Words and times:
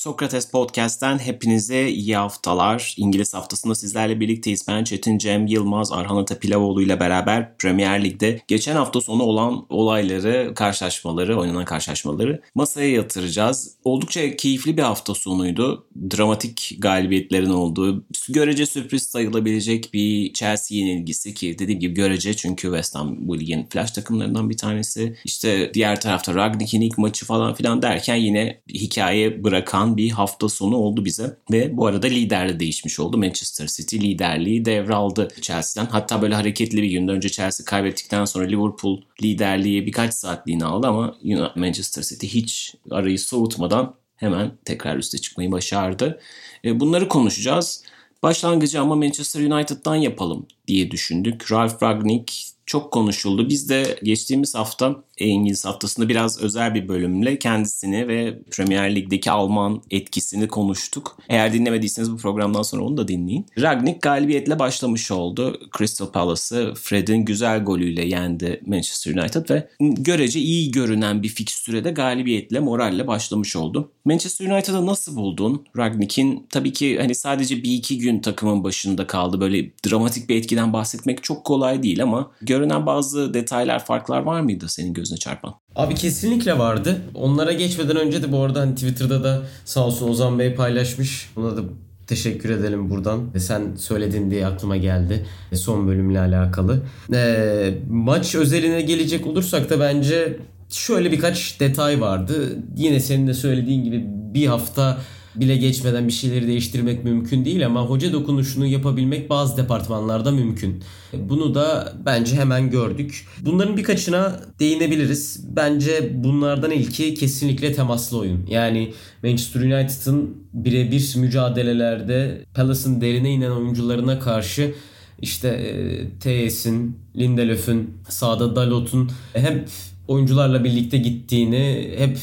Sokrates 0.00 0.50
Podcast'ten 0.50 1.18
hepinize 1.18 1.88
iyi 1.88 2.16
haftalar. 2.16 2.94
İngiliz 2.96 3.34
haftasında 3.34 3.74
sizlerle 3.74 4.20
birlikteyiz. 4.20 4.64
Ben 4.68 4.84
Çetin 4.84 5.18
Cem 5.18 5.46
Yılmaz, 5.46 5.92
Arhan 5.92 6.16
Atapilavoğlu 6.16 6.82
ile 6.82 7.00
beraber 7.00 7.56
Premier 7.56 8.04
Lig'de 8.04 8.40
geçen 8.48 8.76
hafta 8.76 9.00
sonu 9.00 9.22
olan 9.22 9.66
olayları, 9.68 10.52
karşılaşmaları, 10.54 11.38
oynanan 11.38 11.64
karşılaşmaları 11.64 12.42
masaya 12.54 12.90
yatıracağız. 12.90 13.76
Oldukça 13.84 14.36
keyifli 14.36 14.76
bir 14.76 14.82
hafta 14.82 15.14
sonuydu. 15.14 15.86
Dramatik 16.16 16.76
galibiyetlerin 16.78 17.50
olduğu, 17.50 18.04
görece 18.28 18.66
sürpriz 18.66 19.02
sayılabilecek 19.02 19.94
bir 19.94 20.32
Chelsea 20.32 20.78
yenilgisi 20.78 21.34
ki 21.34 21.58
dediğim 21.58 21.80
gibi 21.80 21.94
görece 21.94 22.34
çünkü 22.34 22.62
West 22.68 22.94
Ham 22.94 23.28
bu 23.28 23.38
ligin 23.38 23.66
flash 23.70 23.90
takımlarından 23.90 24.50
bir 24.50 24.56
tanesi. 24.56 25.16
İşte 25.24 25.70
diğer 25.74 26.00
tarafta 26.00 26.34
Ragnik'in 26.34 26.80
ilk 26.80 26.98
maçı 26.98 27.26
falan 27.26 27.54
filan 27.54 27.82
derken 27.82 28.16
yine 28.16 28.60
hikaye 28.68 29.44
bırakan 29.44 29.89
bir 29.96 30.10
hafta 30.10 30.48
sonu 30.48 30.76
oldu 30.76 31.04
bize. 31.04 31.36
Ve 31.50 31.76
bu 31.76 31.86
arada 31.86 32.06
lider 32.06 32.48
de 32.48 32.60
değişmiş 32.60 33.00
oldu. 33.00 33.18
Manchester 33.18 33.66
City 33.66 33.96
liderliği 33.96 34.64
devraldı 34.64 35.28
Chelsea'den. 35.40 35.90
Hatta 35.90 36.22
böyle 36.22 36.34
hareketli 36.34 36.82
bir 36.82 36.90
günde 36.90 37.12
önce 37.12 37.28
Chelsea 37.28 37.64
kaybettikten 37.64 38.24
sonra 38.24 38.46
Liverpool 38.46 39.00
liderliği 39.22 39.86
birkaç 39.86 40.14
saatliğini 40.14 40.64
aldı 40.64 40.86
ama 40.86 41.16
Manchester 41.56 42.02
City 42.02 42.26
hiç 42.26 42.74
arayı 42.90 43.18
soğutmadan 43.18 43.94
hemen 44.16 44.52
tekrar 44.64 44.96
üste 44.96 45.18
çıkmayı 45.18 45.52
başardı. 45.52 46.20
E, 46.64 46.80
bunları 46.80 47.08
konuşacağız. 47.08 47.84
Başlangıcı 48.22 48.80
ama 48.80 48.96
Manchester 48.96 49.40
United'dan 49.40 49.96
yapalım 49.96 50.46
diye 50.66 50.90
düşündük. 50.90 51.52
Ralf 51.52 51.82
Ragnick 51.82 52.34
çok 52.66 52.92
konuşuldu. 52.92 53.48
Biz 53.48 53.68
de 53.68 53.98
geçtiğimiz 54.02 54.54
hafta 54.54 55.04
İngiliz 55.26 55.64
haftasında 55.64 56.08
biraz 56.08 56.42
özel 56.42 56.74
bir 56.74 56.88
bölümle 56.88 57.38
kendisini 57.38 58.08
ve 58.08 58.38
Premier 58.50 58.94
Lig'deki 58.94 59.30
Alman 59.30 59.82
etkisini 59.90 60.48
konuştuk. 60.48 61.18
Eğer 61.28 61.52
dinlemediyseniz 61.52 62.12
bu 62.12 62.16
programdan 62.16 62.62
sonra 62.62 62.82
onu 62.82 62.96
da 62.96 63.08
dinleyin. 63.08 63.46
Ragnick 63.60 63.98
galibiyetle 64.00 64.58
başlamış 64.58 65.10
oldu. 65.10 65.60
Crystal 65.78 66.06
Palace'ı 66.06 66.74
Fred'in 66.74 67.24
güzel 67.24 67.64
golüyle 67.64 68.06
yendi 68.06 68.60
Manchester 68.66 69.14
United 69.14 69.50
ve 69.50 69.68
görece 69.80 70.40
iyi 70.40 70.70
görünen 70.70 71.22
bir 71.22 71.28
fikstürede 71.28 71.90
galibiyetle 71.90 72.60
moralle 72.60 73.06
başlamış 73.06 73.56
oldu. 73.56 73.92
Manchester 74.04 74.46
United'ı 74.46 74.86
nasıl 74.86 75.16
buldun? 75.16 75.66
Ragnick'in 75.76 76.46
tabii 76.50 76.72
ki 76.72 76.98
hani 77.00 77.14
sadece 77.14 77.62
bir 77.62 77.72
iki 77.72 77.98
gün 77.98 78.20
takımın 78.20 78.64
başında 78.64 79.06
kaldı. 79.06 79.40
Böyle 79.40 79.70
dramatik 79.88 80.28
bir 80.28 80.36
etkiden 80.36 80.72
bahsetmek 80.72 81.22
çok 81.22 81.44
kolay 81.44 81.82
değil 81.82 82.02
ama 82.02 82.30
görünen 82.42 82.86
bazı 82.86 83.34
detaylar, 83.34 83.84
farklar 83.84 84.20
var 84.20 84.40
mıydı 84.40 84.68
senin 84.68 84.94
gözüne 85.10 85.18
çarpan? 85.18 85.54
Abi 85.76 85.94
kesinlikle 85.94 86.58
vardı. 86.58 86.96
Onlara 87.14 87.52
geçmeden 87.52 87.96
önce 87.96 88.22
de 88.22 88.32
bu 88.32 88.38
arada 88.38 88.60
hani 88.60 88.74
Twitter'da 88.74 89.24
da 89.24 89.42
sağ 89.64 89.86
olsun 89.86 90.08
Ozan 90.08 90.38
Bey 90.38 90.54
paylaşmış. 90.54 91.30
Buna 91.36 91.56
da 91.56 91.60
teşekkür 92.06 92.50
edelim 92.50 92.90
buradan. 92.90 93.30
Sen 93.38 93.62
söyledin 93.78 94.30
diye 94.30 94.46
aklıma 94.46 94.76
geldi. 94.76 95.26
Son 95.54 95.88
bölümle 95.88 96.20
alakalı. 96.20 96.82
E, 97.14 97.74
maç 97.90 98.34
özeline 98.34 98.80
gelecek 98.82 99.26
olursak 99.26 99.70
da 99.70 99.80
bence 99.80 100.38
şöyle 100.68 101.12
birkaç 101.12 101.60
detay 101.60 102.00
vardı. 102.00 102.58
Yine 102.76 103.00
senin 103.00 103.26
de 103.26 103.34
söylediğin 103.34 103.84
gibi 103.84 104.04
bir 104.34 104.46
hafta 104.46 104.98
bile 105.34 105.56
geçmeden 105.56 106.08
bir 106.08 106.12
şeyleri 106.12 106.46
değiştirmek 106.46 107.04
mümkün 107.04 107.44
değil 107.44 107.66
ama 107.66 107.82
hoca 107.82 108.12
dokunuşunu 108.12 108.66
yapabilmek 108.66 109.30
bazı 109.30 109.56
departmanlarda 109.56 110.30
mümkün. 110.30 110.82
Bunu 111.12 111.54
da 111.54 111.92
bence 112.06 112.36
hemen 112.36 112.70
gördük. 112.70 113.26
Bunların 113.40 113.76
birkaçına 113.76 114.40
değinebiliriz. 114.58 115.44
Bence 115.56 116.10
bunlardan 116.24 116.70
ilki 116.70 117.14
kesinlikle 117.14 117.72
temaslı 117.72 118.18
oyun. 118.18 118.46
Yani 118.46 118.92
Manchester 119.22 119.60
United'ın 119.60 120.36
birebir 120.52 121.14
mücadelelerde 121.16 122.44
Palace'ın 122.54 123.00
derine 123.00 123.30
inen 123.30 123.50
oyuncularına 123.50 124.18
karşı 124.18 124.74
işte 125.22 125.48
e, 125.48 126.48
TS'in, 126.48 126.96
Lindelöf'ün, 127.16 127.94
sağda 128.08 128.56
Dalot'un 128.56 129.10
hep 129.32 129.68
oyuncularla 130.08 130.64
birlikte 130.64 130.98
gittiğini, 130.98 131.94
hep 131.98 132.18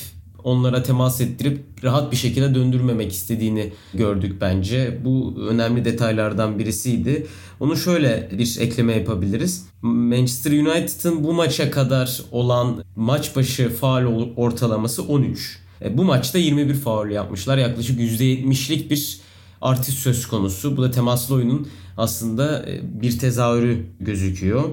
onlara 0.48 0.84
temas 0.84 1.22
ettirip 1.22 1.64
rahat 1.84 2.12
bir 2.12 2.18
şekilde 2.18 2.56
döndürmemek 2.56 3.12
istediğini 3.12 3.74
gördük 3.94 4.42
bence. 4.42 5.00
Bu 5.06 5.36
önemli 5.50 5.86
detaylardan 5.86 6.60
birisiydi. 6.60 7.28
Onu 7.60 7.78
şöyle 7.78 8.30
bir 8.32 8.58
ekleme 8.60 8.94
yapabiliriz. 8.94 9.66
Manchester 9.82 10.52
United'ın 10.52 11.24
bu 11.24 11.34
maça 11.34 11.72
kadar 11.72 12.22
olan 12.32 12.84
maç 12.96 13.36
başı 13.36 13.70
faal 13.70 14.06
ortalaması 14.36 15.04
13. 15.04 15.60
E, 15.82 15.98
bu 15.98 16.04
maçta 16.04 16.38
21 16.38 16.74
faul 16.74 17.10
yapmışlar. 17.10 17.58
Yaklaşık 17.58 18.00
%70'lik 18.00 18.92
bir 18.92 19.20
artış 19.62 19.96
söz 19.96 20.28
konusu. 20.28 20.78
Bu 20.78 20.84
da 20.84 20.92
temaslı 20.92 21.36
oyunun 21.36 21.68
aslında 21.98 22.70
e, 22.70 23.02
bir 23.02 23.20
tezahürü 23.20 23.86
gözüküyor. 24.00 24.64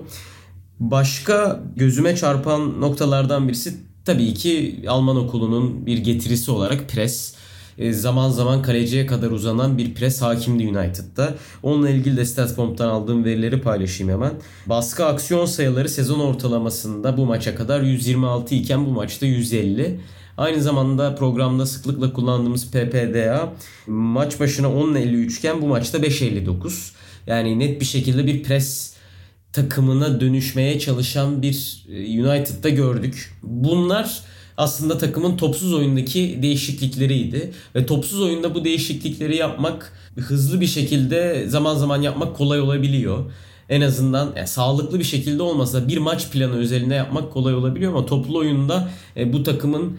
Başka 0.80 1.62
gözüme 1.76 2.16
çarpan 2.16 2.80
noktalardan 2.80 3.48
birisi 3.48 3.74
tabii 4.04 4.34
ki 4.34 4.84
Alman 4.88 5.16
okulunun 5.16 5.86
bir 5.86 5.98
getirisi 5.98 6.50
olarak 6.50 6.88
pres 6.88 7.34
e, 7.78 7.92
zaman 7.92 8.30
zaman 8.30 8.62
kaleciye 8.62 9.06
kadar 9.06 9.30
uzanan 9.30 9.78
bir 9.78 9.94
pres 9.94 10.22
hakimdi 10.22 10.68
United'da. 10.68 11.34
Onunla 11.62 11.90
ilgili 11.90 12.16
de 12.16 12.24
StatsBomb'dan 12.24 12.88
aldığım 12.88 13.24
verileri 13.24 13.60
paylaşayım 13.60 14.12
hemen. 14.12 14.32
Baskı 14.66 15.04
aksiyon 15.04 15.46
sayıları 15.46 15.88
sezon 15.88 16.20
ortalamasında 16.20 17.16
bu 17.16 17.26
maça 17.26 17.54
kadar 17.54 17.80
126 17.80 18.54
iken 18.54 18.86
bu 18.86 18.90
maçta 18.90 19.26
150. 19.26 20.00
Aynı 20.36 20.62
zamanda 20.62 21.14
programda 21.14 21.66
sıklıkla 21.66 22.12
kullandığımız 22.12 22.70
PPDA 22.70 23.52
maç 23.86 24.40
başına 24.40 24.66
10.53 24.66 25.38
iken 25.38 25.62
bu 25.62 25.66
maçta 25.66 25.98
5.59. 25.98 26.92
Yani 27.26 27.58
net 27.58 27.80
bir 27.80 27.86
şekilde 27.86 28.26
bir 28.26 28.42
pres 28.42 28.93
takımına 29.54 30.20
dönüşmeye 30.20 30.78
çalışan 30.78 31.42
bir 31.42 31.84
e, 31.88 32.22
United'da 32.22 32.68
gördük. 32.68 33.32
Bunlar 33.42 34.20
aslında 34.56 34.98
takımın 34.98 35.36
topsuz 35.36 35.72
oyundaki 35.72 36.38
değişiklikleriydi. 36.42 37.52
Ve 37.74 37.86
topsuz 37.86 38.20
oyunda 38.20 38.54
bu 38.54 38.64
değişiklikleri 38.64 39.36
yapmak 39.36 39.92
hızlı 40.16 40.60
bir 40.60 40.66
şekilde 40.66 41.48
zaman 41.48 41.74
zaman 41.74 42.02
yapmak 42.02 42.36
kolay 42.36 42.60
olabiliyor. 42.60 43.30
En 43.68 43.80
azından 43.80 44.32
yani 44.36 44.48
sağlıklı 44.48 44.98
bir 44.98 45.04
şekilde 45.04 45.42
olmasa 45.42 45.88
bir 45.88 45.98
maç 45.98 46.30
planı 46.30 46.56
özelinde 46.56 46.94
yapmak 46.94 47.32
kolay 47.32 47.54
olabiliyor 47.54 47.92
ama 47.92 48.06
toplu 48.06 48.38
oyunda 48.38 48.88
e, 49.16 49.32
bu 49.32 49.42
takımın 49.42 49.98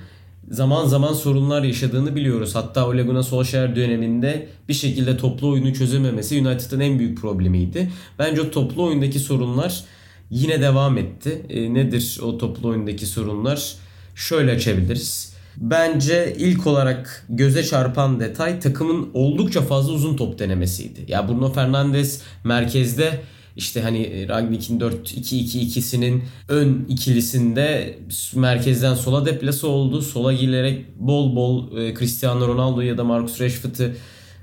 zaman 0.52 0.86
zaman 0.86 1.14
sorunlar 1.14 1.64
yaşadığını 1.64 2.16
biliyoruz. 2.16 2.56
Hatta 2.56 2.88
Ole 2.88 3.04
Gunnar 3.04 3.24
Solskjaer 3.24 3.76
döneminde 3.76 4.48
bir 4.70 4.74
şekilde 4.74 5.18
toplu 5.18 5.50
oyunu 5.50 5.74
çözememesi 5.74 6.42
United'ın 6.42 6.80
en 6.80 7.00
büyük 7.00 7.22
problemiydi. 7.22 7.92
Bence 8.20 8.42
o 8.42 8.52
toplu 8.52 8.84
oyundaki 8.84 9.20
sorunlar 9.20 9.84
yine 10.30 10.62
devam 10.62 10.98
etti. 10.98 11.42
E, 11.50 11.74
nedir 11.74 12.20
o 12.24 12.38
toplu 12.38 12.70
oyundaki 12.70 13.06
sorunlar? 13.06 13.76
Şöyle 14.16 14.52
açabiliriz. 14.52 15.36
Bence 15.58 16.36
ilk 16.38 16.68
olarak 16.68 17.26
göze 17.30 17.64
çarpan 17.64 18.20
detay 18.20 18.60
takımın 18.60 19.10
oldukça 19.14 19.62
fazla 19.62 19.94
uzun 19.94 20.16
top 20.16 20.40
denemesiydi. 20.40 21.06
Ya 21.08 21.28
Bruno 21.28 21.54
Fernandes 21.54 22.22
merkezde 22.44 23.22
işte 23.56 23.82
hani 23.82 24.02
e, 24.02 24.28
Ragnik'in 24.28 24.80
4-2-2-2'sinin 24.80 26.24
ön 26.50 26.86
ikilisinde 26.90 27.98
merkezden 28.36 28.94
sola 28.94 29.26
deplase 29.26 29.68
oldu. 29.68 30.02
Sola 30.02 30.34
giderek 30.34 30.86
bol 31.00 31.36
bol 31.36 31.78
e, 31.78 31.94
Cristiano 31.94 32.48
Ronaldo 32.48 32.82
ya 32.82 32.98
da 32.98 33.04
Marcus 33.04 33.42
Rashford'ı 33.42 33.96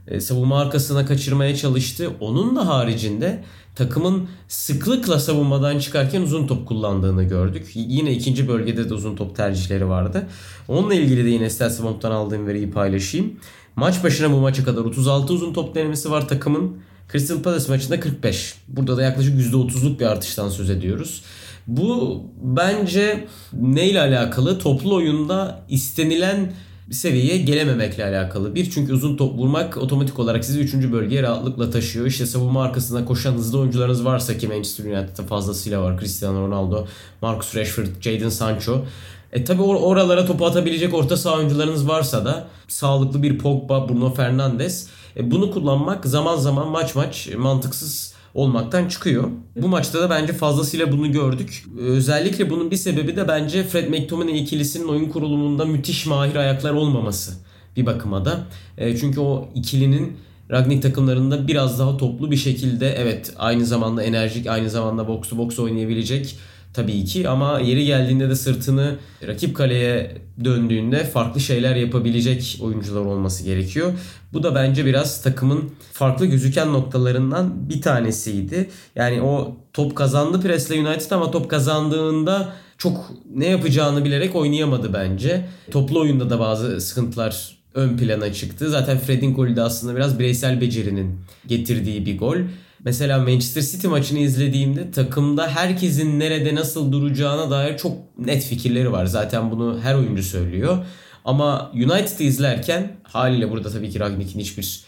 e, 0.08 0.20
savunma 0.20 0.60
arkasına 0.60 1.06
kaçırmaya 1.06 1.56
çalıştı. 1.56 2.10
Onun 2.20 2.56
da 2.56 2.68
haricinde 2.68 3.44
takımın 3.74 4.28
sıklıkla 4.48 5.18
savunmadan 5.18 5.78
çıkarken 5.78 6.22
uzun 6.22 6.46
top 6.46 6.68
kullandığını 6.68 7.24
gördük. 7.24 7.70
Yine 7.74 8.12
ikinci 8.12 8.48
bölgede 8.48 8.88
de 8.88 8.94
uzun 8.94 9.16
top 9.16 9.36
tercihleri 9.36 9.88
vardı. 9.88 10.26
Onunla 10.68 10.94
ilgili 10.94 11.24
de 11.24 11.28
yine 11.28 11.50
Statsbomb'dan 11.50 12.10
aldığım 12.10 12.46
veriyi 12.46 12.70
paylaşayım. 12.70 13.32
Maç 13.76 14.04
başına 14.04 14.32
bu 14.32 14.36
maça 14.36 14.64
kadar 14.64 14.80
36 14.80 15.32
uzun 15.32 15.52
top 15.52 15.74
denemesi 15.74 16.10
var 16.10 16.28
takımın. 16.28 16.76
Crystal 17.12 17.42
Palace 17.42 17.68
maçında 17.68 18.00
45. 18.00 18.54
Burada 18.68 18.96
da 18.96 19.02
yaklaşık 19.02 19.40
%30'luk 19.40 19.98
bir 19.98 20.06
artıştan 20.06 20.48
söz 20.48 20.70
ediyoruz. 20.70 21.22
Bu 21.66 22.20
bence 22.42 23.26
neyle 23.52 24.00
alakalı? 24.00 24.58
Toplu 24.58 24.94
oyunda 24.94 25.64
istenilen 25.68 26.52
seviyeye 26.90 27.38
gelememekle 27.38 28.04
alakalı. 28.04 28.54
Bir 28.54 28.70
çünkü 28.70 28.92
uzun 28.92 29.16
top 29.16 29.38
vurmak 29.38 29.76
otomatik 29.76 30.18
olarak 30.18 30.44
sizi 30.44 30.60
3. 30.60 30.74
bölgeye 30.74 31.22
rahatlıkla 31.22 31.70
taşıyor. 31.70 32.06
İşte 32.06 32.26
savunma 32.26 32.62
arkasında 32.62 33.04
koşan 33.04 33.32
hızlı 33.32 33.58
oyuncularınız 33.58 34.04
varsa 34.04 34.38
ki 34.38 34.48
Manchester 34.48 34.84
United'da 34.84 35.22
fazlasıyla 35.22 35.82
var. 35.82 35.98
Cristiano 35.98 36.46
Ronaldo, 36.48 36.86
Marcus 37.22 37.56
Rashford, 37.56 37.86
Jadon 38.00 38.28
Sancho. 38.28 38.84
E 39.32 39.44
tabi 39.44 39.62
or- 39.62 39.78
oralara 39.78 40.26
topu 40.26 40.46
atabilecek 40.46 40.94
orta 40.94 41.16
saha 41.16 41.36
oyuncularınız 41.36 41.88
varsa 41.88 42.24
da 42.24 42.46
sağlıklı 42.68 43.22
bir 43.22 43.38
Pogba, 43.38 43.88
Bruno 43.88 44.14
Fernandes 44.14 44.88
bunu 45.20 45.50
kullanmak 45.50 46.06
zaman 46.06 46.36
zaman 46.36 46.68
maç 46.68 46.94
maç 46.94 47.28
mantıksız 47.36 48.14
olmaktan 48.34 48.88
çıkıyor. 48.88 49.28
Bu 49.56 49.68
maçta 49.68 50.00
da 50.00 50.10
bence 50.10 50.32
fazlasıyla 50.32 50.92
bunu 50.92 51.12
gördük. 51.12 51.64
Özellikle 51.78 52.50
bunun 52.50 52.70
bir 52.70 52.76
sebebi 52.76 53.16
de 53.16 53.28
bence 53.28 53.64
Fred 53.64 53.88
McTominay 53.88 54.40
ikilisinin 54.40 54.88
oyun 54.88 55.08
kurulumunda 55.08 55.64
müthiş 55.64 56.06
mahir 56.06 56.36
ayaklar 56.36 56.72
olmaması 56.72 57.32
bir 57.76 57.86
bakıma 57.86 58.24
da. 58.24 58.40
E, 58.78 58.96
çünkü 58.96 59.20
o 59.20 59.48
ikilinin 59.54 60.16
Ragnik 60.50 60.82
takımlarında 60.82 61.48
biraz 61.48 61.78
daha 61.78 61.96
toplu 61.96 62.30
bir 62.30 62.36
şekilde 62.36 62.92
evet 62.92 63.32
aynı 63.38 63.66
zamanda 63.66 64.02
enerjik 64.02 64.46
aynı 64.46 64.70
zamanda 64.70 65.08
box 65.08 65.28
to 65.28 65.38
box 65.38 65.58
oynayabilecek 65.58 66.36
tabii 66.74 67.04
ki 67.04 67.28
ama 67.28 67.60
yeri 67.60 67.84
geldiğinde 67.84 68.28
de 68.30 68.34
sırtını 68.34 68.96
rakip 69.26 69.56
kaleye 69.56 70.16
döndüğünde 70.44 71.04
farklı 71.04 71.40
şeyler 71.40 71.76
yapabilecek 71.76 72.58
oyuncular 72.62 73.00
olması 73.00 73.44
gerekiyor. 73.44 73.92
Bu 74.32 74.42
da 74.42 74.54
bence 74.54 74.86
biraz 74.86 75.22
takımın 75.22 75.70
farklı 75.92 76.26
gözüken 76.26 76.72
noktalarından 76.72 77.68
bir 77.68 77.82
tanesiydi. 77.82 78.70
Yani 78.96 79.22
o 79.22 79.56
top 79.72 79.96
kazandı 79.96 80.40
Presle 80.40 80.88
United 80.88 81.10
ama 81.10 81.30
top 81.30 81.50
kazandığında 81.50 82.52
çok 82.78 83.10
ne 83.34 83.46
yapacağını 83.46 84.04
bilerek 84.04 84.36
oynayamadı 84.36 84.92
bence. 84.92 85.48
Toplu 85.70 86.00
oyunda 86.00 86.30
da 86.30 86.40
bazı 86.40 86.80
sıkıntılar 86.80 87.56
ön 87.74 87.96
plana 87.96 88.32
çıktı. 88.32 88.70
Zaten 88.70 88.98
Fred'in 88.98 89.34
golü 89.34 89.56
de 89.56 89.62
aslında 89.62 89.96
biraz 89.96 90.18
bireysel 90.18 90.60
becerinin 90.60 91.20
getirdiği 91.46 92.06
bir 92.06 92.18
gol. 92.18 92.36
Mesela 92.84 93.18
Manchester 93.18 93.62
City 93.62 93.86
maçını 93.86 94.18
izlediğimde 94.18 94.90
takımda 94.90 95.48
herkesin 95.48 96.20
nerede 96.20 96.54
nasıl 96.54 96.92
duracağına 96.92 97.50
dair 97.50 97.78
çok 97.78 98.18
net 98.18 98.44
fikirleri 98.44 98.92
var. 98.92 99.06
Zaten 99.06 99.50
bunu 99.50 99.80
her 99.82 99.94
oyuncu 99.94 100.22
söylüyor. 100.22 100.78
Ama 101.24 101.70
United'ı 101.74 102.22
izlerken 102.22 102.96
haliyle 103.02 103.50
burada 103.50 103.70
tabii 103.70 103.90
ki 103.90 104.00
Ragnik'in 104.00 104.40
hiçbir 104.40 104.84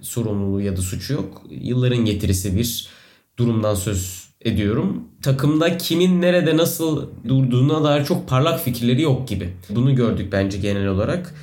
sorumluluğu 0.00 0.60
ya 0.60 0.76
da 0.76 0.82
suçu 0.82 1.12
yok. 1.12 1.42
Yılların 1.50 2.04
getirisi 2.04 2.56
bir 2.56 2.88
durumdan 3.38 3.74
söz 3.74 4.28
ediyorum. 4.40 5.08
Takımda 5.22 5.78
kimin 5.78 6.22
nerede 6.22 6.56
nasıl 6.56 7.08
durduğuna 7.28 7.84
dair 7.84 8.04
çok 8.04 8.28
parlak 8.28 8.64
fikirleri 8.64 9.02
yok 9.02 9.28
gibi. 9.28 9.56
Bunu 9.70 9.94
gördük 9.94 10.32
bence 10.32 10.58
genel 10.58 10.86
olarak. 10.86 11.34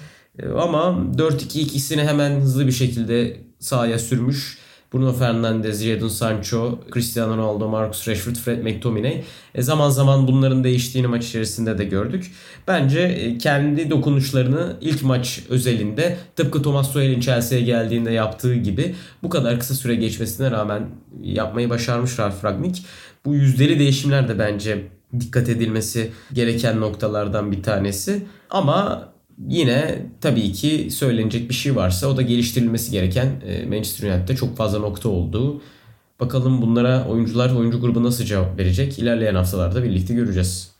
Ama 0.57 1.05
4-2-2'sini 1.17 2.01
hemen 2.01 2.39
hızlı 2.39 2.67
bir 2.67 2.71
şekilde 2.71 3.37
sahaya 3.59 3.99
sürmüş. 3.99 4.57
Bruno 4.93 5.13
Fernandes, 5.13 5.83
Jadon 5.83 6.07
Sancho, 6.07 6.79
Cristiano 6.93 7.37
Ronaldo, 7.37 7.67
Marcus 7.67 8.07
Rashford, 8.07 8.35
Fred 8.35 8.63
McTominay. 8.63 9.23
E 9.55 9.61
zaman 9.61 9.89
zaman 9.89 10.27
bunların 10.27 10.63
değiştiğini 10.63 11.07
maç 11.07 11.27
içerisinde 11.27 11.77
de 11.77 11.83
gördük. 11.85 12.31
Bence 12.67 12.99
e, 12.99 13.37
kendi 13.37 13.89
dokunuşlarını 13.89 14.77
ilk 14.81 15.03
maç 15.03 15.43
özelinde 15.49 16.17
tıpkı 16.35 16.61
Thomas 16.61 16.93
Tuchel'in 16.93 17.19
Chelsea'ye 17.19 17.63
geldiğinde 17.63 18.11
yaptığı 18.11 18.55
gibi 18.55 18.95
bu 19.23 19.29
kadar 19.29 19.59
kısa 19.59 19.73
süre 19.73 19.95
geçmesine 19.95 20.51
rağmen 20.51 20.89
yapmayı 21.21 21.69
başarmış 21.69 22.19
Ralf 22.19 22.45
Ragnik. 22.45 22.85
Bu 23.25 23.35
yüzdeli 23.35 23.79
değişimler 23.79 24.27
de 24.27 24.39
bence 24.39 24.87
dikkat 25.19 25.49
edilmesi 25.49 26.11
gereken 26.33 26.81
noktalardan 26.81 27.51
bir 27.51 27.63
tanesi. 27.63 28.25
Ama 28.49 29.10
yine 29.47 30.05
tabii 30.21 30.51
ki 30.51 30.87
söylenecek 30.91 31.49
bir 31.49 31.53
şey 31.53 31.75
varsa 31.75 32.07
o 32.07 32.17
da 32.17 32.21
geliştirilmesi 32.21 32.91
gereken 32.91 33.41
e, 33.47 33.65
Manchester 33.65 34.09
United'de 34.09 34.35
çok 34.35 34.57
fazla 34.57 34.79
nokta 34.79 35.09
olduğu. 35.09 35.61
Bakalım 36.19 36.61
bunlara 36.61 37.07
oyuncular, 37.07 37.55
oyuncu 37.55 37.81
grubu 37.81 38.03
nasıl 38.03 38.23
cevap 38.23 38.59
verecek? 38.59 38.99
İlerleyen 38.99 39.35
haftalarda 39.35 39.83
birlikte 39.83 40.13
göreceğiz. 40.13 40.71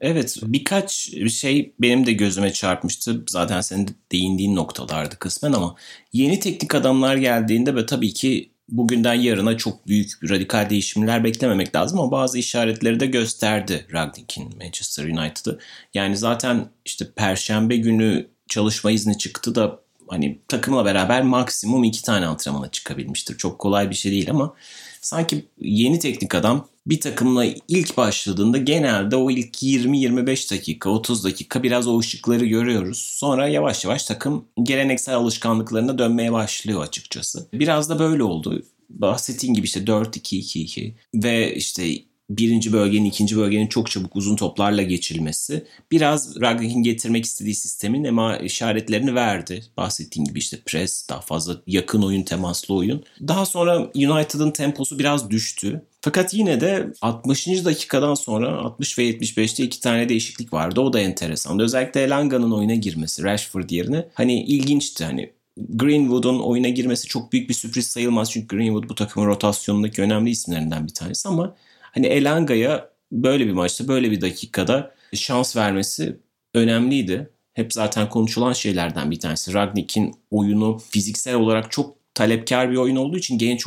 Evet 0.00 0.36
birkaç 0.42 0.92
şey 1.30 1.74
benim 1.80 2.06
de 2.06 2.12
gözüme 2.12 2.52
çarpmıştı. 2.52 3.24
Zaten 3.28 3.60
senin 3.60 3.88
de 3.88 3.92
değindiğin 4.12 4.56
noktalardı 4.56 5.18
kısmen 5.18 5.52
ama 5.52 5.74
yeni 6.12 6.40
teknik 6.40 6.74
adamlar 6.74 7.16
geldiğinde 7.16 7.74
ve 7.74 7.86
tabii 7.86 8.12
ki 8.12 8.50
bugünden 8.68 9.14
yarına 9.14 9.56
çok 9.56 9.88
büyük 9.88 10.30
radikal 10.30 10.70
değişimler 10.70 11.24
beklememek 11.24 11.76
lazım 11.76 12.00
ama 12.00 12.10
bazı 12.10 12.38
işaretleri 12.38 13.00
de 13.00 13.06
gösterdi 13.06 13.86
Ragnik'in 13.92 14.56
Manchester 14.58 15.04
United'ı. 15.04 15.58
Yani 15.94 16.16
zaten 16.16 16.68
işte 16.84 17.12
perşembe 17.16 17.76
günü 17.76 18.26
çalışma 18.48 18.90
izni 18.90 19.18
çıktı 19.18 19.54
da 19.54 19.80
hani 20.08 20.38
takımla 20.48 20.84
beraber 20.84 21.22
maksimum 21.22 21.84
iki 21.84 22.02
tane 22.02 22.26
antrenmana 22.26 22.70
çıkabilmiştir. 22.70 23.38
Çok 23.38 23.58
kolay 23.58 23.90
bir 23.90 23.94
şey 23.94 24.12
değil 24.12 24.30
ama 24.30 24.54
sanki 25.00 25.48
yeni 25.60 25.98
teknik 25.98 26.34
adam 26.34 26.68
bir 26.86 27.00
takımla 27.00 27.44
ilk 27.68 27.96
başladığında 27.96 28.58
genelde 28.58 29.16
o 29.16 29.30
ilk 29.30 29.62
20-25 29.62 30.50
dakika, 30.52 30.90
30 30.90 31.24
dakika 31.24 31.62
biraz 31.62 31.86
o 31.86 31.98
ışıkları 31.98 32.46
görüyoruz. 32.46 32.98
Sonra 32.98 33.48
yavaş 33.48 33.84
yavaş 33.84 34.04
takım 34.04 34.44
geleneksel 34.62 35.14
alışkanlıklarına 35.14 35.98
dönmeye 35.98 36.32
başlıyor 36.32 36.82
açıkçası. 36.82 37.48
Biraz 37.52 37.88
da 37.88 37.98
böyle 37.98 38.22
oldu. 38.22 38.62
Bahsettiğim 38.90 39.54
gibi 39.54 39.64
işte 39.66 39.80
4-2-2-2 39.80 40.92
ve 41.14 41.54
işte 41.54 41.94
birinci 42.30 42.72
bölgenin, 42.72 43.04
ikinci 43.04 43.36
bölgenin 43.36 43.66
çok 43.66 43.90
çabuk 43.90 44.16
uzun 44.16 44.36
toplarla 44.36 44.82
geçilmesi 44.82 45.64
biraz 45.90 46.40
Ragnik'in 46.40 46.82
getirmek 46.82 47.24
istediği 47.24 47.54
sistemin 47.54 48.04
ama 48.04 48.36
işaretlerini 48.36 49.14
verdi. 49.14 49.64
Bahsettiğim 49.76 50.26
gibi 50.26 50.38
işte 50.38 50.60
pres, 50.66 51.08
daha 51.08 51.20
fazla 51.20 51.56
yakın 51.66 52.02
oyun, 52.02 52.22
temaslı 52.22 52.74
oyun. 52.74 53.04
Daha 53.28 53.46
sonra 53.46 53.78
United'ın 53.94 54.50
temposu 54.50 54.98
biraz 54.98 55.30
düştü. 55.30 55.84
Fakat 56.04 56.34
yine 56.34 56.60
de 56.60 56.92
60. 57.02 57.64
dakikadan 57.64 58.14
sonra 58.14 58.58
60 58.58 58.98
ve 58.98 59.10
75'te 59.10 59.64
iki 59.64 59.80
tane 59.80 60.08
değişiklik 60.08 60.52
vardı. 60.52 60.80
O 60.80 60.92
da 60.92 61.00
enteresandı. 61.00 61.62
Özellikle 61.62 62.02
Elanga'nın 62.02 62.50
oyuna 62.50 62.74
girmesi 62.74 63.22
Rashford 63.22 63.70
yerine 63.70 64.08
hani 64.14 64.44
ilginçti. 64.44 65.04
Hani 65.04 65.32
Greenwood'un 65.56 66.40
oyuna 66.40 66.68
girmesi 66.68 67.08
çok 67.08 67.32
büyük 67.32 67.48
bir 67.48 67.54
sürpriz 67.54 67.86
sayılmaz. 67.86 68.32
Çünkü 68.32 68.56
Greenwood 68.56 68.88
bu 68.88 68.94
takımın 68.94 69.26
rotasyonundaki 69.26 70.02
önemli 70.02 70.30
isimlerinden 70.30 70.86
bir 70.86 70.94
tanesi 70.94 71.28
ama 71.28 71.56
hani 71.80 72.06
Elanga'ya 72.06 72.90
böyle 73.12 73.46
bir 73.46 73.52
maçta 73.52 73.88
böyle 73.88 74.10
bir 74.10 74.20
dakikada 74.20 74.94
şans 75.14 75.56
vermesi 75.56 76.16
önemliydi. 76.54 77.30
Hep 77.54 77.72
zaten 77.72 78.08
konuşulan 78.08 78.52
şeylerden 78.52 79.10
bir 79.10 79.20
tanesi. 79.20 79.54
Ragnik'in 79.54 80.14
oyunu 80.30 80.78
fiziksel 80.90 81.34
olarak 81.34 81.72
çok 81.72 81.96
talepkar 82.14 82.70
bir 82.70 82.76
oyun 82.76 82.96
olduğu 82.96 83.18
için 83.18 83.38
genç 83.38 83.66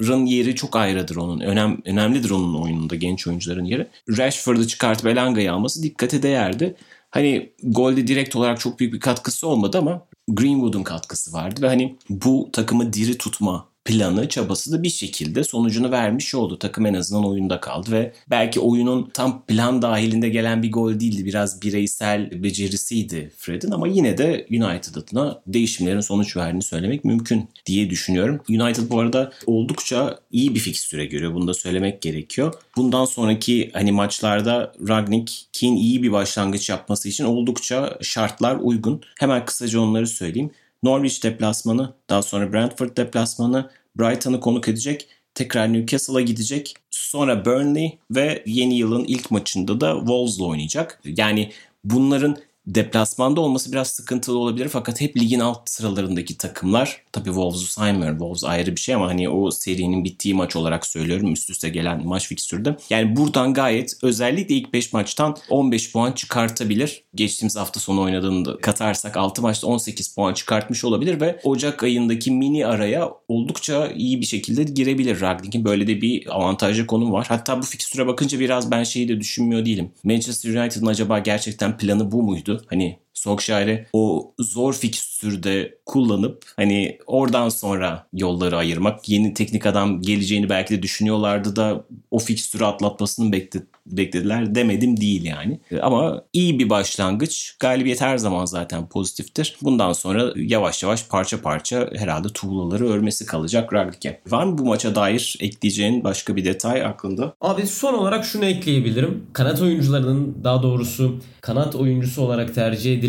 oyuncuların 0.00 0.26
yeri 0.26 0.54
çok 0.54 0.76
ayrıdır 0.76 1.16
onun. 1.16 1.40
Önem, 1.40 1.78
önemlidir 1.84 2.30
onun 2.30 2.62
oyununda 2.62 2.94
genç 2.94 3.26
oyuncuların 3.26 3.64
yeri. 3.64 3.86
Rashford'u 4.08 4.66
çıkartıp 4.66 5.06
Elanga'yı 5.06 5.52
alması 5.52 5.82
dikkate 5.82 6.22
değerdi. 6.22 6.76
Hani 7.10 7.52
golde 7.62 8.06
direkt 8.06 8.36
olarak 8.36 8.60
çok 8.60 8.80
büyük 8.80 8.94
bir 8.94 9.00
katkısı 9.00 9.48
olmadı 9.48 9.78
ama 9.78 10.06
Greenwood'un 10.28 10.82
katkısı 10.82 11.32
vardı 11.32 11.62
ve 11.62 11.66
hani 11.66 11.96
bu 12.10 12.48
takımı 12.52 12.92
diri 12.92 13.18
tutma 13.18 13.68
planı, 13.88 14.28
çabası 14.28 14.72
da 14.72 14.82
bir 14.82 14.90
şekilde 14.90 15.44
sonucunu 15.44 15.90
vermiş 15.90 16.34
oldu. 16.34 16.58
Takım 16.58 16.86
en 16.86 16.94
azından 16.94 17.24
oyunda 17.24 17.60
kaldı 17.60 17.92
ve 17.92 18.12
belki 18.30 18.60
oyunun 18.60 19.10
tam 19.14 19.46
plan 19.46 19.82
dahilinde 19.82 20.28
gelen 20.28 20.62
bir 20.62 20.72
gol 20.72 21.00
değildi. 21.00 21.24
Biraz 21.24 21.62
bireysel 21.62 22.42
becerisiydi 22.42 23.32
Fred'in 23.38 23.70
ama 23.70 23.88
yine 23.88 24.18
de 24.18 24.46
United 24.50 24.94
adına 24.94 25.42
değişimlerin 25.46 26.00
sonuç 26.00 26.36
verdiğini 26.36 26.62
söylemek 26.62 27.04
mümkün 27.04 27.48
diye 27.66 27.90
düşünüyorum. 27.90 28.40
United 28.48 28.90
bu 28.90 29.00
arada 29.00 29.32
oldukça 29.46 30.18
iyi 30.32 30.54
bir 30.54 30.60
fikstüre 30.60 31.06
görüyor. 31.06 31.34
Bunu 31.34 31.48
da 31.48 31.54
söylemek 31.54 32.02
gerekiyor. 32.02 32.54
Bundan 32.76 33.04
sonraki 33.04 33.70
hani 33.72 33.92
maçlarda 33.92 34.72
Ragnik'in 34.88 35.76
iyi 35.76 36.02
bir 36.02 36.12
başlangıç 36.12 36.68
yapması 36.68 37.08
için 37.08 37.24
oldukça 37.24 37.98
şartlar 38.02 38.56
uygun. 38.56 39.02
Hemen 39.20 39.44
kısaca 39.44 39.80
onları 39.80 40.06
söyleyeyim. 40.06 40.50
Norwich 40.82 41.22
deplasmanı, 41.24 41.94
daha 42.10 42.22
sonra 42.22 42.52
Brentford 42.52 42.96
deplasmanı, 42.96 43.70
Brighton'ı 43.98 44.40
konuk 44.40 44.68
edecek. 44.68 45.08
Tekrar 45.34 45.72
Newcastle'a 45.72 46.20
gidecek. 46.20 46.74
Sonra 46.90 47.44
Burnley 47.44 47.98
ve 48.10 48.42
yeni 48.46 48.78
yılın 48.78 49.04
ilk 49.04 49.30
maçında 49.30 49.80
da 49.80 49.98
Wolves'la 49.98 50.44
oynayacak. 50.44 51.00
Yani 51.04 51.52
bunların 51.84 52.36
deplasmanda 52.74 53.40
olması 53.40 53.72
biraz 53.72 53.88
sıkıntılı 53.88 54.38
olabilir 54.38 54.68
fakat 54.68 55.00
hep 55.00 55.16
ligin 55.16 55.40
alt 55.40 55.70
sıralarındaki 55.70 56.38
takımlar 56.38 57.02
tabii 57.12 57.24
Wolves'u 57.24 57.66
saymıyorum. 57.66 58.18
Wolves 58.18 58.44
ayrı 58.44 58.76
bir 58.76 58.80
şey 58.80 58.94
ama 58.94 59.08
hani 59.08 59.28
o 59.28 59.50
serinin 59.50 60.04
bittiği 60.04 60.34
maç 60.34 60.56
olarak 60.56 60.86
söylüyorum 60.86 61.32
üst 61.32 61.50
üste 61.50 61.68
gelen 61.68 62.06
maç 62.06 62.28
fikstürde. 62.28 62.76
Yani 62.90 63.16
buradan 63.16 63.54
gayet 63.54 63.92
özellikle 64.02 64.54
ilk 64.54 64.72
5 64.72 64.92
maçtan 64.92 65.36
15 65.50 65.92
puan 65.92 66.12
çıkartabilir. 66.12 67.04
Geçtiğimiz 67.14 67.56
hafta 67.56 67.80
sonu 67.80 68.00
oynadığında 68.00 68.56
katarsak 68.56 69.16
6 69.16 69.42
maçta 69.42 69.66
18 69.66 70.14
puan 70.14 70.34
çıkartmış 70.34 70.84
olabilir 70.84 71.20
ve 71.20 71.40
Ocak 71.44 71.82
ayındaki 71.82 72.30
mini 72.30 72.66
araya 72.66 73.10
oldukça 73.28 73.86
iyi 73.86 74.20
bir 74.20 74.26
şekilde 74.26 74.62
girebilir. 74.64 75.20
Ragnik'in 75.20 75.64
böyle 75.64 75.86
de 75.86 76.00
bir 76.00 76.36
avantajlı 76.36 76.86
konum 76.86 77.12
var. 77.12 77.26
Hatta 77.28 77.62
bu 77.62 77.66
fikstüre 77.66 78.06
bakınca 78.06 78.40
biraz 78.40 78.70
ben 78.70 78.82
şeyi 78.82 79.08
de 79.08 79.20
düşünmüyor 79.20 79.64
değilim. 79.64 79.90
Manchester 80.04 80.54
United'ın 80.54 80.86
acaba 80.86 81.18
gerçekten 81.18 81.78
planı 81.78 82.12
bu 82.12 82.22
muydu? 82.22 82.57
Hani 82.66 83.00
Solskjaer'i 83.18 83.86
o 83.92 84.32
zor 84.38 84.74
fikstürde 84.74 85.78
kullanıp 85.86 86.42
hani 86.56 86.98
oradan 87.06 87.48
sonra 87.48 88.06
yolları 88.12 88.56
ayırmak. 88.56 89.08
Yeni 89.08 89.34
teknik 89.34 89.66
adam 89.66 90.02
geleceğini 90.02 90.48
belki 90.48 90.78
de 90.78 90.82
düşünüyorlardı 90.82 91.56
da 91.56 91.84
o 92.10 92.18
fikstürü 92.18 92.64
atlatmasını 92.64 93.32
bekle, 93.32 93.60
beklediler 93.86 94.54
demedim 94.54 95.00
değil 95.00 95.24
yani. 95.24 95.60
Ama 95.82 96.22
iyi 96.32 96.58
bir 96.58 96.70
başlangıç. 96.70 97.56
Galibiyet 97.60 98.00
her 98.00 98.18
zaman 98.18 98.44
zaten 98.44 98.88
pozitiftir. 98.88 99.56
Bundan 99.62 99.92
sonra 99.92 100.32
yavaş 100.36 100.82
yavaş 100.82 101.06
parça 101.06 101.42
parça 101.42 101.90
herhalde 101.96 102.28
tuğlaları 102.28 102.88
örmesi 102.88 103.26
kalacak 103.26 103.72
Ragnik'e. 103.74 104.20
Var 104.26 104.44
mı 104.44 104.58
bu 104.58 104.64
maça 104.64 104.94
dair 104.94 105.36
ekleyeceğin 105.40 106.04
başka 106.04 106.36
bir 106.36 106.44
detay 106.44 106.84
aklında? 106.84 107.34
Abi 107.40 107.66
son 107.66 107.94
olarak 107.94 108.24
şunu 108.24 108.44
ekleyebilirim. 108.44 109.26
Kanat 109.32 109.62
oyuncularının 109.62 110.36
daha 110.44 110.62
doğrusu 110.62 111.18
kanat 111.40 111.76
oyuncusu 111.76 112.22
olarak 112.22 112.54
tercih 112.54 112.98
edilen 112.98 113.07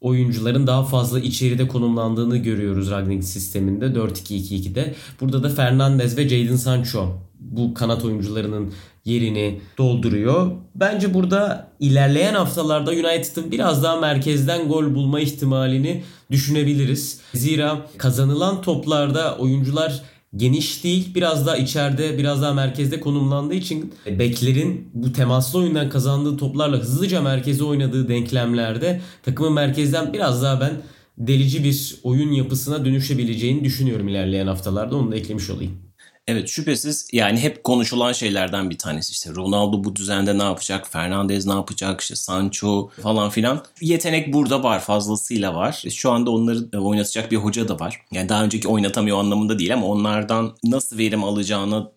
oyuncuların 0.00 0.66
daha 0.66 0.84
fazla 0.84 1.20
içeride 1.20 1.68
konumlandığını 1.68 2.36
görüyoruz 2.36 2.90
Ragnik 2.90 3.24
sisteminde 3.24 3.84
4-2-2-2'de. 3.86 4.94
Burada 5.20 5.42
da 5.42 5.48
Fernandez 5.48 6.16
ve 6.16 6.28
Jadon 6.28 6.56
Sancho 6.56 7.18
bu 7.40 7.74
kanat 7.74 8.04
oyuncularının 8.04 8.72
yerini 9.04 9.60
dolduruyor. 9.78 10.50
Bence 10.74 11.14
burada 11.14 11.70
ilerleyen 11.80 12.34
haftalarda 12.34 12.90
United'ın 12.90 13.52
biraz 13.52 13.82
daha 13.82 14.00
merkezden 14.00 14.68
gol 14.68 14.94
bulma 14.94 15.20
ihtimalini 15.20 16.02
düşünebiliriz. 16.30 17.20
Zira 17.34 17.86
kazanılan 17.98 18.62
toplarda 18.62 19.36
oyuncular 19.38 20.02
geniş 20.36 20.84
değil. 20.84 21.14
Biraz 21.14 21.46
daha 21.46 21.56
içeride, 21.56 22.18
biraz 22.18 22.42
daha 22.42 22.54
merkezde 22.54 23.00
konumlandığı 23.00 23.54
için 23.54 23.94
beklerin 24.06 24.90
bu 24.94 25.12
temaslı 25.12 25.58
oyundan 25.58 25.90
kazandığı 25.90 26.36
toplarla 26.36 26.76
hızlıca 26.76 27.22
merkeze 27.22 27.64
oynadığı 27.64 28.08
denklemlerde 28.08 29.00
takımın 29.22 29.52
merkezden 29.52 30.12
biraz 30.12 30.42
daha 30.42 30.60
ben 30.60 30.72
delici 31.18 31.64
bir 31.64 31.96
oyun 32.02 32.32
yapısına 32.32 32.84
dönüşebileceğini 32.84 33.64
düşünüyorum 33.64 34.08
ilerleyen 34.08 34.46
haftalarda. 34.46 34.96
Onu 34.96 35.12
da 35.12 35.16
eklemiş 35.16 35.50
olayım. 35.50 35.89
Evet 36.26 36.48
şüphesiz 36.48 37.08
yani 37.12 37.40
hep 37.40 37.64
konuşulan 37.64 38.12
şeylerden 38.12 38.70
bir 38.70 38.78
tanesi 38.78 39.12
işte 39.12 39.30
Ronaldo 39.30 39.84
bu 39.84 39.96
düzende 39.96 40.38
ne 40.38 40.42
yapacak, 40.42 40.88
Fernandez 40.88 41.46
ne 41.46 41.52
yapacak, 41.52 42.00
işte 42.00 42.16
Sancho 42.16 42.90
falan 43.02 43.30
filan. 43.30 43.64
Yetenek 43.80 44.32
burada 44.32 44.62
var 44.62 44.80
fazlasıyla 44.80 45.54
var. 45.54 45.84
Şu 45.90 46.10
anda 46.10 46.30
onları 46.30 46.80
oynatacak 46.80 47.30
bir 47.30 47.36
hoca 47.36 47.68
da 47.68 47.78
var. 47.80 48.00
Yani 48.12 48.28
daha 48.28 48.44
önceki 48.44 48.68
oynatamıyor 48.68 49.18
anlamında 49.18 49.58
değil 49.58 49.74
ama 49.74 49.86
onlardan 49.86 50.56
nasıl 50.64 50.98
verim 50.98 51.24
alacağını 51.24 51.90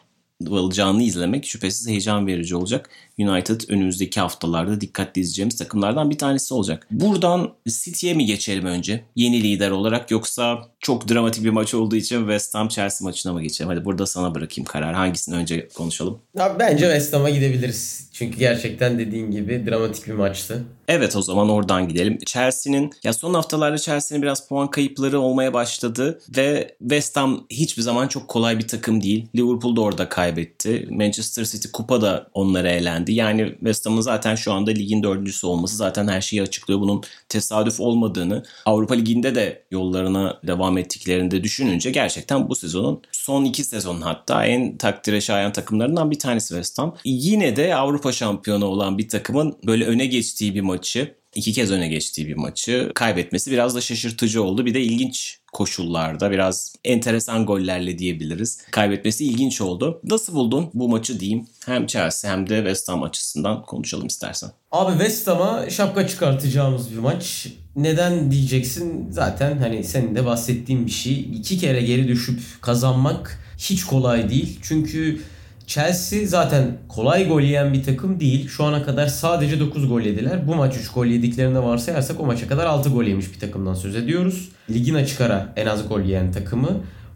alacağını 0.52 1.04
izlemek 1.04 1.46
şüphesiz 1.46 1.88
heyecan 1.88 2.28
verici 2.28 2.56
olacak. 2.56 2.90
United 3.20 3.62
önümüzdeki 3.70 4.20
haftalarda 4.20 4.82
dikkatli 4.82 5.22
izleyeceğimiz 5.22 5.58
takımlardan 5.58 6.10
bir 6.10 6.18
tanesi 6.18 6.54
olacak. 6.54 6.88
Buradan 6.92 7.54
City'ye 7.68 8.14
mi 8.14 8.26
geçelim 8.26 8.66
önce? 8.66 9.04
Yeni 9.16 9.44
lider 9.44 9.72
olarak 9.72 10.12
yoksa 10.12 10.62
çok 10.80 11.10
dramatik 11.10 11.44
bir 11.44 11.50
maç 11.50 11.74
olduğu 11.74 11.96
için 11.96 12.20
West 12.20 12.56
Ham 12.56 12.68
Chelsea 12.68 13.06
maçına 13.06 13.34
mı 13.34 13.42
geçelim? 13.42 13.70
Hadi 13.70 13.86
burada 13.86 14.06
sana 14.06 14.36
bırakayım 14.36 14.66
karar. 14.66 14.94
Hangisini 14.94 15.36
önce 15.36 15.68
konuşalım? 15.68 16.20
Abi 16.40 16.60
bence 16.60 16.84
West 16.84 17.14
Ham'a 17.14 17.30
gidebiliriz. 17.30 18.10
Çünkü 18.14 18.40
gerçekten 18.40 19.00
dediğin 19.00 19.32
gibi 19.32 19.66
dramatik 19.70 20.08
bir 20.08 20.14
maçtı. 20.14 20.64
Evet 20.88 21.16
o 21.16 21.22
zaman 21.22 21.50
oradan 21.50 21.88
gidelim. 21.88 22.18
Chelsea'nin 22.26 22.92
ya 23.04 23.14
son 23.14 23.34
haftalarda 23.34 23.78
Chelsea'nin 23.78 24.24
biraz 24.24 24.48
puan 24.48 24.70
kayıpları 24.70 25.20
olmaya 25.20 25.54
başladı 25.54 26.20
ve 26.38 26.76
West 26.80 27.18
Ham 27.18 27.46
hiçbir 27.50 27.82
zaman 27.82 28.08
çok 28.08 28.28
kolay 28.28 28.60
bir 28.60 28.68
takım 28.68 29.04
değil. 29.04 29.28
Liverpool 29.36 29.76
da 29.76 29.82
orada 29.82 30.10
kaybetti. 30.10 30.88
Manchester 30.92 31.46
City 31.46 31.68
kupa 31.74 32.02
da 32.02 32.28
onlara 32.34 32.70
elendi. 32.70 33.03
Yani 33.12 33.50
West 33.60 33.86
Ham'ın 33.86 34.02
zaten 34.02 34.36
şu 34.36 34.54
anda 34.54 34.72
ligin 34.72 35.04
dördüncüsü 35.04 35.48
olması 35.48 35.76
zaten 35.76 36.08
her 36.08 36.22
şeyi 36.22 36.42
açıklıyor. 36.42 36.80
Bunun 36.80 37.04
tesadüf 37.30 37.80
olmadığını 37.80 38.44
Avrupa 38.66 38.94
Ligi'nde 38.94 39.36
de 39.36 39.64
yollarına 39.72 40.40
devam 40.48 40.78
ettiklerinde 40.78 41.44
düşününce 41.44 41.92
gerçekten 41.92 42.50
bu 42.50 42.56
sezonun 42.56 43.02
son 43.12 43.46
iki 43.46 43.64
sezonun 43.64 44.02
hatta 44.02 44.46
en 44.46 44.78
takdire 44.78 45.22
şayan 45.22 45.52
takımlarından 45.52 46.12
bir 46.12 46.20
tanesi 46.20 46.48
West 46.48 46.80
Ham. 46.80 46.96
Yine 47.06 47.56
de 47.56 47.76
Avrupa 47.76 48.12
şampiyonu 48.12 48.66
olan 48.66 48.98
bir 48.98 49.10
takımın 49.10 49.58
böyle 49.68 49.86
öne 49.86 50.06
geçtiği 50.06 50.56
bir 50.56 50.62
maçı 50.62 51.16
iki 51.36 51.54
kez 51.54 51.72
öne 51.72 51.88
geçtiği 51.88 52.28
bir 52.28 52.36
maçı 52.36 52.92
kaybetmesi 52.96 53.52
biraz 53.52 53.76
da 53.76 53.82
şaşırtıcı 53.82 54.44
oldu. 54.44 54.66
Bir 54.66 54.74
de 54.74 54.82
ilginç 54.82 55.40
koşullarda 55.54 56.32
biraz 56.32 56.76
enteresan 56.84 57.46
gollerle 57.46 58.00
diyebiliriz. 58.00 58.62
Kaybetmesi 58.72 59.26
ilginç 59.26 59.62
oldu. 59.62 60.02
Nasıl 60.04 60.34
buldun 60.34 60.70
bu 60.74 60.90
maçı 60.90 61.20
diyeyim? 61.20 61.48
Hem 61.66 61.88
Chelsea 61.88 62.32
hem 62.32 62.50
de 62.50 62.58
West 62.58 62.90
Ham 62.90 63.04
açısından 63.04 63.62
konuşalım 63.62 64.08
istersen. 64.08 64.50
Abi 64.72 64.92
West 64.92 65.28
Ham'a 65.28 65.70
şapka 65.70 66.08
çıkartacağımız 66.08 66.92
bir 66.92 66.98
maç. 66.98 67.48
Neden 67.76 68.32
diyeceksin? 68.32 69.08
Zaten 69.12 69.58
hani 69.58 69.84
senin 69.84 70.16
de 70.16 70.26
bahsettiğin 70.26 70.86
bir 70.86 70.92
şey. 70.92 71.20
İki 71.20 71.58
kere 71.58 71.82
geri 71.82 72.08
düşüp 72.08 72.40
kazanmak 72.62 73.40
hiç 73.58 73.84
kolay 73.84 74.30
değil. 74.30 74.60
Çünkü 74.62 75.22
Chelsea 75.68 76.26
zaten 76.28 76.78
kolay 76.90 77.28
gol 77.28 77.42
yiyen 77.42 77.74
bir 77.74 77.84
takım 77.84 78.20
değil. 78.20 78.50
Şu 78.50 78.64
ana 78.64 78.84
kadar 78.84 79.08
sadece 79.08 79.60
9 79.60 79.88
gol 79.90 80.02
yediler. 80.02 80.48
Bu 80.48 80.56
maç 80.56 80.78
3 80.78 80.92
gol 80.92 81.06
yediklerinde 81.06 81.64
varsayarsak 81.64 82.20
o 82.20 82.26
maça 82.26 82.48
kadar 82.48 82.66
6 82.66 82.90
gol 82.90 83.04
yemiş 83.04 83.34
bir 83.34 83.40
takımdan 83.40 83.74
söz 83.74 83.96
ediyoruz. 83.96 84.50
Ligin 84.70 84.96
açık 84.96 85.22
ara 85.22 85.54
en 85.56 85.66
az 85.66 85.90
gol 85.90 86.02
yiyen 86.02 86.32
takımı. 86.32 86.70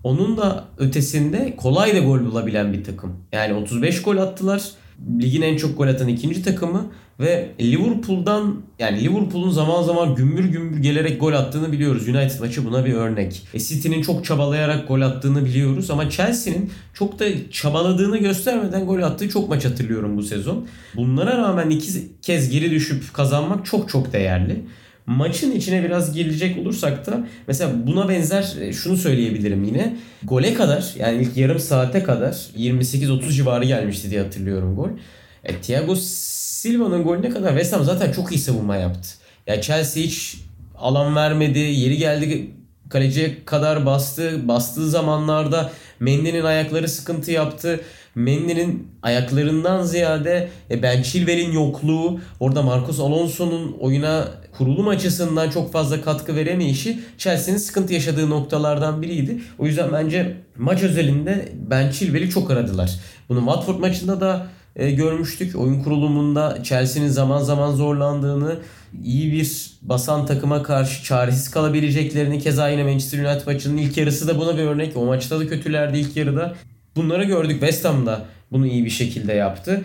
Onun 0.03 0.37
da 0.37 0.65
ötesinde 0.77 1.55
kolay 1.57 1.95
da 1.95 1.99
gol 1.99 2.19
bulabilen 2.19 2.73
bir 2.73 2.83
takım. 2.83 3.13
Yani 3.31 3.53
35 3.53 4.01
gol 4.01 4.17
attılar. 4.17 4.61
Ligin 5.21 5.41
en 5.41 5.57
çok 5.57 5.77
gol 5.77 5.87
atan 5.87 6.07
ikinci 6.07 6.43
takımı 6.43 6.85
ve 7.19 7.49
Liverpool'dan 7.61 8.61
yani 8.79 9.03
Liverpool'un 9.03 9.49
zaman 9.49 9.83
zaman 9.83 10.15
gümbür 10.15 10.45
gümbür 10.45 10.77
gelerek 10.77 11.19
gol 11.19 11.33
attığını 11.33 11.71
biliyoruz. 11.71 12.07
United 12.07 12.39
maçı 12.39 12.65
buna 12.65 12.85
bir 12.85 12.93
örnek. 12.93 13.47
E 13.53 13.59
City'nin 13.59 14.01
çok 14.01 14.25
çabalayarak 14.25 14.87
gol 14.87 15.01
attığını 15.01 15.45
biliyoruz 15.45 15.91
ama 15.91 16.09
Chelsea'nin 16.09 16.71
çok 16.93 17.19
da 17.19 17.25
çabaladığını 17.51 18.17
göstermeden 18.17 18.85
gol 18.85 19.01
attığı 19.01 19.29
çok 19.29 19.49
maç 19.49 19.65
hatırlıyorum 19.65 20.17
bu 20.17 20.23
sezon. 20.23 20.67
Bunlara 20.95 21.37
rağmen 21.37 21.69
iki 21.69 21.91
kez 22.21 22.49
geri 22.49 22.71
düşüp 22.71 23.13
kazanmak 23.13 23.65
çok 23.65 23.89
çok 23.89 24.13
değerli. 24.13 24.63
Maçın 25.07 25.51
içine 25.51 25.83
biraz 25.83 26.13
girecek 26.13 26.57
olursak 26.57 27.05
da 27.05 27.27
mesela 27.47 27.87
buna 27.87 28.09
benzer 28.09 28.55
e, 28.61 28.73
şunu 28.73 28.97
söyleyebilirim 28.97 29.63
yine. 29.63 29.95
Gole 30.23 30.53
kadar 30.53 30.93
yani 30.99 31.21
ilk 31.21 31.37
yarım 31.37 31.59
saate 31.59 32.03
kadar 32.03 32.31
28-30 32.57 33.31
civarı 33.31 33.65
gelmişti 33.65 34.09
diye 34.09 34.21
hatırlıyorum 34.21 34.75
gol. 34.75 34.89
E, 35.43 35.61
Thiago 35.61 35.95
Silva'nın 35.95 37.03
golüne 37.03 37.29
kadar 37.29 37.49
West 37.49 37.73
Ham 37.73 37.83
zaten 37.83 38.11
çok 38.11 38.31
iyi 38.31 38.39
savunma 38.39 38.75
yaptı. 38.75 39.09
Ya 39.47 39.61
Chelsea 39.61 40.03
hiç 40.03 40.37
alan 40.77 41.15
vermedi. 41.15 41.59
Yeri 41.59 41.97
geldi 41.97 42.51
kaleciye 42.89 43.45
kadar 43.45 43.85
bastı. 43.85 44.47
Bastığı 44.47 44.89
zamanlarda 44.89 45.71
Mendy'nin 45.99 46.43
ayakları 46.43 46.87
sıkıntı 46.87 47.31
yaptı. 47.31 47.79
Mendy'nin 48.17 48.87
ayaklarından 49.01 49.83
ziyade 49.83 50.49
e, 50.71 50.81
Ben 50.83 51.01
Chilwell'in 51.01 51.51
yokluğu, 51.51 52.19
orada 52.39 52.61
Marcos 52.61 52.99
Alonso'nun 52.99 53.77
oyuna 53.79 54.27
kurulum 54.57 54.87
açısından 54.87 55.49
çok 55.49 55.71
fazla 55.71 56.01
katkı 56.01 56.35
veremeyişi 56.35 56.99
Chelsea'nin 57.17 57.59
sıkıntı 57.59 57.93
yaşadığı 57.93 58.29
noktalardan 58.29 59.01
biriydi. 59.01 59.41
O 59.59 59.65
yüzden 59.65 59.93
bence 59.93 60.37
maç 60.57 60.83
özelinde 60.83 61.49
Ben 61.69 61.91
Chilwell'i 61.91 62.29
çok 62.29 62.51
aradılar. 62.51 62.91
Bunu 63.29 63.39
Watford 63.39 63.79
maçında 63.79 64.21
da 64.21 64.47
e, 64.75 64.91
görmüştük. 64.91 65.55
Oyun 65.55 65.83
kurulumunda 65.83 66.57
Chelsea'nin 66.63 67.09
zaman 67.09 67.41
zaman 67.41 67.71
zorlandığını, 67.71 68.55
iyi 69.03 69.31
bir 69.31 69.71
basan 69.81 70.25
takıma 70.25 70.63
karşı 70.63 71.03
çaresiz 71.03 71.51
kalabileceklerini 71.51 72.39
keza 72.39 72.69
yine 72.69 72.83
Manchester 72.83 73.19
United 73.19 73.47
maçının 73.47 73.77
ilk 73.77 73.97
yarısı 73.97 74.27
da 74.27 74.39
buna 74.39 74.57
bir 74.57 74.63
örnek. 74.63 74.97
O 74.97 75.05
maçta 75.05 75.39
da 75.39 75.47
kötülerdi 75.47 75.97
ilk 75.97 76.17
yarıda. 76.17 76.55
Bunları 76.97 77.23
gördük. 77.23 77.59
West 77.59 77.85
Ham 77.85 78.05
da 78.05 78.25
bunu 78.51 78.67
iyi 78.67 78.85
bir 78.85 78.89
şekilde 78.89 79.33
yaptı. 79.33 79.83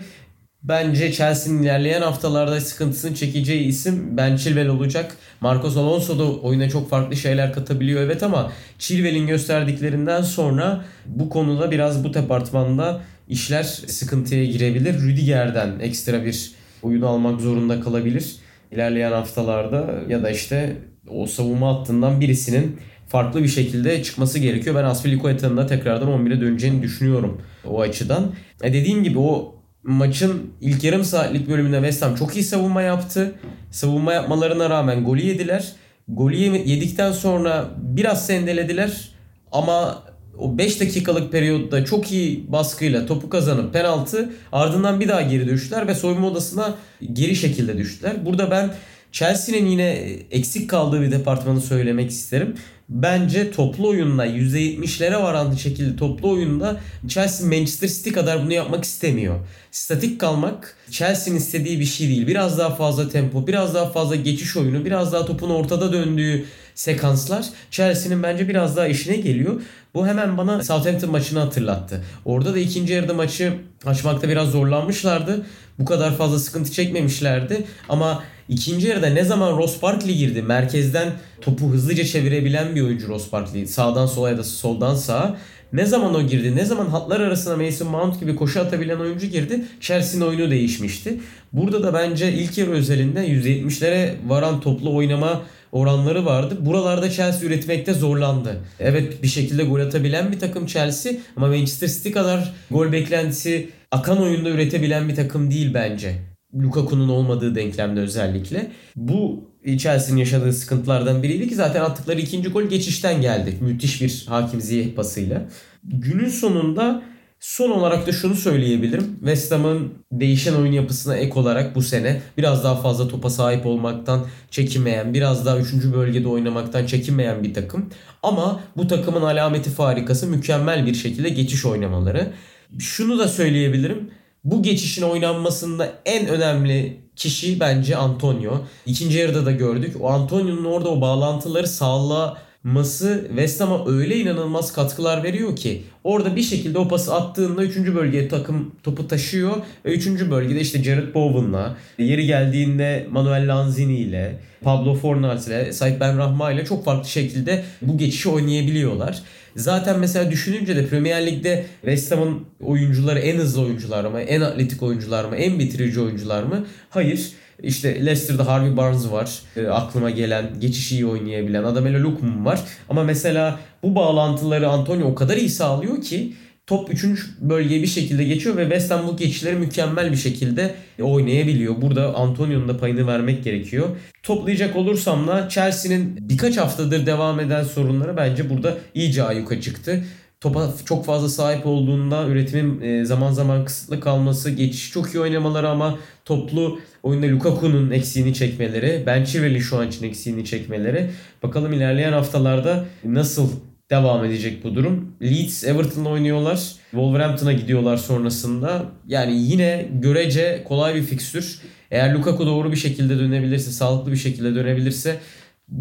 Bence 0.63 1.11
Chelsea'nin 1.11 1.63
ilerleyen 1.63 2.01
haftalarda 2.01 2.61
sıkıntısını 2.61 3.15
çekeceği 3.15 3.67
isim 3.67 4.17
Ben 4.17 4.35
Chilwell 4.35 4.67
olacak. 4.67 5.17
Marcos 5.41 5.77
Alonso 5.77 6.19
da 6.19 6.31
oyuna 6.31 6.69
çok 6.69 6.89
farklı 6.89 7.15
şeyler 7.15 7.53
katabiliyor 7.53 8.01
evet 8.01 8.23
ama 8.23 8.51
Chilwell'in 8.79 9.27
gösterdiklerinden 9.27 10.21
sonra 10.21 10.85
bu 11.05 11.29
konuda 11.29 11.71
biraz 11.71 12.03
bu 12.03 12.13
departmanda 12.13 13.01
işler 13.27 13.63
sıkıntıya 13.63 14.45
girebilir. 14.45 15.01
Rüdiger'den 15.01 15.79
ekstra 15.79 16.25
bir 16.25 16.51
oyun 16.81 17.01
almak 17.01 17.41
zorunda 17.41 17.79
kalabilir 17.79 18.35
ilerleyen 18.73 19.11
haftalarda 19.11 19.93
ya 20.09 20.23
da 20.23 20.29
işte 20.29 20.75
o 21.09 21.27
savunma 21.27 21.75
hattından 21.75 22.21
birisinin 22.21 22.79
farklı 23.13 23.43
bir 23.43 23.47
şekilde 23.47 24.03
çıkması 24.03 24.39
gerekiyor. 24.39 24.75
Ben 24.75 24.83
Aspilicueta'nın 24.83 25.57
da 25.57 25.67
tekrardan 25.67 26.07
11'e 26.07 26.41
döneceğini 26.41 26.81
düşünüyorum 26.81 27.41
o 27.65 27.81
açıdan. 27.81 28.31
E 28.63 28.73
dediğim 28.73 29.03
gibi 29.03 29.19
o 29.19 29.55
maçın 29.83 30.41
ilk 30.61 30.83
yarım 30.83 31.03
saatlik 31.03 31.49
bölümünde 31.49 31.75
West 31.75 32.01
Ham 32.01 32.15
çok 32.15 32.35
iyi 32.35 32.43
savunma 32.43 32.81
yaptı. 32.81 33.35
Savunma 33.71 34.13
yapmalarına 34.13 34.69
rağmen 34.69 35.03
golü 35.03 35.21
yediler. 35.21 35.71
Golü 36.07 36.35
yedikten 36.35 37.11
sonra 37.11 37.69
biraz 37.77 38.25
sendelediler 38.25 39.09
ama 39.51 40.03
o 40.37 40.57
5 40.57 40.79
dakikalık 40.79 41.31
periyotta 41.31 41.85
çok 41.85 42.11
iyi 42.11 42.51
baskıyla 42.51 43.05
topu 43.05 43.29
kazanıp 43.29 43.73
penaltı 43.73 44.29
ardından 44.51 44.99
bir 44.99 45.07
daha 45.07 45.21
geri 45.21 45.47
düştüler 45.47 45.87
ve 45.87 45.95
soyunma 45.95 46.27
odasına 46.27 46.75
geri 47.13 47.35
şekilde 47.35 47.77
düştüler. 47.77 48.25
Burada 48.25 48.51
ben 48.51 48.73
Chelsea'nin 49.13 49.65
yine 49.65 49.89
eksik 50.31 50.69
kaldığı 50.69 51.01
bir 51.01 51.11
departmanı 51.11 51.61
söylemek 51.61 52.09
isterim. 52.11 52.55
Bence 52.93 53.51
toplu 53.51 53.89
oyunla 53.89 54.27
%70'lere 54.27 55.21
varan 55.21 55.55
şekilde 55.55 55.95
toplu 55.95 56.29
oyunda 56.29 56.79
Chelsea 57.07 57.47
Manchester 57.47 57.87
City 57.87 58.09
kadar 58.09 58.43
bunu 58.43 58.53
yapmak 58.53 58.83
istemiyor. 58.83 59.39
Statik 59.71 60.19
kalmak 60.19 60.77
Chelsea'nin 60.91 61.37
istediği 61.37 61.79
bir 61.79 61.85
şey 61.85 62.07
değil. 62.07 62.27
Biraz 62.27 62.57
daha 62.57 62.75
fazla 62.75 63.09
tempo, 63.09 63.47
biraz 63.47 63.75
daha 63.75 63.89
fazla 63.91 64.15
geçiş 64.15 64.57
oyunu, 64.57 64.85
biraz 64.85 65.13
daha 65.13 65.25
topun 65.25 65.49
ortada 65.49 65.93
döndüğü 65.93 66.45
sekanslar 66.75 67.45
Chelsea'nin 67.71 68.23
bence 68.23 68.49
biraz 68.49 68.77
daha 68.77 68.87
işine 68.87 69.15
geliyor. 69.15 69.61
Bu 69.93 70.07
hemen 70.07 70.37
bana 70.37 70.63
Southampton 70.63 71.11
maçını 71.11 71.39
hatırlattı. 71.39 72.03
Orada 72.25 72.53
da 72.53 72.59
ikinci 72.59 72.93
yarıda 72.93 73.13
maçı 73.13 73.53
açmakta 73.85 74.29
biraz 74.29 74.51
zorlanmışlardı. 74.51 75.45
Bu 75.79 75.85
kadar 75.85 76.17
fazla 76.17 76.39
sıkıntı 76.39 76.71
çekmemişlerdi. 76.71 77.63
Ama 77.89 78.23
ikinci 78.49 78.87
yarıda 78.87 79.07
ne 79.07 79.23
zaman 79.23 79.57
Ross 79.57 79.81
Barkley 79.81 80.15
girdi, 80.15 80.41
merkezden 80.41 81.11
topu 81.41 81.69
hızlıca 81.69 82.03
çevirebilen 82.03 82.75
bir 82.75 82.81
oyuncu 82.81 83.07
Ross 83.07 83.31
Barkley. 83.31 83.67
Sağdan 83.67 84.05
sola 84.05 84.29
ya 84.29 84.37
da 84.37 84.43
soldan 84.43 84.95
sağa. 84.95 85.37
Ne 85.73 85.85
zaman 85.85 86.15
o 86.15 86.21
girdi, 86.21 86.55
ne 86.55 86.65
zaman 86.65 86.85
hatlar 86.85 87.19
arasına 87.19 87.57
Mason 87.57 87.87
Mount 87.87 88.19
gibi 88.19 88.35
koşu 88.35 88.61
atabilen 88.61 88.99
oyuncu 88.99 89.27
girdi, 89.27 89.65
Chelsea'nin 89.79 90.25
oyunu 90.25 90.51
değişmişti. 90.51 91.19
Burada 91.53 91.83
da 91.83 91.93
bence 91.93 92.33
ilk 92.33 92.57
yarı 92.57 92.71
özelinde 92.71 93.27
%70'lere 93.27 94.13
varan 94.27 94.61
toplu 94.61 94.95
oynama 94.95 95.41
oranları 95.73 96.25
vardı. 96.25 96.57
Buralarda 96.59 97.09
Chelsea 97.09 97.47
üretmekte 97.47 97.93
zorlandı. 97.93 98.61
Evet 98.79 99.23
bir 99.23 99.27
şekilde 99.27 99.63
gol 99.63 99.79
atabilen 99.79 100.31
bir 100.31 100.39
takım 100.39 100.65
Chelsea 100.65 101.13
ama 101.35 101.47
Manchester 101.47 101.87
City 101.87 102.11
kadar 102.11 102.53
gol 102.71 102.91
beklentisi 102.91 103.69
akan 103.91 104.21
oyunda 104.21 104.49
üretebilen 104.49 105.09
bir 105.09 105.15
takım 105.15 105.51
değil 105.51 105.73
bence. 105.73 106.15
Lukaku'nun 106.53 107.09
olmadığı 107.09 107.55
denklemde 107.55 107.99
özellikle. 107.99 108.71
Bu 108.95 109.49
Chelsea'nin 109.65 110.19
yaşadığı 110.19 110.53
sıkıntılardan 110.53 111.23
biriydi 111.23 111.49
ki 111.49 111.55
zaten 111.55 111.81
attıkları 111.81 112.19
ikinci 112.19 112.49
gol 112.49 112.63
geçişten 112.63 113.21
geldi. 113.21 113.57
Müthiş 113.61 114.01
bir 114.01 114.25
Hakim 114.27 114.61
Ziyeh 114.61 114.95
pasıyla. 114.95 115.45
Günün 115.83 116.29
sonunda 116.29 117.03
Son 117.43 117.69
olarak 117.69 118.07
da 118.07 118.11
şunu 118.11 118.35
söyleyebilirim. 118.35 119.15
West 119.19 119.51
Ham'ın 119.51 119.93
değişen 120.11 120.53
oyun 120.53 120.71
yapısına 120.71 121.15
ek 121.15 121.39
olarak 121.39 121.75
bu 121.75 121.81
sene 121.81 122.21
biraz 122.37 122.63
daha 122.63 122.75
fazla 122.75 123.07
topa 123.07 123.29
sahip 123.29 123.65
olmaktan 123.65 124.25
çekinmeyen, 124.51 125.13
biraz 125.13 125.45
daha 125.45 125.57
3. 125.57 125.73
bölgede 125.73 126.27
oynamaktan 126.27 126.85
çekinmeyen 126.85 127.43
bir 127.43 127.53
takım. 127.53 127.89
Ama 128.23 128.59
bu 128.77 128.87
takımın 128.87 129.21
alameti 129.21 129.69
farikası 129.69 130.27
mükemmel 130.27 130.85
bir 130.85 130.93
şekilde 130.93 131.29
geçiş 131.29 131.65
oynamaları. 131.65 132.33
Şunu 132.79 133.19
da 133.19 133.27
söyleyebilirim. 133.27 134.11
Bu 134.43 134.63
geçişin 134.63 135.03
oynanmasında 135.03 135.89
en 136.05 136.27
önemli 136.27 136.97
kişi 137.15 137.59
bence 137.59 137.97
Antonio. 137.97 138.61
İkinci 138.85 139.17
yarıda 139.17 139.45
da 139.45 139.51
gördük. 139.51 139.95
O 140.01 140.09
Antonio'nun 140.09 140.65
orada 140.65 140.89
o 140.89 141.01
bağlantıları 141.01 141.67
sağlığa 141.67 142.37
Mas'ı 142.63 143.25
West 143.27 143.61
Ham'a 143.61 143.91
öyle 143.91 144.17
inanılmaz 144.17 144.73
katkılar 144.73 145.23
veriyor 145.23 145.55
ki 145.55 145.83
orada 146.03 146.35
bir 146.35 146.41
şekilde 146.41 146.77
o 146.79 146.87
pası 146.87 147.15
attığında 147.15 147.63
3. 147.63 147.77
bölgeye 147.77 148.27
takım 148.27 148.71
topu 148.83 149.07
taşıyor 149.07 149.55
ve 149.85 149.93
3. 149.93 150.07
bölgede 150.07 150.61
işte 150.61 150.83
Jared 150.83 151.13
Bowen'la 151.13 151.77
yeri 151.97 152.25
geldiğinde 152.25 153.07
Manuel 153.11 153.47
Lanzini 153.47 153.97
ile 153.97 154.39
Pablo 154.61 154.95
Fornals 154.95 155.47
ile 155.47 155.73
Sait 155.73 155.99
Ben 155.99 156.17
Rahma 156.17 156.51
ile 156.51 156.65
çok 156.65 156.85
farklı 156.85 157.09
şekilde 157.09 157.63
bu 157.81 157.97
geçişi 157.97 158.29
oynayabiliyorlar. 158.29 159.21
Zaten 159.55 159.99
mesela 159.99 160.31
düşününce 160.31 160.75
de 160.75 160.87
Premier 160.87 161.25
Lig'de 161.25 161.65
West 161.81 162.11
Ham'ın 162.11 162.45
oyuncuları 162.61 163.19
en 163.19 163.37
hızlı 163.37 163.61
oyuncular 163.61 164.05
mı, 164.05 164.19
en 164.19 164.41
atletik 164.41 164.83
oyuncular 164.83 165.25
mı, 165.25 165.35
en 165.35 165.59
bitirici 165.59 166.01
oyuncular 166.01 166.43
mı? 166.43 166.65
Hayır. 166.89 167.31
İşte 167.63 168.05
Leicester'da 168.05 168.47
Harvey 168.47 168.77
Barnes 168.77 169.11
var. 169.11 169.41
E, 169.55 169.67
aklıma 169.67 170.09
gelen, 170.09 170.45
geçiş 170.59 170.91
iyi 170.91 171.05
oynayabilen. 171.05 171.63
Adamela 171.63 172.03
Lukman 172.03 172.45
var. 172.45 172.59
Ama 172.89 173.03
mesela 173.03 173.59
bu 173.83 173.95
bağlantıları 173.95 174.69
Antonio 174.69 175.07
o 175.07 175.15
kadar 175.15 175.37
iyi 175.37 175.49
sağlıyor 175.49 176.01
ki 176.01 176.33
top 176.67 176.93
3. 176.93 177.05
bölgeye 177.41 177.81
bir 177.81 177.87
şekilde 177.87 178.23
geçiyor 178.23 178.57
ve 178.57 178.63
West 178.63 178.91
Ham 178.91 179.07
bu 179.07 179.17
geçişleri 179.17 179.55
mükemmel 179.55 180.11
bir 180.11 180.17
şekilde 180.17 180.75
oynayabiliyor. 181.01 181.81
Burada 181.81 182.15
Antonio'nun 182.15 182.67
da 182.67 182.77
payını 182.77 183.07
vermek 183.07 183.43
gerekiyor. 183.43 183.89
Toplayacak 184.23 184.75
olursam 184.75 185.27
da 185.27 185.49
Chelsea'nin 185.49 186.29
birkaç 186.29 186.57
haftadır 186.57 187.05
devam 187.05 187.39
eden 187.39 187.63
sorunları 187.63 188.17
bence 188.17 188.49
burada 188.49 188.77
iyice 188.95 189.23
ayyuka 189.23 189.61
çıktı 189.61 190.03
topa 190.43 190.69
çok 190.85 191.05
fazla 191.05 191.29
sahip 191.29 191.65
olduğunda 191.65 192.27
üretimin 192.27 192.81
e, 192.81 193.05
zaman 193.05 193.31
zaman 193.31 193.65
kısıtlı 193.65 193.99
kalması, 193.99 194.49
geçiş 194.51 194.91
çok 194.91 195.13
iyi 195.13 195.19
oynamaları 195.19 195.69
ama 195.69 195.97
toplu 196.25 196.79
oyunda 197.03 197.27
Lukaku'nun 197.27 197.91
eksiğini 197.91 198.33
çekmeleri, 198.33 199.03
Ben 199.05 199.23
Chilwell'in 199.23 199.59
şu 199.59 199.77
an 199.77 199.87
için 199.87 200.07
eksiğini 200.07 200.45
çekmeleri. 200.45 201.09
Bakalım 201.43 201.73
ilerleyen 201.73 202.13
haftalarda 202.13 202.85
nasıl 203.03 203.49
devam 203.89 204.25
edecek 204.25 204.63
bu 204.63 204.75
durum. 204.75 205.15
Leeds 205.21 205.63
Everton'la 205.63 206.09
oynuyorlar. 206.09 206.71
Wolverhampton'a 206.91 207.53
gidiyorlar 207.53 207.97
sonrasında. 207.97 208.85
Yani 209.07 209.41
yine 209.41 209.89
görece 209.93 210.63
kolay 210.67 210.95
bir 210.95 211.03
fikstür. 211.03 211.61
Eğer 211.91 212.13
Lukaku 212.13 212.45
doğru 212.45 212.71
bir 212.71 212.77
şekilde 212.77 213.19
dönebilirse, 213.19 213.71
sağlıklı 213.71 214.11
bir 214.11 214.17
şekilde 214.17 214.55
dönebilirse 214.55 215.19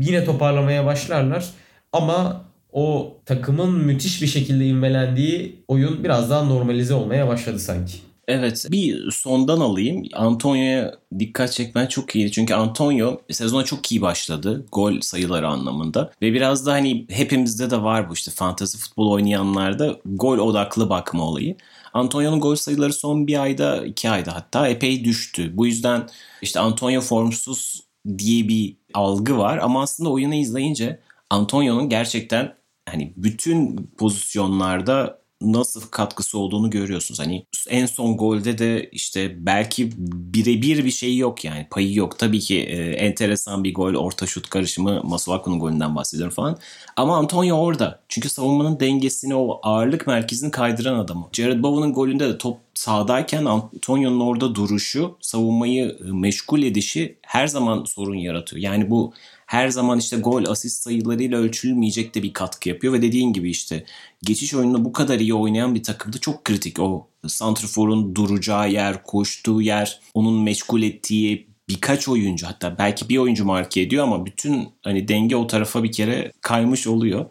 yine 0.01 0.25
toparlamaya 0.25 0.87
başlarlar. 0.87 1.44
Ama 1.92 2.44
o 2.72 3.16
takımın 3.26 3.72
müthiş 3.72 4.22
bir 4.22 4.26
şekilde 4.26 4.66
inmelendiği 4.66 5.64
oyun 5.68 6.04
biraz 6.04 6.30
daha 6.30 6.44
normalize 6.44 6.94
olmaya 6.94 7.28
başladı 7.28 7.58
sanki. 7.58 7.94
Evet 8.28 8.66
bir 8.70 9.11
sondan 9.11 9.61
alayım. 9.61 10.02
Antonio'ya 10.14 10.94
dikkat 11.18 11.52
çekmen 11.52 11.87
çok 11.87 12.16
iyiydi. 12.16 12.32
Çünkü 12.32 12.54
Antonio 12.54 13.20
sezona 13.30 13.64
çok 13.64 13.92
iyi 13.92 14.02
başladı. 14.02 14.66
Gol 14.72 15.00
sayıları 15.00 15.48
anlamında. 15.48 16.12
Ve 16.22 16.32
biraz 16.32 16.66
da 16.66 16.72
hani 16.72 17.06
hepimizde 17.11 17.70
de 17.70 17.82
var 17.82 18.11
bu 18.11 18.14
işte 18.14 18.30
fantasy 18.30 18.78
futbol 18.78 19.11
oynayanlarda 19.11 19.96
gol 20.04 20.38
odaklı 20.38 20.90
bakma 20.90 21.24
olayı. 21.24 21.56
Antonio'nun 21.92 22.40
gol 22.40 22.54
sayıları 22.54 22.92
son 22.92 23.26
bir 23.26 23.42
ayda, 23.42 23.87
iki 23.87 24.11
ayda 24.11 24.35
hatta 24.35 24.68
epey 24.68 25.04
düştü. 25.04 25.56
Bu 25.56 25.66
yüzden 25.66 26.08
işte 26.42 26.61
Antonio 26.61 27.00
formsuz 27.00 27.80
diye 28.18 28.48
bir 28.48 28.76
algı 28.94 29.38
var. 29.38 29.58
Ama 29.58 29.82
aslında 29.82 30.11
oyunu 30.11 30.35
izleyince 30.35 31.00
Antonio'nun 31.30 31.88
gerçekten 31.88 32.54
hani 32.87 33.12
bütün 33.16 33.90
pozisyonlarda 33.99 35.23
nasıl 35.45 35.81
katkısı 35.81 36.38
olduğunu 36.38 36.71
görüyorsunuz. 36.71 37.21
Hani 37.21 37.47
en 37.68 37.87
son 37.87 38.16
golde 38.16 38.59
de 38.59 38.90
işte 38.92 39.47
belki 39.47 39.90
birebir 40.35 40.85
bir 40.85 40.90
şey 40.90 41.16
yok 41.16 41.45
yani 41.45 41.66
payı 41.71 41.95
yok. 41.95 42.18
Tabii 42.18 42.40
ki 42.40 42.59
e, 42.61 42.90
enteresan 42.92 43.64
bir 43.64 43.75
gol 43.75 43.95
orta 43.95 44.27
şut 44.27 44.51
karışımı 44.51 45.03
Masuaku'nun 45.05 45.59
golünden 45.59 45.97
bahsediyorum 45.97 46.35
falan. 46.35 46.59
Ama 46.97 47.16
Antonio 47.16 47.57
orada. 47.57 48.03
Çünkü 48.09 48.29
savunmanın 48.29 48.81
dengesini 48.81 49.35
o 49.35 49.61
ağırlık 49.62 50.07
merkezini 50.07 50.51
kaydıran 50.51 50.99
adamı. 50.99 51.29
Jared 51.33 51.62
Bowen'ın 51.62 51.92
golünde 51.92 52.29
de 52.29 52.38
top 52.38 52.59
sağdayken 52.75 53.45
Antonio'nun 53.45 54.21
orada 54.21 54.55
duruşu, 54.55 55.16
savunmayı 55.21 55.99
meşgul 56.03 56.62
edişi 56.62 57.18
her 57.23 57.47
zaman 57.47 57.85
sorun 57.85 58.14
yaratıyor. 58.14 58.62
Yani 58.62 58.90
bu 58.90 59.12
her 59.52 59.68
zaman 59.68 59.98
işte 59.98 60.16
gol, 60.16 60.44
asist 60.44 60.82
sayılarıyla 60.82 61.38
ölçülmeyecek 61.38 62.14
de 62.14 62.22
bir 62.22 62.32
katkı 62.32 62.68
yapıyor 62.68 62.92
ve 62.92 63.02
dediğin 63.02 63.32
gibi 63.32 63.50
işte 63.50 63.84
geçiş 64.22 64.54
oyununu 64.54 64.84
bu 64.84 64.92
kadar 64.92 65.20
iyi 65.20 65.34
oynayan 65.34 65.74
bir 65.74 65.82
takımda 65.82 66.18
çok 66.18 66.44
kritik 66.44 66.78
o 66.80 67.06
santrforun 67.26 68.14
duracağı 68.14 68.70
yer, 68.70 69.02
koştuğu 69.02 69.62
yer, 69.62 70.00
onun 70.14 70.42
meşgul 70.42 70.82
ettiği 70.82 71.46
birkaç 71.68 72.08
oyuncu 72.08 72.46
hatta 72.46 72.78
belki 72.78 73.08
bir 73.08 73.18
oyuncu 73.18 73.44
marke 73.44 73.80
ediyor 73.80 74.04
ama 74.04 74.26
bütün 74.26 74.68
hani 74.82 75.08
denge 75.08 75.36
o 75.36 75.46
tarafa 75.46 75.82
bir 75.84 75.92
kere 75.92 76.32
kaymış 76.40 76.86
oluyor. 76.86 77.26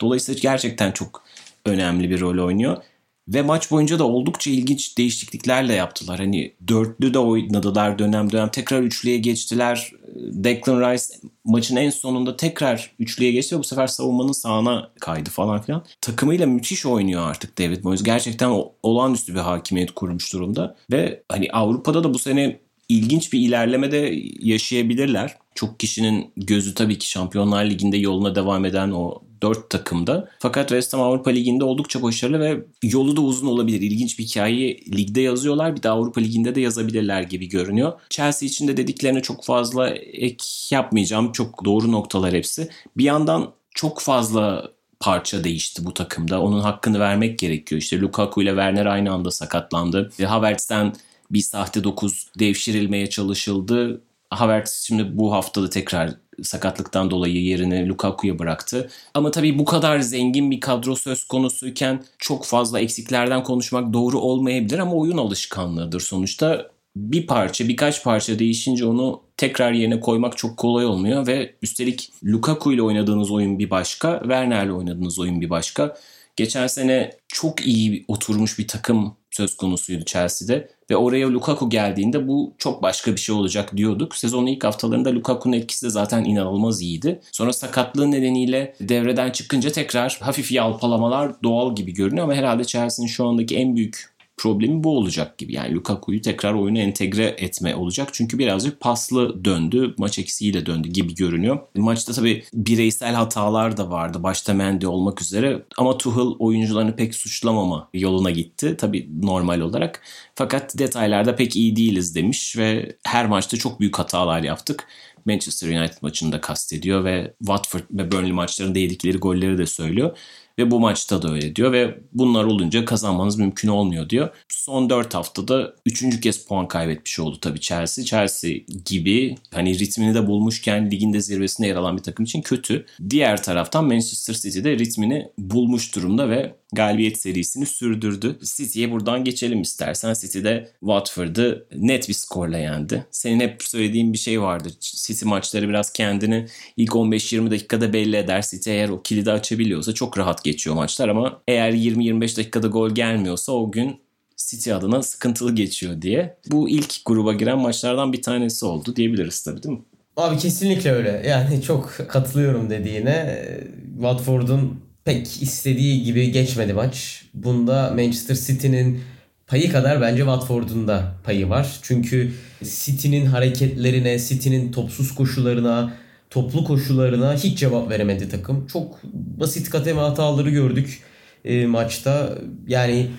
Dolayısıyla 0.00 0.40
gerçekten 0.40 0.92
çok 0.92 1.24
önemli 1.64 2.10
bir 2.10 2.20
rol 2.20 2.46
oynuyor. 2.46 2.82
Ve 3.28 3.42
maç 3.42 3.70
boyunca 3.70 3.98
da 3.98 4.04
oldukça 4.04 4.50
ilginç 4.50 4.98
değişikliklerle 4.98 5.74
yaptılar. 5.74 6.18
Hani 6.18 6.54
dörtlü 6.68 7.14
de 7.14 7.18
oynadılar 7.18 7.98
dönem 7.98 8.32
dönem. 8.32 8.48
Tekrar 8.48 8.82
üçlüye 8.82 9.18
geçtiler. 9.18 9.92
Declan 10.16 10.92
Rice 10.92 11.04
maçın 11.44 11.76
en 11.76 11.90
sonunda 11.90 12.36
tekrar 12.36 12.90
üçlüye 12.98 13.32
geçti 13.32 13.56
ve 13.56 13.58
bu 13.58 13.64
sefer 13.64 13.86
savunmanın 13.86 14.32
sağına 14.32 14.90
kaydı 15.00 15.30
falan 15.30 15.62
filan. 15.62 15.84
Takımıyla 16.00 16.46
müthiş 16.46 16.86
oynuyor 16.86 17.28
artık 17.28 17.58
David 17.58 17.84
Moyes. 17.84 18.02
Gerçekten 18.02 18.62
olağanüstü 18.82 19.34
bir 19.34 19.40
hakimiyet 19.40 19.90
kurmuş 19.90 20.32
durumda. 20.32 20.76
Ve 20.92 21.22
hani 21.28 21.48
Avrupa'da 21.52 22.04
da 22.04 22.14
bu 22.14 22.18
sene 22.18 22.60
ilginç 22.88 23.32
bir 23.32 23.40
ilerleme 23.40 23.92
de 23.92 24.14
yaşayabilirler. 24.40 25.36
Çok 25.54 25.80
kişinin 25.80 26.32
gözü 26.36 26.74
tabii 26.74 26.98
ki 26.98 27.10
Şampiyonlar 27.10 27.64
Ligi'nde 27.64 27.96
yoluna 27.96 28.34
devam 28.34 28.64
eden 28.64 28.90
o 28.90 29.22
4 29.44 29.70
takımda. 29.70 30.28
Fakat 30.38 30.68
West 30.68 30.92
Ham 30.92 31.00
Avrupa 31.00 31.30
Ligi'nde 31.30 31.64
oldukça 31.64 32.02
başarılı 32.02 32.40
ve 32.40 32.64
yolu 32.82 33.16
da 33.16 33.20
uzun 33.20 33.46
olabilir. 33.46 33.80
İlginç 33.80 34.18
bir 34.18 34.24
hikayeyi 34.24 34.96
ligde 34.96 35.20
yazıyorlar. 35.20 35.76
Bir 35.76 35.82
de 35.82 35.88
Avrupa 35.88 36.20
Ligi'nde 36.20 36.54
de 36.54 36.60
yazabilirler 36.60 37.22
gibi 37.22 37.48
görünüyor. 37.48 37.92
Chelsea 38.10 38.46
için 38.46 38.68
de 38.68 38.76
dediklerine 38.76 39.22
çok 39.22 39.44
fazla 39.44 39.90
ek 39.90 40.44
yapmayacağım. 40.70 41.32
Çok 41.32 41.64
doğru 41.64 41.92
noktalar 41.92 42.34
hepsi. 42.34 42.68
Bir 42.96 43.04
yandan 43.04 43.52
çok 43.74 44.00
fazla 44.00 44.68
parça 45.00 45.44
değişti 45.44 45.84
bu 45.84 45.94
takımda. 45.94 46.42
Onun 46.42 46.60
hakkını 46.60 47.00
vermek 47.00 47.38
gerekiyor. 47.38 47.80
İşte 47.82 48.00
Lukaku 48.00 48.42
ile 48.42 48.50
Werner 48.50 48.86
aynı 48.86 49.12
anda 49.12 49.30
sakatlandı. 49.30 50.10
Havertz'ten 50.26 50.92
bir 51.30 51.40
sahte 51.40 51.84
9 51.84 52.28
devşirilmeye 52.38 53.10
çalışıldı 53.10 54.00
Havertz 54.40 54.84
şimdi 54.86 55.18
bu 55.18 55.32
haftada 55.32 55.70
tekrar 55.70 56.10
sakatlıktan 56.42 57.10
dolayı 57.10 57.42
yerini 57.42 57.88
Lukaku'ya 57.88 58.38
bıraktı. 58.38 58.90
Ama 59.14 59.30
tabii 59.30 59.58
bu 59.58 59.64
kadar 59.64 60.00
zengin 60.00 60.50
bir 60.50 60.60
kadro 60.60 60.96
söz 60.96 61.24
konusuyken 61.24 62.04
çok 62.18 62.44
fazla 62.44 62.80
eksiklerden 62.80 63.42
konuşmak 63.42 63.92
doğru 63.92 64.18
olmayabilir 64.18 64.78
ama 64.78 64.92
oyun 64.92 65.18
alışkanlığıdır 65.18 66.00
sonuçta. 66.00 66.74
Bir 66.96 67.26
parça, 67.26 67.68
birkaç 67.68 68.04
parça 68.04 68.38
değişince 68.38 68.86
onu 68.86 69.22
tekrar 69.36 69.72
yerine 69.72 70.00
koymak 70.00 70.36
çok 70.36 70.56
kolay 70.56 70.86
olmuyor 70.86 71.26
ve 71.26 71.54
üstelik 71.62 72.10
Lukaku 72.24 72.72
ile 72.72 72.82
oynadığınız 72.82 73.30
oyun 73.30 73.58
bir 73.58 73.70
başka, 73.70 74.18
Werner 74.20 74.64
ile 74.64 74.72
oynadığınız 74.72 75.18
oyun 75.18 75.40
bir 75.40 75.50
başka. 75.50 75.96
Geçen 76.36 76.66
sene 76.66 77.10
çok 77.28 77.66
iyi 77.66 78.04
oturmuş 78.08 78.58
bir 78.58 78.68
takım 78.68 79.16
söz 79.36 79.56
konusuydu 79.56 80.04
Chelsea'de 80.04 80.68
ve 80.90 80.96
oraya 80.96 81.30
Lukaku 81.30 81.70
geldiğinde 81.70 82.28
bu 82.28 82.54
çok 82.58 82.82
başka 82.82 83.12
bir 83.12 83.20
şey 83.20 83.34
olacak 83.34 83.76
diyorduk. 83.76 84.16
Sezonun 84.16 84.46
ilk 84.46 84.64
haftalarında 84.64 85.14
Lukaku'nun 85.14 85.56
etkisi 85.56 85.86
de 85.86 85.90
zaten 85.90 86.24
inanılmaz 86.24 86.80
iyiydi. 86.80 87.20
Sonra 87.32 87.52
sakatlığı 87.52 88.10
nedeniyle 88.10 88.74
devreden 88.80 89.30
çıkınca 89.30 89.72
tekrar 89.72 90.18
hafif 90.20 90.52
yalpalamalar 90.52 91.42
doğal 91.42 91.74
gibi 91.74 91.92
görünüyor 91.94 92.24
ama 92.24 92.34
herhalde 92.34 92.64
Chelsea'nin 92.64 93.08
şu 93.08 93.26
andaki 93.26 93.56
en 93.56 93.76
büyük 93.76 94.13
problemi 94.36 94.84
bu 94.84 94.96
olacak 94.98 95.38
gibi. 95.38 95.52
Yani 95.52 95.74
Lukaku'yu 95.74 96.22
tekrar 96.22 96.54
oyuna 96.54 96.78
entegre 96.78 97.34
etme 97.38 97.74
olacak. 97.76 98.08
Çünkü 98.12 98.38
birazcık 98.38 98.80
paslı 98.80 99.44
döndü. 99.44 99.94
Maç 99.98 100.18
eksiğiyle 100.18 100.66
döndü 100.66 100.88
gibi 100.88 101.14
görünüyor. 101.14 101.58
Maçta 101.76 102.12
tabii 102.12 102.44
bireysel 102.54 103.14
hatalar 103.14 103.76
da 103.76 103.90
vardı. 103.90 104.22
Başta 104.22 104.54
Mendy 104.54 104.86
olmak 104.86 105.22
üzere. 105.22 105.62
Ama 105.78 105.98
Tuchel 105.98 106.36
oyuncularını 106.38 106.96
pek 106.96 107.14
suçlamama 107.14 107.88
yoluna 107.94 108.30
gitti. 108.30 108.74
Tabii 108.78 109.08
normal 109.22 109.60
olarak. 109.60 110.02
Fakat 110.34 110.78
detaylarda 110.78 111.36
pek 111.36 111.56
iyi 111.56 111.76
değiliz 111.76 112.14
demiş 112.14 112.56
ve 112.58 112.96
her 113.04 113.26
maçta 113.26 113.56
çok 113.56 113.80
büyük 113.80 113.98
hatalar 113.98 114.42
yaptık. 114.42 114.86
Manchester 115.26 115.68
United 115.68 115.96
maçında 116.02 116.40
kastediyor 116.40 117.04
ve 117.04 117.34
Watford 117.38 117.82
ve 117.90 118.12
Burnley 118.12 118.32
maçlarında 118.32 118.78
yedikleri 118.78 119.18
golleri 119.18 119.58
de 119.58 119.66
söylüyor. 119.66 120.16
Ve 120.58 120.70
bu 120.70 120.80
maçta 120.80 121.22
da 121.22 121.32
öyle 121.32 121.56
diyor 121.56 121.72
ve 121.72 121.98
bunlar 122.12 122.44
olunca 122.44 122.84
kazanmanız 122.84 123.38
mümkün 123.38 123.68
olmuyor 123.68 124.10
diyor. 124.10 124.28
Son 124.48 124.90
4 124.90 125.14
haftada 125.14 125.74
3. 125.86 126.20
kez 126.20 126.46
puan 126.46 126.68
kaybetmiş 126.68 127.20
oldu 127.20 127.38
tabii 127.40 127.60
Chelsea. 127.60 128.04
Chelsea 128.04 128.52
gibi 128.84 129.34
hani 129.54 129.78
ritmini 129.78 130.14
de 130.14 130.26
bulmuşken 130.26 130.90
liginde 130.90 131.20
zirvesinde 131.20 131.68
yer 131.68 131.76
alan 131.76 131.96
bir 131.96 132.02
takım 132.02 132.24
için 132.24 132.42
kötü. 132.42 132.86
Diğer 133.10 133.42
taraftan 133.42 133.84
Manchester 133.84 134.34
City 134.34 134.64
de 134.64 134.78
ritmini 134.78 135.28
bulmuş 135.38 135.96
durumda 135.96 136.30
ve 136.30 136.54
galibiyet 136.72 137.20
serisini 137.20 137.66
sürdürdü. 137.66 138.38
City'ye 138.56 138.90
buradan 138.90 139.24
geçelim 139.24 139.62
istersen. 139.62 140.14
City'de 140.14 140.70
Watford'ı 140.80 141.66
net 141.76 142.08
bir 142.08 142.14
skorla 142.14 142.58
yendi. 142.58 143.06
Senin 143.10 143.40
hep 143.40 143.62
söylediğin 143.62 144.12
bir 144.12 144.18
şey 144.18 144.40
vardı. 144.40 144.68
City 144.80 145.24
maçları 145.24 145.68
biraz 145.68 145.92
kendini 145.92 146.46
ilk 146.76 146.90
15-20 146.90 147.50
dakikada 147.50 147.92
belli 147.92 148.16
eder. 148.16 148.44
City 148.50 148.70
eğer 148.70 148.88
o 148.88 149.02
kilidi 149.02 149.30
açabiliyorsa 149.30 149.94
çok 149.94 150.18
rahat 150.18 150.43
geçiyor 150.44 150.76
maçlar 150.76 151.08
ama 151.08 151.42
eğer 151.48 151.72
20-25 151.72 152.36
dakikada 152.36 152.66
gol 152.66 152.90
gelmiyorsa 152.90 153.52
o 153.52 153.72
gün 153.72 153.96
City 154.36 154.72
adına 154.72 155.02
sıkıntılı 155.02 155.54
geçiyor 155.54 156.02
diye. 156.02 156.36
Bu 156.50 156.68
ilk 156.68 156.94
gruba 157.06 157.32
giren 157.32 157.58
maçlardan 157.58 158.12
bir 158.12 158.22
tanesi 158.22 158.66
oldu 158.66 158.96
diyebiliriz 158.96 159.42
tabii 159.42 159.62
değil 159.62 159.74
mi? 159.74 159.82
Abi 160.16 160.38
kesinlikle 160.38 160.92
öyle. 160.92 161.22
Yani 161.28 161.62
çok 161.62 161.92
katılıyorum 162.08 162.70
dediğine. 162.70 163.48
Watford'un 163.94 164.80
pek 165.04 165.42
istediği 165.42 166.02
gibi 166.02 166.32
geçmedi 166.32 166.72
maç. 166.72 167.24
Bunda 167.34 167.92
Manchester 167.96 168.34
City'nin 168.34 169.00
payı 169.46 169.72
kadar 169.72 170.00
bence 170.00 170.18
Watford'un 170.18 170.88
da 170.88 171.14
payı 171.24 171.48
var. 171.48 171.78
Çünkü 171.82 172.32
City'nin 172.64 173.26
hareketlerine, 173.26 174.18
City'nin 174.18 174.72
topsuz 174.72 175.14
koşularına, 175.14 175.92
toplu 176.34 176.64
koşularına 176.64 177.34
hiç 177.34 177.58
cevap 177.58 177.90
veremedi 177.90 178.28
takım. 178.28 178.66
Çok 178.66 179.00
basit 179.12 179.70
kateme 179.70 180.00
hataları 180.00 180.50
gördük 180.50 181.02
e, 181.44 181.66
maçta. 181.66 182.38
Yani 182.66 183.10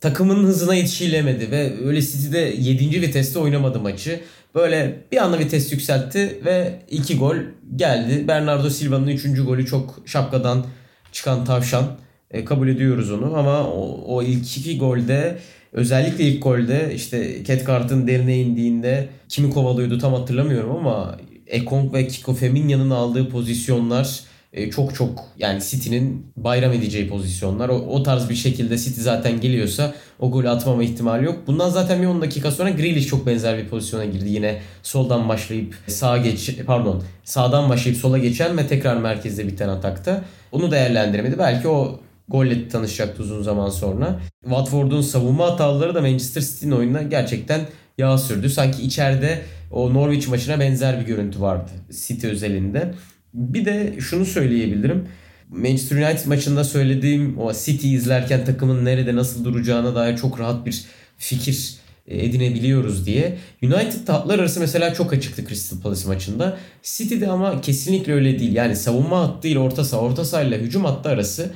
takımın 0.00 0.44
hızına 0.44 0.74
yetişilemedi 0.74 1.50
ve 1.50 1.72
öyle 1.84 2.02
City'de 2.02 2.38
7. 2.38 3.02
viteste 3.02 3.38
oynamadı 3.38 3.80
maçı. 3.80 4.20
Böyle 4.54 4.96
bir 5.12 5.16
anda 5.16 5.38
vites 5.38 5.72
yükseltti 5.72 6.40
ve 6.44 6.82
iki 6.90 7.18
gol 7.18 7.36
geldi. 7.76 8.28
Bernardo 8.28 8.70
Silva'nın 8.70 9.08
3. 9.08 9.44
golü 9.44 9.66
çok 9.66 10.02
şapkadan 10.06 10.66
çıkan 11.12 11.44
tavşan. 11.44 11.84
E, 12.30 12.44
kabul 12.44 12.68
ediyoruz 12.68 13.10
onu 13.10 13.36
ama 13.36 13.64
o, 13.64 14.04
o 14.06 14.22
ilk 14.22 14.56
iki 14.56 14.78
golde 14.78 15.38
özellikle 15.72 16.24
ilk 16.24 16.42
golde 16.42 16.92
işte 16.94 17.42
Ketkart'ın 17.42 18.06
derine 18.06 18.38
indiğinde 18.38 19.08
kimi 19.28 19.50
kovalıyordu 19.50 19.98
tam 19.98 20.14
hatırlamıyorum 20.14 20.76
ama 20.76 21.18
Ekong 21.48 21.94
ve 21.94 22.06
Kiko 22.06 22.34
Feminya'nın 22.34 22.90
aldığı 22.90 23.28
pozisyonlar 23.28 24.20
e, 24.52 24.70
çok 24.70 24.94
çok 24.94 25.24
yani 25.38 25.62
City'nin 25.62 26.26
bayram 26.36 26.72
edeceği 26.72 27.08
pozisyonlar. 27.08 27.68
O, 27.68 27.74
o 27.74 28.02
tarz 28.02 28.30
bir 28.30 28.34
şekilde 28.34 28.78
City 28.78 29.00
zaten 29.00 29.40
geliyorsa 29.40 29.94
o 30.18 30.30
golü 30.30 30.48
atmama 30.48 30.82
ihtimali 30.82 31.24
yok. 31.24 31.38
Bundan 31.46 31.70
zaten 31.70 32.02
bir 32.02 32.06
10 32.06 32.22
dakika 32.22 32.50
sonra 32.50 32.70
Grealish 32.70 33.06
çok 33.06 33.26
benzer 33.26 33.58
bir 33.58 33.68
pozisyona 33.68 34.04
girdi. 34.04 34.28
Yine 34.28 34.60
soldan 34.82 35.28
başlayıp 35.28 35.74
sağa 35.86 36.16
geç 36.16 36.56
pardon 36.66 37.02
sağdan 37.24 37.68
başlayıp 37.68 38.00
sola 38.00 38.18
geçen 38.18 38.58
ve 38.58 38.66
tekrar 38.66 38.96
merkezde 38.96 39.46
biten 39.46 39.68
atakta. 39.68 40.24
Onu 40.52 40.70
değerlendiremedi. 40.70 41.38
Belki 41.38 41.68
o 41.68 42.00
golle 42.28 42.68
tanışacaktı 42.68 43.22
uzun 43.22 43.42
zaman 43.42 43.70
sonra. 43.70 44.20
Watford'un 44.42 45.00
savunma 45.00 45.46
hataları 45.46 45.94
da 45.94 46.00
Manchester 46.00 46.40
City'nin 46.42 46.72
oyununa 46.72 47.02
gerçekten 47.02 47.60
yağ 47.98 48.18
sürdü. 48.18 48.50
Sanki 48.50 48.82
içeride 48.82 49.42
o 49.70 49.94
Norwich 49.94 50.28
maçına 50.28 50.60
benzer 50.60 51.00
bir 51.00 51.06
görüntü 51.06 51.40
vardı 51.40 51.70
City 52.06 52.26
özelinde. 52.26 52.94
Bir 53.34 53.64
de 53.64 53.94
şunu 54.00 54.24
söyleyebilirim. 54.24 55.08
Manchester 55.48 55.96
United 55.96 56.26
maçında 56.26 56.64
söylediğim 56.64 57.38
o 57.38 57.52
City 57.52 57.94
izlerken 57.94 58.44
takımın 58.44 58.84
nerede 58.84 59.16
nasıl 59.16 59.44
duracağına 59.44 59.94
dair 59.94 60.16
çok 60.16 60.40
rahat 60.40 60.66
bir 60.66 60.84
fikir 61.18 61.74
e, 62.06 62.24
edinebiliyoruz 62.24 63.06
diye. 63.06 63.38
United 63.62 64.08
hatlar 64.08 64.38
arası 64.38 64.60
mesela 64.60 64.94
çok 64.94 65.12
açıktı 65.12 65.44
Crystal 65.48 65.80
Palace 65.80 66.08
maçında. 66.08 66.58
City'de 66.82 67.28
ama 67.28 67.60
kesinlikle 67.60 68.12
öyle 68.12 68.38
değil. 68.38 68.52
Yani 68.52 68.76
savunma 68.76 69.20
hattı 69.20 69.48
ile 69.48 69.58
orta 69.58 69.84
saha, 69.84 70.00
orta 70.00 70.24
saha 70.24 70.42
ile 70.42 70.58
hücum 70.58 70.84
hattı 70.84 71.08
arası 71.08 71.50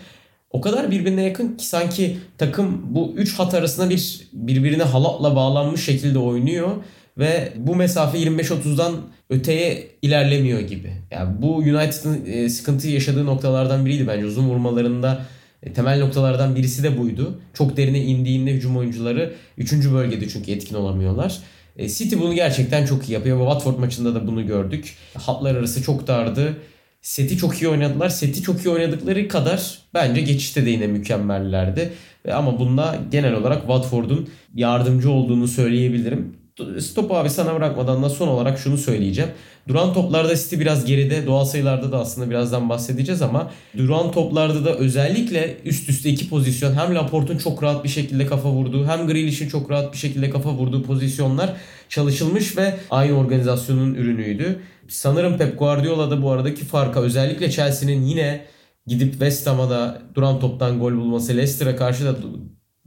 o 0.52 0.60
kadar 0.60 0.90
birbirine 0.90 1.22
yakın 1.22 1.56
ki 1.56 1.66
sanki 1.66 2.18
takım 2.38 2.82
bu 2.94 3.14
3 3.16 3.38
hat 3.38 3.54
arasında 3.54 3.90
bir 3.90 4.28
birbirine 4.32 4.82
halatla 4.82 5.36
bağlanmış 5.36 5.84
şekilde 5.84 6.18
oynuyor 6.18 6.70
ve 7.18 7.52
bu 7.56 7.76
mesafe 7.76 8.18
25-30'dan 8.18 8.92
öteye 9.30 9.88
ilerlemiyor 10.02 10.60
gibi. 10.60 10.92
Yani 11.10 11.42
bu 11.42 11.56
United'ın 11.56 12.24
e, 12.26 12.48
sıkıntı 12.48 12.88
yaşadığı 12.88 13.26
noktalardan 13.26 13.86
biriydi 13.86 14.06
bence 14.08 14.26
uzun 14.26 14.48
vurmalarında 14.48 15.26
e, 15.62 15.72
temel 15.72 16.00
noktalardan 16.00 16.56
birisi 16.56 16.82
de 16.82 16.98
buydu. 16.98 17.40
Çok 17.54 17.76
derine 17.76 18.00
indiğinde 18.00 18.52
hücum 18.52 18.76
oyuncuları 18.76 19.32
3. 19.58 19.72
bölgede 19.72 20.28
çünkü 20.28 20.52
etkin 20.52 20.74
olamıyorlar. 20.74 21.38
E, 21.76 21.88
City 21.88 22.16
bunu 22.16 22.34
gerçekten 22.34 22.86
çok 22.86 23.08
iyi 23.08 23.12
yapıyor 23.12 23.38
Watford 23.38 23.78
maçında 23.78 24.14
da 24.14 24.26
bunu 24.26 24.46
gördük. 24.46 24.94
Hatlar 25.18 25.54
arası 25.54 25.82
çok 25.82 26.06
dardı. 26.06 26.56
Seti 27.02 27.36
çok 27.36 27.62
iyi 27.62 27.68
oynadılar. 27.68 28.08
Seti 28.08 28.42
çok 28.42 28.64
iyi 28.64 28.68
oynadıkları 28.68 29.28
kadar 29.28 29.78
bence 29.94 30.20
geçişte 30.20 30.66
de 30.66 30.70
yine 30.70 30.86
mükemmellerdi. 30.86 31.92
Ama 32.32 32.58
bunda 32.58 32.96
genel 33.10 33.34
olarak 33.34 33.60
Watford'un 33.60 34.28
yardımcı 34.54 35.10
olduğunu 35.10 35.48
söyleyebilirim. 35.48 36.36
Stop 36.80 37.12
abi 37.12 37.30
sana 37.30 37.54
bırakmadan 37.54 38.02
da 38.02 38.10
son 38.10 38.28
olarak 38.28 38.58
şunu 38.58 38.78
söyleyeceğim. 38.78 39.30
Duran 39.68 39.94
toplarda 39.94 40.36
City 40.36 40.60
biraz 40.60 40.84
geride. 40.84 41.26
Doğal 41.26 41.44
sayılarda 41.44 41.92
da 41.92 41.98
aslında 41.98 42.30
birazdan 42.30 42.68
bahsedeceğiz 42.68 43.22
ama 43.22 43.50
duran 43.76 44.12
toplarda 44.12 44.64
da 44.64 44.74
özellikle 44.74 45.56
üst 45.64 45.88
üste 45.88 46.10
iki 46.10 46.28
pozisyon 46.28 46.74
hem 46.74 46.94
Laporte'un 46.94 47.38
çok 47.38 47.62
rahat 47.62 47.84
bir 47.84 47.88
şekilde 47.88 48.26
kafa 48.26 48.50
vurduğu 48.50 48.86
hem 48.86 49.06
Grealish'in 49.06 49.48
çok 49.48 49.70
rahat 49.70 49.92
bir 49.92 49.98
şekilde 49.98 50.30
kafa 50.30 50.52
vurduğu 50.52 50.82
pozisyonlar 50.82 51.52
çalışılmış 51.88 52.56
ve 52.56 52.74
aynı 52.90 53.18
organizasyonun 53.18 53.94
ürünüydü. 53.94 54.60
Sanırım 54.88 55.38
Pep 55.38 55.58
Guardiola 55.58 56.10
da 56.10 56.22
bu 56.22 56.30
aradaki 56.30 56.64
farka 56.64 57.00
özellikle 57.00 57.50
Chelsea'nin 57.50 58.02
yine 58.02 58.46
gidip 58.86 59.10
West 59.10 59.46
Ham'a 59.46 59.70
da 59.70 60.02
duran 60.14 60.40
toptan 60.40 60.78
gol 60.78 60.92
bulması, 60.92 61.36
Leicester'a 61.36 61.76
karşı 61.76 62.04
da 62.04 62.16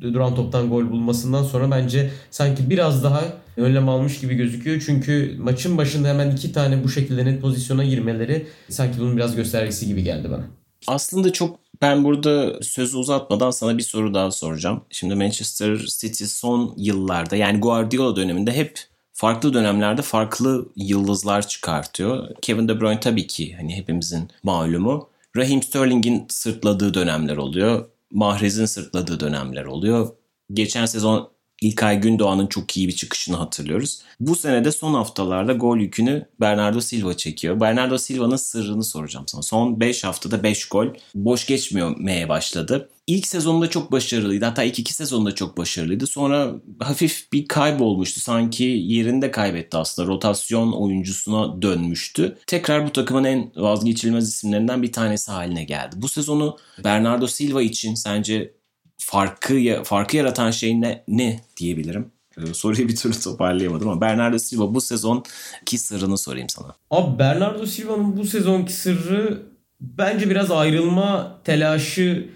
duran 0.01 0.35
toptan 0.35 0.69
gol 0.69 0.91
bulmasından 0.91 1.43
sonra 1.43 1.71
bence 1.71 2.11
sanki 2.31 2.69
biraz 2.69 3.03
daha 3.03 3.23
önlem 3.57 3.89
almış 3.89 4.19
gibi 4.19 4.35
gözüküyor. 4.35 4.83
Çünkü 4.85 5.35
maçın 5.39 5.77
başında 5.77 6.07
hemen 6.07 6.31
iki 6.31 6.53
tane 6.53 6.83
bu 6.83 6.89
şekilde 6.89 7.25
net 7.25 7.41
pozisyona 7.41 7.83
girmeleri 7.83 8.47
sanki 8.69 8.99
bunun 8.99 9.17
biraz 9.17 9.35
göstergesi 9.35 9.87
gibi 9.87 10.03
geldi 10.03 10.31
bana. 10.31 10.43
Aslında 10.87 11.33
çok 11.33 11.59
ben 11.81 12.03
burada 12.03 12.63
sözü 12.63 12.97
uzatmadan 12.97 13.51
sana 13.51 13.77
bir 13.77 13.83
soru 13.83 14.13
daha 14.13 14.31
soracağım. 14.31 14.81
Şimdi 14.89 15.15
Manchester 15.15 15.77
City 15.77 16.23
son 16.23 16.73
yıllarda 16.77 17.35
yani 17.35 17.59
Guardiola 17.59 18.15
döneminde 18.15 18.51
hep 18.51 18.79
farklı 19.15 19.53
dönemlerde 19.53 20.01
farklı 20.01 20.69
yıldızlar 20.75 21.47
çıkartıyor. 21.47 22.35
Kevin 22.41 22.67
De 22.67 22.81
Bruyne 22.81 22.99
tabii 22.99 23.27
ki 23.27 23.55
hani 23.55 23.75
hepimizin 23.75 24.29
malumu. 24.43 25.09
Raheem 25.35 25.63
Sterling'in 25.63 26.25
sırtladığı 26.29 26.93
dönemler 26.93 27.37
oluyor. 27.37 27.85
Mahrez'in 28.11 28.65
sırtladığı 28.65 29.19
dönemler 29.19 29.65
oluyor. 29.65 30.09
Geçen 30.53 30.85
sezon 30.85 31.31
İlkay 31.61 32.01
Gündoğan'ın 32.01 32.47
çok 32.47 32.77
iyi 32.77 32.87
bir 32.87 32.95
çıkışını 32.95 33.35
hatırlıyoruz. 33.35 34.01
Bu 34.19 34.35
sene 34.35 34.65
de 34.65 34.71
son 34.71 34.93
haftalarda 34.93 35.53
gol 35.53 35.77
yükünü 35.77 36.25
Bernardo 36.39 36.81
Silva 36.81 37.17
çekiyor. 37.17 37.59
Bernardo 37.59 37.97
Silva'nın 37.97 38.35
sırrını 38.35 38.83
soracağım 38.83 39.27
sana. 39.27 39.41
Son 39.41 39.79
5 39.79 40.03
haftada 40.03 40.43
5 40.43 40.65
gol 40.65 40.87
boş 41.15 41.47
geçmiyor 41.47 41.95
başladı. 42.29 42.89
İlk 43.07 43.27
sezonunda 43.27 43.69
çok 43.69 43.91
başarılıydı. 43.91 44.45
Hatta 44.45 44.63
ilk 44.63 44.79
iki 44.79 44.93
sezonda 44.93 45.35
çok 45.35 45.57
başarılıydı. 45.57 46.07
Sonra 46.07 46.51
hafif 46.79 47.33
bir 47.33 47.47
kaybolmuştu. 47.47 48.19
Sanki 48.19 48.63
yerinde 48.63 49.31
kaybetti 49.31 49.77
aslında. 49.77 50.07
Rotasyon 50.07 50.71
oyuncusuna 50.71 51.61
dönmüştü. 51.61 52.37
Tekrar 52.47 52.87
bu 52.87 52.91
takımın 52.91 53.23
en 53.23 53.51
vazgeçilmez 53.55 54.29
isimlerinden 54.29 54.83
bir 54.83 54.91
tanesi 54.91 55.31
haline 55.31 55.63
geldi. 55.63 55.95
Bu 55.97 56.07
sezonu 56.07 56.57
Bernardo 56.83 57.27
Silva 57.27 57.61
için 57.61 57.95
sence 57.95 58.53
farkı 58.97 59.83
farkı 59.83 60.17
yaratan 60.17 60.51
şey 60.51 60.81
ne, 60.81 61.03
ne 61.07 61.39
diyebilirim? 61.57 62.11
Ee, 62.37 62.53
soruyu 62.53 62.87
bir 62.87 62.95
türlü 62.95 63.19
toparlayamadım 63.19 63.89
ama 63.89 64.01
Bernardo 64.01 64.39
Silva 64.39 64.73
bu 64.73 64.81
sezon 64.81 65.23
ki 65.65 65.77
sırrını 65.77 66.17
sorayım 66.17 66.49
sana. 66.49 66.75
Abi 66.91 67.19
Bernardo 67.19 67.65
Silva'nın 67.65 68.17
bu 68.17 68.25
sezonki 68.25 68.73
sırrı 68.73 69.43
bence 69.81 70.29
biraz 70.29 70.51
ayrılma 70.51 71.41
telaşı 71.43 72.29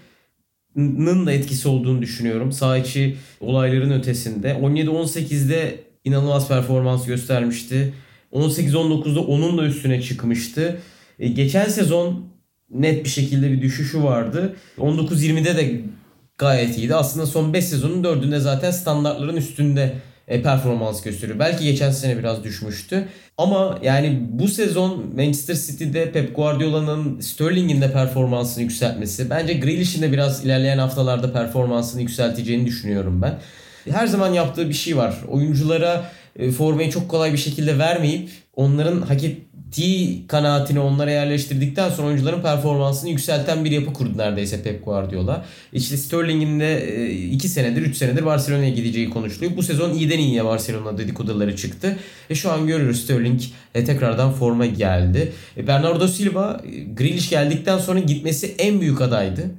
da 0.76 1.32
etkisi 1.32 1.68
olduğunu 1.68 2.02
düşünüyorum. 2.02 2.52
Sağ 2.52 2.76
içi 2.76 3.16
olayların 3.40 3.90
ötesinde. 3.90 4.52
17-18'de 4.52 5.80
inanılmaz 6.04 6.48
performans 6.48 7.06
göstermişti. 7.06 7.94
18-19'da 8.32 9.20
onun 9.20 9.58
da 9.58 9.66
üstüne 9.66 10.02
çıkmıştı. 10.02 10.80
E, 11.18 11.28
geçen 11.28 11.68
sezon 11.68 12.24
net 12.70 13.04
bir 13.04 13.10
şekilde 13.10 13.52
bir 13.52 13.62
düşüşü 13.62 14.02
vardı. 14.02 14.56
19-20'de 14.78 15.56
de 15.56 15.80
gayet 16.38 16.78
iyiydi. 16.78 16.94
Aslında 16.94 17.26
son 17.26 17.52
5 17.52 17.64
sezonun 17.64 18.02
4'ünde 18.02 18.38
zaten 18.38 18.70
standartların 18.70 19.36
üstünde 19.36 19.94
performans 20.30 21.02
gösteriyor. 21.02 21.38
Belki 21.38 21.64
geçen 21.64 21.90
sene 21.90 22.18
biraz 22.18 22.44
düşmüştü. 22.44 23.08
Ama 23.38 23.78
yani 23.82 24.20
bu 24.30 24.48
sezon 24.48 25.04
Manchester 25.16 25.54
City'de 25.54 26.12
Pep 26.12 26.36
Guardiola'nın 26.36 27.20
Sterling'in 27.20 27.80
de 27.80 27.92
performansını 27.92 28.62
yükseltmesi. 28.62 29.30
Bence 29.30 29.54
Grealish'in 29.54 30.02
de 30.02 30.12
biraz 30.12 30.44
ilerleyen 30.44 30.78
haftalarda 30.78 31.32
performansını 31.32 32.00
yükselteceğini 32.00 32.66
düşünüyorum 32.66 33.22
ben. 33.22 33.38
Her 33.90 34.06
zaman 34.06 34.32
yaptığı 34.32 34.68
bir 34.68 34.74
şey 34.74 34.96
var. 34.96 35.14
Oyunculara 35.28 36.04
e, 36.36 36.50
formayı 36.50 36.90
çok 36.90 37.08
kolay 37.08 37.32
bir 37.32 37.38
şekilde 37.38 37.78
vermeyip 37.78 38.30
onların 38.56 39.00
hak 39.00 39.20
ettiği 39.70 40.26
kanaatini 40.26 40.80
onlara 40.80 41.10
yerleştirdikten 41.10 41.90
sonra 41.90 42.06
oyuncuların 42.08 42.42
performansını 42.42 43.10
yükselten 43.10 43.64
bir 43.64 43.70
yapı 43.70 43.92
kurdu 43.92 44.18
neredeyse 44.18 44.62
Pep 44.62 44.84
Guardiola. 44.84 45.44
İşte 45.72 45.96
Sterling'in 45.96 46.60
de 46.60 47.10
2 47.30 47.46
e, 47.46 47.50
senedir 47.50 47.82
3 47.82 47.96
senedir 47.96 48.26
Barcelona'ya 48.26 48.70
gideceği 48.70 49.10
konuşuluyor. 49.10 49.56
Bu 49.56 49.62
sezon 49.62 49.94
iyiden 49.94 50.18
iyiye 50.18 50.44
Barcelona 50.44 50.98
dedikoduları 50.98 51.56
çıktı. 51.56 51.96
Ve 52.30 52.34
şu 52.34 52.52
an 52.52 52.66
görüyoruz 52.66 53.02
Sterling 53.02 53.40
e, 53.74 53.84
tekrardan 53.84 54.32
forma 54.32 54.66
geldi. 54.66 55.32
Bernardo 55.56 56.08
Silva 56.08 56.60
Grealish 56.94 57.30
geldikten 57.30 57.78
sonra 57.78 57.98
gitmesi 57.98 58.54
en 58.58 58.80
büyük 58.80 59.00
adaydı. 59.00 59.50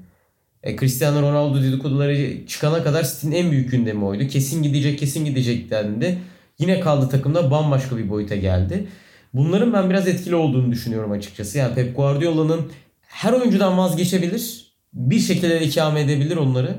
Cristiano 0.79 1.21
Ronaldo 1.21 1.61
dedikoduları 1.61 2.47
çıkana 2.47 2.83
kadar 2.83 3.03
City'nin 3.03 3.35
en 3.35 3.51
büyük 3.51 3.71
gündemi 3.71 4.05
oydu. 4.05 4.27
Kesin 4.27 4.63
gidecek 4.63 4.99
kesin 4.99 5.25
gidecek 5.25 5.71
dendi. 5.71 6.17
Yine 6.59 6.79
kaldı 6.79 7.09
takımda 7.09 7.51
bambaşka 7.51 7.97
bir 7.97 8.09
boyuta 8.09 8.35
geldi. 8.35 8.87
Bunların 9.33 9.73
ben 9.73 9.89
biraz 9.89 10.07
etkili 10.07 10.35
olduğunu 10.35 10.71
düşünüyorum 10.71 11.11
açıkçası. 11.11 11.57
Yani 11.57 11.75
Pep 11.75 11.95
Guardiola'nın 11.95 12.71
her 13.01 13.33
oyuncudan 13.33 13.77
vazgeçebilir. 13.77 14.71
Bir 14.93 15.19
şekilde 15.19 15.61
ikame 15.61 16.01
edebilir 16.01 16.37
onları. 16.37 16.75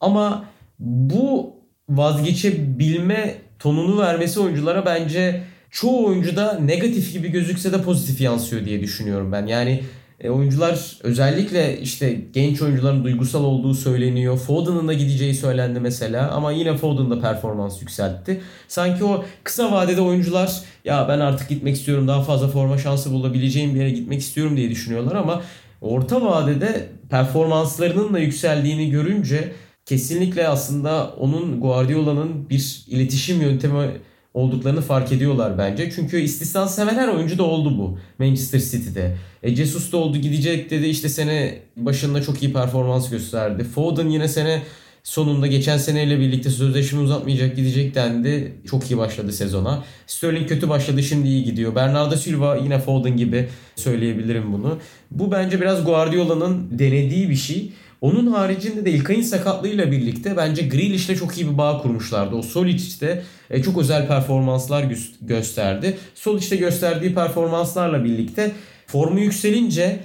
Ama 0.00 0.44
bu 0.78 1.56
vazgeçebilme 1.88 3.34
tonunu 3.58 4.00
vermesi 4.00 4.40
oyunculara 4.40 4.86
bence 4.86 5.42
çoğu 5.70 6.06
oyuncuda 6.06 6.58
negatif 6.58 7.12
gibi 7.12 7.28
gözükse 7.28 7.72
de 7.72 7.82
pozitif 7.82 8.20
yansıyor 8.20 8.64
diye 8.64 8.80
düşünüyorum 8.80 9.32
ben. 9.32 9.46
Yani 9.46 9.82
e, 10.20 10.30
oyuncular 10.30 10.98
özellikle 11.02 11.80
işte 11.80 12.20
genç 12.32 12.62
oyuncuların 12.62 13.04
duygusal 13.04 13.44
olduğu 13.44 13.74
söyleniyor. 13.74 14.38
Foden'ın 14.38 14.88
da 14.88 14.92
gideceği 14.92 15.34
söylendi 15.34 15.80
mesela 15.80 16.30
ama 16.30 16.52
yine 16.52 16.76
Foden 16.76 17.10
da 17.10 17.20
performans 17.20 17.82
yükseltti. 17.82 18.40
Sanki 18.68 19.04
o 19.04 19.24
kısa 19.44 19.72
vadede 19.72 20.00
oyuncular 20.00 20.62
ya 20.84 21.08
ben 21.08 21.20
artık 21.20 21.48
gitmek 21.48 21.76
istiyorum 21.76 22.08
daha 22.08 22.22
fazla 22.22 22.48
forma 22.48 22.78
şansı 22.78 23.12
bulabileceğim 23.12 23.74
bir 23.74 23.80
yere 23.80 23.90
gitmek 23.90 24.20
istiyorum 24.20 24.56
diye 24.56 24.70
düşünüyorlar 24.70 25.14
ama 25.14 25.42
orta 25.80 26.22
vadede 26.22 26.88
performanslarının 27.10 28.14
da 28.14 28.18
yükseldiğini 28.18 28.90
görünce 28.90 29.52
kesinlikle 29.86 30.48
aslında 30.48 31.14
onun 31.18 31.60
Guardiola'nın 31.60 32.50
bir 32.50 32.84
iletişim 32.88 33.40
yöntemi 33.40 33.90
olduklarını 34.34 34.80
fark 34.80 35.12
ediyorlar 35.12 35.58
bence. 35.58 35.90
Çünkü 35.90 36.20
istisna 36.20 36.68
seven 36.68 36.94
her 36.94 37.08
oyuncu 37.08 37.38
da 37.38 37.42
oldu 37.42 37.78
bu 37.78 37.98
Manchester 38.18 38.60
City'de. 38.60 39.16
E, 39.42 39.56
Jesus 39.56 39.92
da 39.92 39.96
oldu 39.96 40.18
gidecek 40.18 40.70
dedi 40.70 40.86
işte 40.86 41.08
sene 41.08 41.58
başında 41.76 42.22
çok 42.22 42.42
iyi 42.42 42.52
performans 42.52 43.10
gösterdi. 43.10 43.64
Foden 43.64 44.08
yine 44.08 44.28
sene 44.28 44.62
sonunda 45.02 45.46
geçen 45.46 45.78
seneyle 45.78 46.20
birlikte 46.20 46.50
sözleşme 46.50 47.00
uzatmayacak 47.00 47.56
gidecek 47.56 47.94
dendi. 47.94 48.52
Çok 48.70 48.90
iyi 48.90 48.98
başladı 48.98 49.32
sezona. 49.32 49.84
Sterling 50.06 50.48
kötü 50.48 50.68
başladı 50.68 51.02
şimdi 51.02 51.28
iyi 51.28 51.44
gidiyor. 51.44 51.74
Bernardo 51.74 52.16
Silva 52.16 52.56
yine 52.56 52.78
Foden 52.78 53.16
gibi 53.16 53.48
söyleyebilirim 53.76 54.52
bunu. 54.52 54.78
Bu 55.10 55.32
bence 55.32 55.60
biraz 55.60 55.84
Guardiola'nın 55.84 56.78
denediği 56.78 57.30
bir 57.30 57.36
şey. 57.36 57.72
Onun 58.04 58.26
haricinde 58.26 58.84
de 58.84 58.90
İlkay'ın 58.90 59.22
sakatlığıyla 59.22 59.90
birlikte 59.90 60.36
bence 60.36 60.62
Grealish'le 60.62 61.18
çok 61.18 61.38
iyi 61.38 61.50
bir 61.50 61.58
bağ 61.58 61.82
kurmuşlardı. 61.82 62.36
O 62.36 62.42
Solic'te 62.42 63.22
e, 63.50 63.62
çok 63.62 63.78
özel 63.78 64.08
performanslar 64.08 64.82
gö- 64.82 65.26
gösterdi. 65.26 65.98
Solic'te 66.14 66.56
gösterdiği 66.56 67.14
performanslarla 67.14 68.04
birlikte 68.04 68.52
formu 68.86 69.20
yükselince 69.20 70.00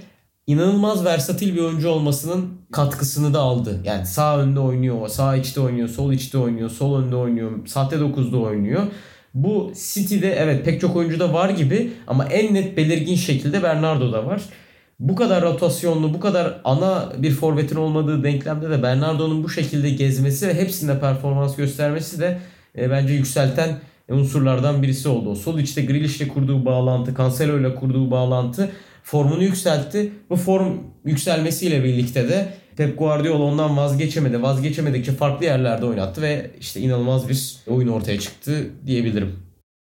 inanılmaz 0.47 1.05
versatil 1.05 1.55
bir 1.55 1.61
oyuncu 1.61 1.89
olmasının 1.89 2.49
katkısını 2.71 3.33
da 3.33 3.39
aldı. 3.39 3.81
Yani 3.83 4.05
sağ 4.05 4.39
önde 4.39 4.59
oynuyor, 4.59 5.07
sağ 5.07 5.35
içte 5.35 5.61
oynuyor, 5.61 5.89
sol 5.89 6.13
içte 6.13 6.37
oynuyor, 6.37 6.69
sol 6.69 7.01
önde 7.01 7.15
oynuyor, 7.15 7.67
sahte 7.67 7.95
9'da 7.95 8.37
oynuyor. 8.37 8.83
Bu 9.33 9.71
City'de 9.93 10.33
evet 10.33 10.65
pek 10.65 10.81
çok 10.81 10.95
oyuncu 10.95 11.19
da 11.19 11.33
var 11.33 11.49
gibi 11.49 11.91
ama 12.07 12.25
en 12.25 12.53
net 12.53 12.77
belirgin 12.77 13.15
şekilde 13.15 13.63
Bernardo'da 13.63 14.25
var 14.25 14.41
bu 14.99 15.15
kadar 15.15 15.43
rotasyonlu, 15.43 16.13
bu 16.13 16.19
kadar 16.19 16.61
ana 16.63 17.13
bir 17.17 17.31
forvetin 17.31 17.75
olmadığı 17.75 18.23
denklemde 18.23 18.69
de 18.69 18.83
Bernardo'nun 18.83 19.43
bu 19.43 19.49
şekilde 19.49 19.89
gezmesi 19.89 20.47
ve 20.47 20.53
hepsinde 20.53 20.99
performans 20.99 21.55
göstermesi 21.55 22.19
de 22.19 22.39
e, 22.77 22.91
bence 22.91 23.13
yükselten 23.13 23.79
unsurlardan 24.09 24.83
birisi 24.83 25.09
oldu. 25.09 25.29
O 25.29 25.35
sol 25.35 25.59
içte 25.59 25.81
Grealish 25.81 26.21
ile 26.21 26.27
kurduğu 26.27 26.65
bağlantı, 26.65 27.15
Cancelo 27.17 27.59
ile 27.59 27.75
kurduğu 27.75 28.11
bağlantı 28.11 28.71
formunu 29.03 29.43
yükseltti. 29.43 30.11
Bu 30.29 30.35
form 30.35 30.77
yükselmesiyle 31.05 31.83
birlikte 31.83 32.29
de 32.29 32.53
Pep 32.77 32.99
Guardiola 32.99 33.43
ondan 33.43 33.77
vazgeçemedi. 33.77 34.41
Vazgeçemedikçe 34.41 35.11
farklı 35.11 35.45
yerlerde 35.45 35.85
oynattı 35.85 36.21
ve 36.21 36.51
işte 36.59 36.79
inanılmaz 36.79 37.29
bir 37.29 37.55
oyun 37.67 37.87
ortaya 37.87 38.19
çıktı 38.19 38.69
diyebilirim. 38.85 39.35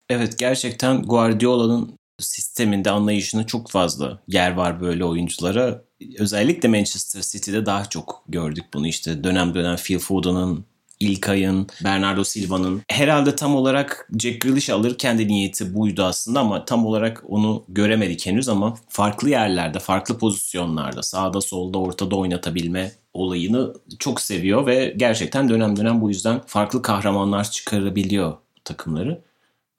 Evet 0.10 0.38
gerçekten 0.38 1.04
Guardiola'nın 1.04 2.01
sisteminde 2.22 2.92
anlayışında 2.92 3.46
çok 3.46 3.72
fazla 3.72 4.20
yer 4.28 4.52
var 4.52 4.82
böyle 4.82 5.06
oyunculara. 5.06 5.84
Özellikle 6.20 6.70
Manchester 6.70 7.22
City'de 7.22 7.66
daha 7.66 7.86
çok 7.86 8.24
gördük 8.28 8.66
bunu 8.74 8.88
işte 8.88 9.24
dönem 9.24 9.54
dönem 9.54 9.76
Phil 9.76 10.00
Foden'ın 10.00 10.66
İlkay'ın, 11.02 11.68
Bernardo 11.84 12.24
Silva'nın 12.24 12.82
herhalde 12.88 13.36
tam 13.36 13.56
olarak 13.56 14.10
Jack 14.20 14.42
Grealish 14.42 14.70
alırken 14.70 15.20
de 15.20 15.28
niyeti 15.28 15.74
buydu 15.74 16.04
aslında 16.04 16.40
ama 16.40 16.66
tam 16.66 16.86
olarak 16.86 17.24
onu 17.28 17.64
göremedik 17.68 18.26
henüz 18.26 18.50
ama 18.50 18.78
farklı 18.90 19.30
yerlerde, 19.30 19.80
farklı 19.80 20.18
pozisyonlarda, 20.18 21.04
sağda 21.04 21.42
solda 21.42 21.78
ortada 21.78 22.16
oynatabilme 22.16 22.92
olayını 23.14 23.74
çok 24.00 24.22
seviyor 24.22 24.66
ve 24.68 24.94
gerçekten 24.98 25.50
dönem 25.50 25.78
dönem 25.78 26.02
bu 26.02 26.10
yüzden 26.10 26.42
farklı 26.46 26.82
kahramanlar 26.82 27.52
çıkarabiliyor 27.52 28.38
takımları. 28.64 29.22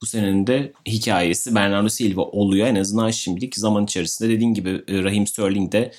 Bu 0.02 0.06
senenin 0.06 0.46
de 0.46 0.72
hikayesi 0.86 1.54
Bernardo 1.54 1.88
Silva 1.88 2.22
oluyor. 2.22 2.66
En 2.66 2.74
azından 2.74 3.10
şimdilik 3.10 3.56
zaman 3.56 3.84
içerisinde 3.84 4.28
dediğin 4.28 4.54
gibi 4.54 4.84
e, 4.88 5.02
Raheem 5.02 5.26
Sterling 5.26 5.72
de 5.72 5.92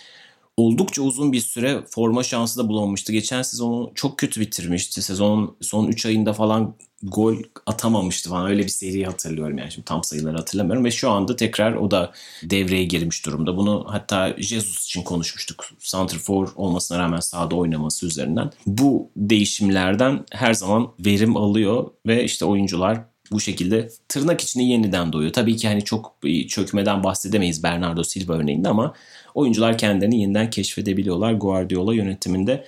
oldukça 0.57 1.01
uzun 1.01 1.31
bir 1.31 1.39
süre 1.39 1.83
forma 1.89 2.23
şansı 2.23 2.59
da 2.59 2.69
bulamamıştı. 2.69 3.13
Geçen 3.13 3.41
sezonu 3.41 3.91
çok 3.95 4.19
kötü 4.19 4.41
bitirmişti. 4.41 5.01
Sezonun 5.01 5.55
son 5.61 5.87
3 5.87 6.05
ayında 6.05 6.33
falan 6.33 6.75
gol 7.03 7.35
atamamıştı 7.65 8.29
falan. 8.29 8.49
Öyle 8.49 8.63
bir 8.63 8.69
seri 8.69 9.05
hatırlıyorum 9.05 9.57
yani 9.57 9.71
şimdi 9.71 9.85
tam 9.85 10.03
sayıları 10.03 10.37
hatırlamıyorum. 10.37 10.85
Ve 10.85 10.91
şu 10.91 11.09
anda 11.09 11.35
tekrar 11.35 11.73
o 11.73 11.91
da 11.91 12.11
devreye 12.43 12.83
girmiş 12.83 13.25
durumda. 13.25 13.57
Bunu 13.57 13.85
hatta 13.87 14.35
Jesus 14.37 14.85
için 14.85 15.03
konuşmuştuk. 15.03 15.65
Santrfor 15.79 16.49
olmasına 16.55 16.99
rağmen 16.99 17.19
sahada 17.19 17.55
oynaması 17.55 18.05
üzerinden. 18.05 18.51
Bu 18.65 19.09
değişimlerden 19.17 20.25
her 20.31 20.53
zaman 20.53 20.91
verim 20.99 21.37
alıyor 21.37 21.91
ve 22.07 22.23
işte 22.23 22.45
oyuncular 22.45 23.12
bu 23.31 23.39
şekilde 23.39 23.89
tırnak 24.07 24.41
içinde 24.41 24.63
yeniden 24.63 25.13
doğuyor. 25.13 25.33
Tabii 25.33 25.55
ki 25.55 25.67
hani 25.67 25.83
çok 25.85 26.15
çökmeden 26.49 27.03
bahsedemeyiz 27.03 27.63
Bernardo 27.63 28.03
Silva 28.03 28.33
örneğinde 28.33 28.69
ama 28.69 28.93
oyuncular 29.33 29.77
kendilerini 29.77 30.21
yeniden 30.21 30.49
keşfedebiliyorlar 30.49 31.33
Guardiola 31.33 31.93
yönetiminde. 31.93 32.67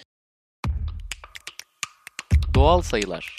Doğal 2.54 2.82
sayılar. 2.82 3.36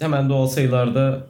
Hemen 0.00 0.28
doğal 0.28 0.46
sayılarda 0.46 1.26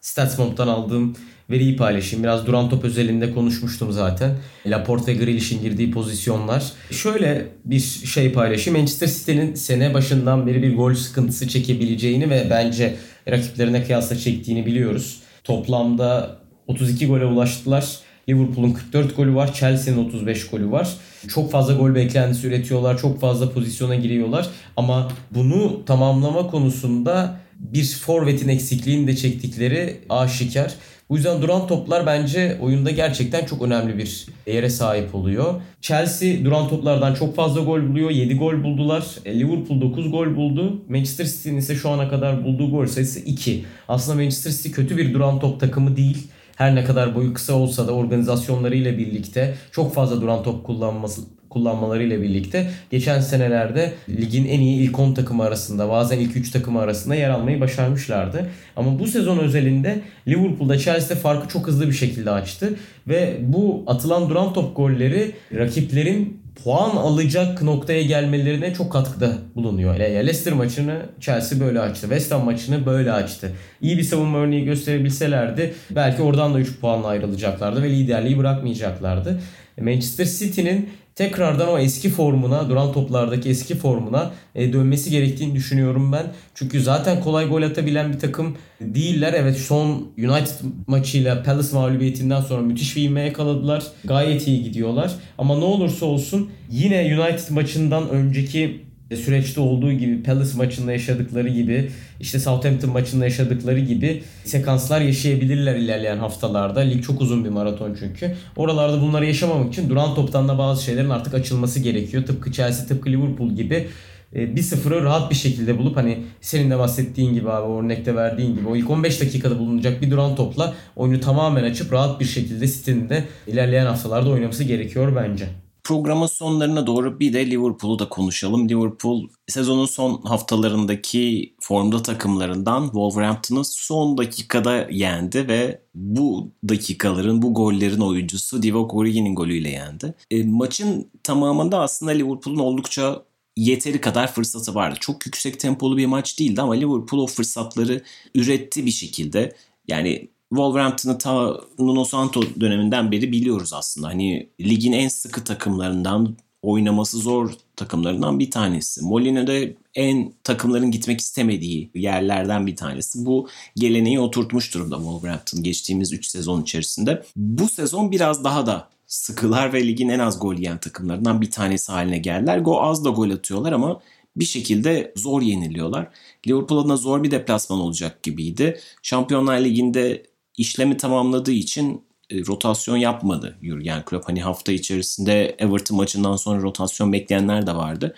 StatsBomb'dan 0.00 0.68
aldığım 0.68 1.16
veriyi 1.50 1.76
paylaşayım. 1.76 2.24
Biraz 2.24 2.46
duran 2.46 2.70
top 2.70 2.84
özelinde 2.84 3.34
konuşmuştum 3.34 3.92
zaten. 3.92 4.36
Laporte 4.66 5.12
ve 5.12 5.24
Grealish'in 5.24 5.62
girdiği 5.62 5.90
pozisyonlar. 5.90 6.64
Şöyle 6.90 7.46
bir 7.64 7.80
şey 8.04 8.32
paylaşayım. 8.32 8.78
Manchester 8.78 9.06
City'nin 9.06 9.54
sene 9.54 9.94
başından 9.94 10.46
beri 10.46 10.62
bir 10.62 10.76
gol 10.76 10.94
sıkıntısı 10.94 11.48
çekebileceğini 11.48 12.30
ve 12.30 12.46
bence 12.50 12.96
rakiplerine 13.30 13.84
kıyasla 13.84 14.16
çektiğini 14.16 14.66
biliyoruz. 14.66 15.20
Toplamda 15.44 16.36
32 16.66 17.06
gole 17.06 17.24
ulaştılar. 17.24 17.98
Liverpool'un 18.28 18.72
44 18.72 19.16
golü 19.16 19.34
var. 19.34 19.54
Chelsea'nin 19.54 20.08
35 20.08 20.46
golü 20.46 20.70
var. 20.70 20.88
Çok 21.28 21.50
fazla 21.50 21.74
gol 21.74 21.94
beklentisi 21.94 22.46
üretiyorlar. 22.46 22.98
Çok 22.98 23.20
fazla 23.20 23.50
pozisyona 23.50 23.94
giriyorlar. 23.94 24.48
Ama 24.76 25.12
bunu 25.30 25.84
tamamlama 25.84 26.46
konusunda 26.46 27.40
bir 27.58 27.84
forvetin 27.84 28.48
eksikliğini 28.48 29.06
de 29.06 29.16
çektikleri 29.16 30.00
aşikar. 30.08 30.74
Bu 31.10 31.16
yüzden 31.16 31.42
duran 31.42 31.66
toplar 31.66 32.06
bence 32.06 32.58
oyunda 32.60 32.90
gerçekten 32.90 33.44
çok 33.44 33.62
önemli 33.62 33.98
bir 33.98 34.26
yere 34.46 34.70
sahip 34.70 35.14
oluyor. 35.14 35.54
Chelsea 35.80 36.44
duran 36.44 36.68
toplardan 36.68 37.14
çok 37.14 37.36
fazla 37.36 37.60
gol 37.60 37.88
buluyor. 37.88 38.10
7 38.10 38.36
gol 38.36 38.64
buldular. 38.64 39.04
E, 39.24 39.40
Liverpool 39.40 39.80
9 39.80 40.10
gol 40.10 40.36
buldu. 40.36 40.82
Manchester 40.88 41.24
City'nin 41.24 41.58
ise 41.58 41.74
şu 41.74 41.90
ana 41.90 42.08
kadar 42.08 42.44
bulduğu 42.44 42.70
gol 42.70 42.86
sayısı 42.86 43.20
2. 43.20 43.64
Aslında 43.88 44.16
Manchester 44.16 44.50
City 44.50 44.70
kötü 44.70 44.96
bir 44.96 45.14
duran 45.14 45.40
top 45.40 45.60
takımı 45.60 45.96
değil 45.96 46.28
her 46.56 46.74
ne 46.74 46.84
kadar 46.84 47.14
boyu 47.14 47.34
kısa 47.34 47.52
olsa 47.52 47.88
da 47.88 47.92
organizasyonlarıyla 47.92 48.98
birlikte 48.98 49.54
çok 49.72 49.94
fazla 49.94 50.20
duran 50.20 50.42
top 50.42 50.66
kullanması 50.66 51.39
kullanmalarıyla 51.50 52.22
birlikte 52.22 52.70
geçen 52.90 53.20
senelerde 53.20 53.92
ligin 54.08 54.46
en 54.46 54.60
iyi 54.60 54.80
ilk 54.80 54.98
10 54.98 55.14
takımı 55.14 55.42
arasında 55.42 55.88
bazen 55.88 56.18
ilk 56.18 56.36
3 56.36 56.50
takımı 56.50 56.80
arasında 56.80 57.14
yer 57.14 57.30
almayı 57.30 57.60
başarmışlardı. 57.60 58.46
Ama 58.76 58.98
bu 58.98 59.06
sezon 59.06 59.38
özelinde 59.38 60.00
Liverpool'da 60.28 60.78
Chelsea 60.78 61.16
farkı 61.16 61.48
çok 61.48 61.66
hızlı 61.66 61.88
bir 61.88 61.92
şekilde 61.92 62.30
açtı 62.30 62.74
ve 63.08 63.36
bu 63.42 63.84
atılan 63.86 64.30
duran 64.30 64.52
top 64.52 64.76
golleri 64.76 65.32
rakiplerin 65.54 66.40
puan 66.64 66.96
alacak 66.96 67.62
noktaya 67.62 68.02
gelmelerine 68.02 68.74
çok 68.74 68.92
katkıda 68.92 69.32
bulunuyor. 69.54 69.98
Leicester 69.98 70.52
maçını 70.52 71.02
Chelsea 71.20 71.60
böyle 71.60 71.80
açtı. 71.80 72.00
West 72.00 72.32
Ham 72.32 72.44
maçını 72.44 72.86
böyle 72.86 73.12
açtı. 73.12 73.52
İyi 73.80 73.98
bir 73.98 74.02
savunma 74.02 74.38
örneği 74.38 74.64
gösterebilselerdi 74.64 75.74
belki 75.90 76.22
oradan 76.22 76.54
da 76.54 76.60
3 76.60 76.80
puanla 76.80 77.06
ayrılacaklardı 77.06 77.82
ve 77.82 77.90
liderliği 77.90 78.38
bırakmayacaklardı. 78.38 79.40
Manchester 79.80 80.24
City'nin 80.24 80.90
tekrardan 81.20 81.68
o 81.68 81.78
eski 81.78 82.10
formuna, 82.10 82.68
duran 82.68 82.92
toplardaki 82.92 83.48
eski 83.48 83.74
formuna 83.74 84.30
e, 84.54 84.72
dönmesi 84.72 85.10
gerektiğini 85.10 85.54
düşünüyorum 85.54 86.12
ben. 86.12 86.26
Çünkü 86.54 86.80
zaten 86.82 87.20
kolay 87.20 87.48
gol 87.48 87.62
atabilen 87.62 88.12
bir 88.12 88.18
takım 88.18 88.56
değiller. 88.80 89.34
Evet 89.36 89.56
son 89.56 90.08
United 90.18 90.54
maçıyla 90.86 91.42
Palace 91.42 91.68
mağlubiyetinden 91.72 92.40
sonra 92.40 92.62
müthiş 92.62 92.96
bir 92.96 93.02
ivme 93.02 93.20
yakaladılar. 93.20 93.82
Gayet 94.04 94.48
iyi 94.48 94.62
gidiyorlar. 94.62 95.12
Ama 95.38 95.58
ne 95.58 95.64
olursa 95.64 96.06
olsun 96.06 96.50
yine 96.70 97.20
United 97.20 97.50
maçından 97.50 98.08
önceki 98.08 98.89
süreçte 99.16 99.60
olduğu 99.60 99.92
gibi 99.92 100.22
Palace 100.22 100.56
maçında 100.56 100.92
yaşadıkları 100.92 101.48
gibi 101.48 101.90
işte 102.20 102.38
Southampton 102.38 102.90
maçında 102.90 103.24
yaşadıkları 103.24 103.78
gibi 103.78 104.22
sekanslar 104.44 105.00
yaşayabilirler 105.00 105.76
ilerleyen 105.76 106.18
haftalarda. 106.18 106.80
Lig 106.80 107.04
çok 107.04 107.20
uzun 107.20 107.44
bir 107.44 107.50
maraton 107.50 107.96
çünkü. 108.00 108.34
Oralarda 108.56 109.00
bunları 109.00 109.26
yaşamamak 109.26 109.72
için 109.72 109.90
duran 109.90 110.14
toptan 110.14 110.48
da 110.48 110.58
bazı 110.58 110.84
şeylerin 110.84 111.10
artık 111.10 111.34
açılması 111.34 111.80
gerekiyor. 111.80 112.26
Tıpkı 112.26 112.52
Chelsea, 112.52 112.86
tıpkı 112.86 113.10
Liverpool 113.10 113.50
gibi 113.50 113.86
e, 114.34 114.56
bir 114.56 114.62
sıfırı 114.62 115.04
rahat 115.04 115.30
bir 115.30 115.36
şekilde 115.36 115.78
bulup 115.78 115.96
hani 115.96 116.18
senin 116.40 116.70
de 116.70 116.78
bahsettiğin 116.78 117.34
gibi 117.34 117.50
abi 117.50 117.72
örnekte 117.72 118.14
verdiğin 118.14 118.56
gibi 118.56 118.68
o 118.68 118.76
ilk 118.76 118.90
15 118.90 119.20
dakikada 119.20 119.58
bulunacak 119.58 120.02
bir 120.02 120.10
duran 120.10 120.36
topla 120.36 120.74
oyunu 120.96 121.20
tamamen 121.20 121.64
açıp 121.64 121.92
rahat 121.92 122.20
bir 122.20 122.24
şekilde 122.24 122.66
City'nin 122.66 123.08
de 123.08 123.24
ilerleyen 123.46 123.86
haftalarda 123.86 124.30
oynaması 124.30 124.64
gerekiyor 124.64 125.16
bence. 125.16 125.48
Programın 125.90 126.26
sonlarına 126.26 126.86
doğru 126.86 127.20
bir 127.20 127.32
de 127.32 127.50
Liverpool'u 127.50 127.98
da 127.98 128.08
konuşalım. 128.08 128.68
Liverpool 128.68 129.28
sezonun 129.48 129.86
son 129.86 130.22
haftalarındaki 130.22 131.54
formda 131.60 132.02
takımlarından 132.02 132.84
Wolverhampton'ı 132.84 133.64
son 133.64 134.18
dakikada 134.18 134.88
yendi 134.90 135.48
ve 135.48 135.82
bu 135.94 136.52
dakikaların, 136.68 137.42
bu 137.42 137.54
gollerin 137.54 138.00
oyuncusu 138.00 138.62
Divock 138.62 138.94
Origi'nin 138.94 139.34
golüyle 139.34 139.70
yendi. 139.70 140.14
E, 140.30 140.42
maçın 140.42 141.10
tamamında 141.22 141.80
aslında 141.80 142.12
Liverpool'un 142.12 142.58
oldukça 142.58 143.22
yeteri 143.56 144.00
kadar 144.00 144.32
fırsatı 144.32 144.74
vardı. 144.74 144.96
Çok 145.00 145.26
yüksek 145.26 145.60
tempolu 145.60 145.96
bir 145.96 146.06
maç 146.06 146.38
değildi 146.38 146.62
ama 146.62 146.74
Liverpool 146.74 147.22
o 147.22 147.26
fırsatları 147.26 148.02
üretti 148.34 148.86
bir 148.86 148.90
şekilde. 148.90 149.56
Yani 149.88 150.28
Wolverhampton'ı 150.50 151.18
ta 151.18 151.60
Nuno 151.78 152.04
Santo 152.04 152.42
döneminden 152.60 153.12
beri 153.12 153.32
biliyoruz 153.32 153.72
aslında. 153.72 154.08
Hani 154.08 154.50
ligin 154.60 154.92
en 154.92 155.08
sıkı 155.08 155.44
takımlarından 155.44 156.36
oynaması 156.62 157.18
zor 157.18 157.52
takımlarından 157.76 158.38
bir 158.38 158.50
tanesi. 158.50 159.04
Molino 159.04 159.46
da 159.46 159.52
en 159.94 160.32
takımların 160.44 160.90
gitmek 160.90 161.20
istemediği 161.20 161.90
yerlerden 161.94 162.66
bir 162.66 162.76
tanesi. 162.76 163.26
Bu 163.26 163.48
geleneği 163.76 164.20
oturtmuş 164.20 164.74
durumda 164.74 164.96
Wolverhampton 164.96 165.62
geçtiğimiz 165.62 166.12
3 166.12 166.26
sezon 166.26 166.62
içerisinde. 166.62 167.22
Bu 167.36 167.68
sezon 167.68 168.12
biraz 168.12 168.44
daha 168.44 168.66
da 168.66 168.88
sıkılar 169.06 169.72
ve 169.72 169.86
ligin 169.86 170.08
en 170.08 170.18
az 170.18 170.40
gol 170.40 170.54
yiyen 170.54 170.78
takımlarından 170.78 171.40
bir 171.40 171.50
tanesi 171.50 171.92
haline 171.92 172.18
geldiler. 172.18 172.58
Go 172.58 172.82
az 172.82 173.04
da 173.04 173.10
gol 173.10 173.30
atıyorlar 173.30 173.72
ama 173.72 174.00
bir 174.36 174.44
şekilde 174.44 175.12
zor 175.16 175.42
yeniliyorlar. 175.42 176.08
Liverpool 176.46 176.80
adına 176.80 176.96
zor 176.96 177.22
bir 177.22 177.30
deplasman 177.30 177.80
olacak 177.80 178.22
gibiydi. 178.22 178.80
Şampiyonlar 179.02 179.60
Ligi'nde 179.60 180.29
işlemi 180.56 180.96
tamamladığı 180.96 181.52
için 181.52 182.04
e, 182.30 182.46
rotasyon 182.46 182.96
yapmadı 182.96 183.58
Jurgen 183.62 184.04
Klopp. 184.04 184.28
Hani 184.28 184.42
hafta 184.42 184.72
içerisinde 184.72 185.56
Everton 185.58 185.96
maçından 185.96 186.36
sonra 186.36 186.62
rotasyon 186.62 187.12
bekleyenler 187.12 187.66
de 187.66 187.74
vardı. 187.74 188.16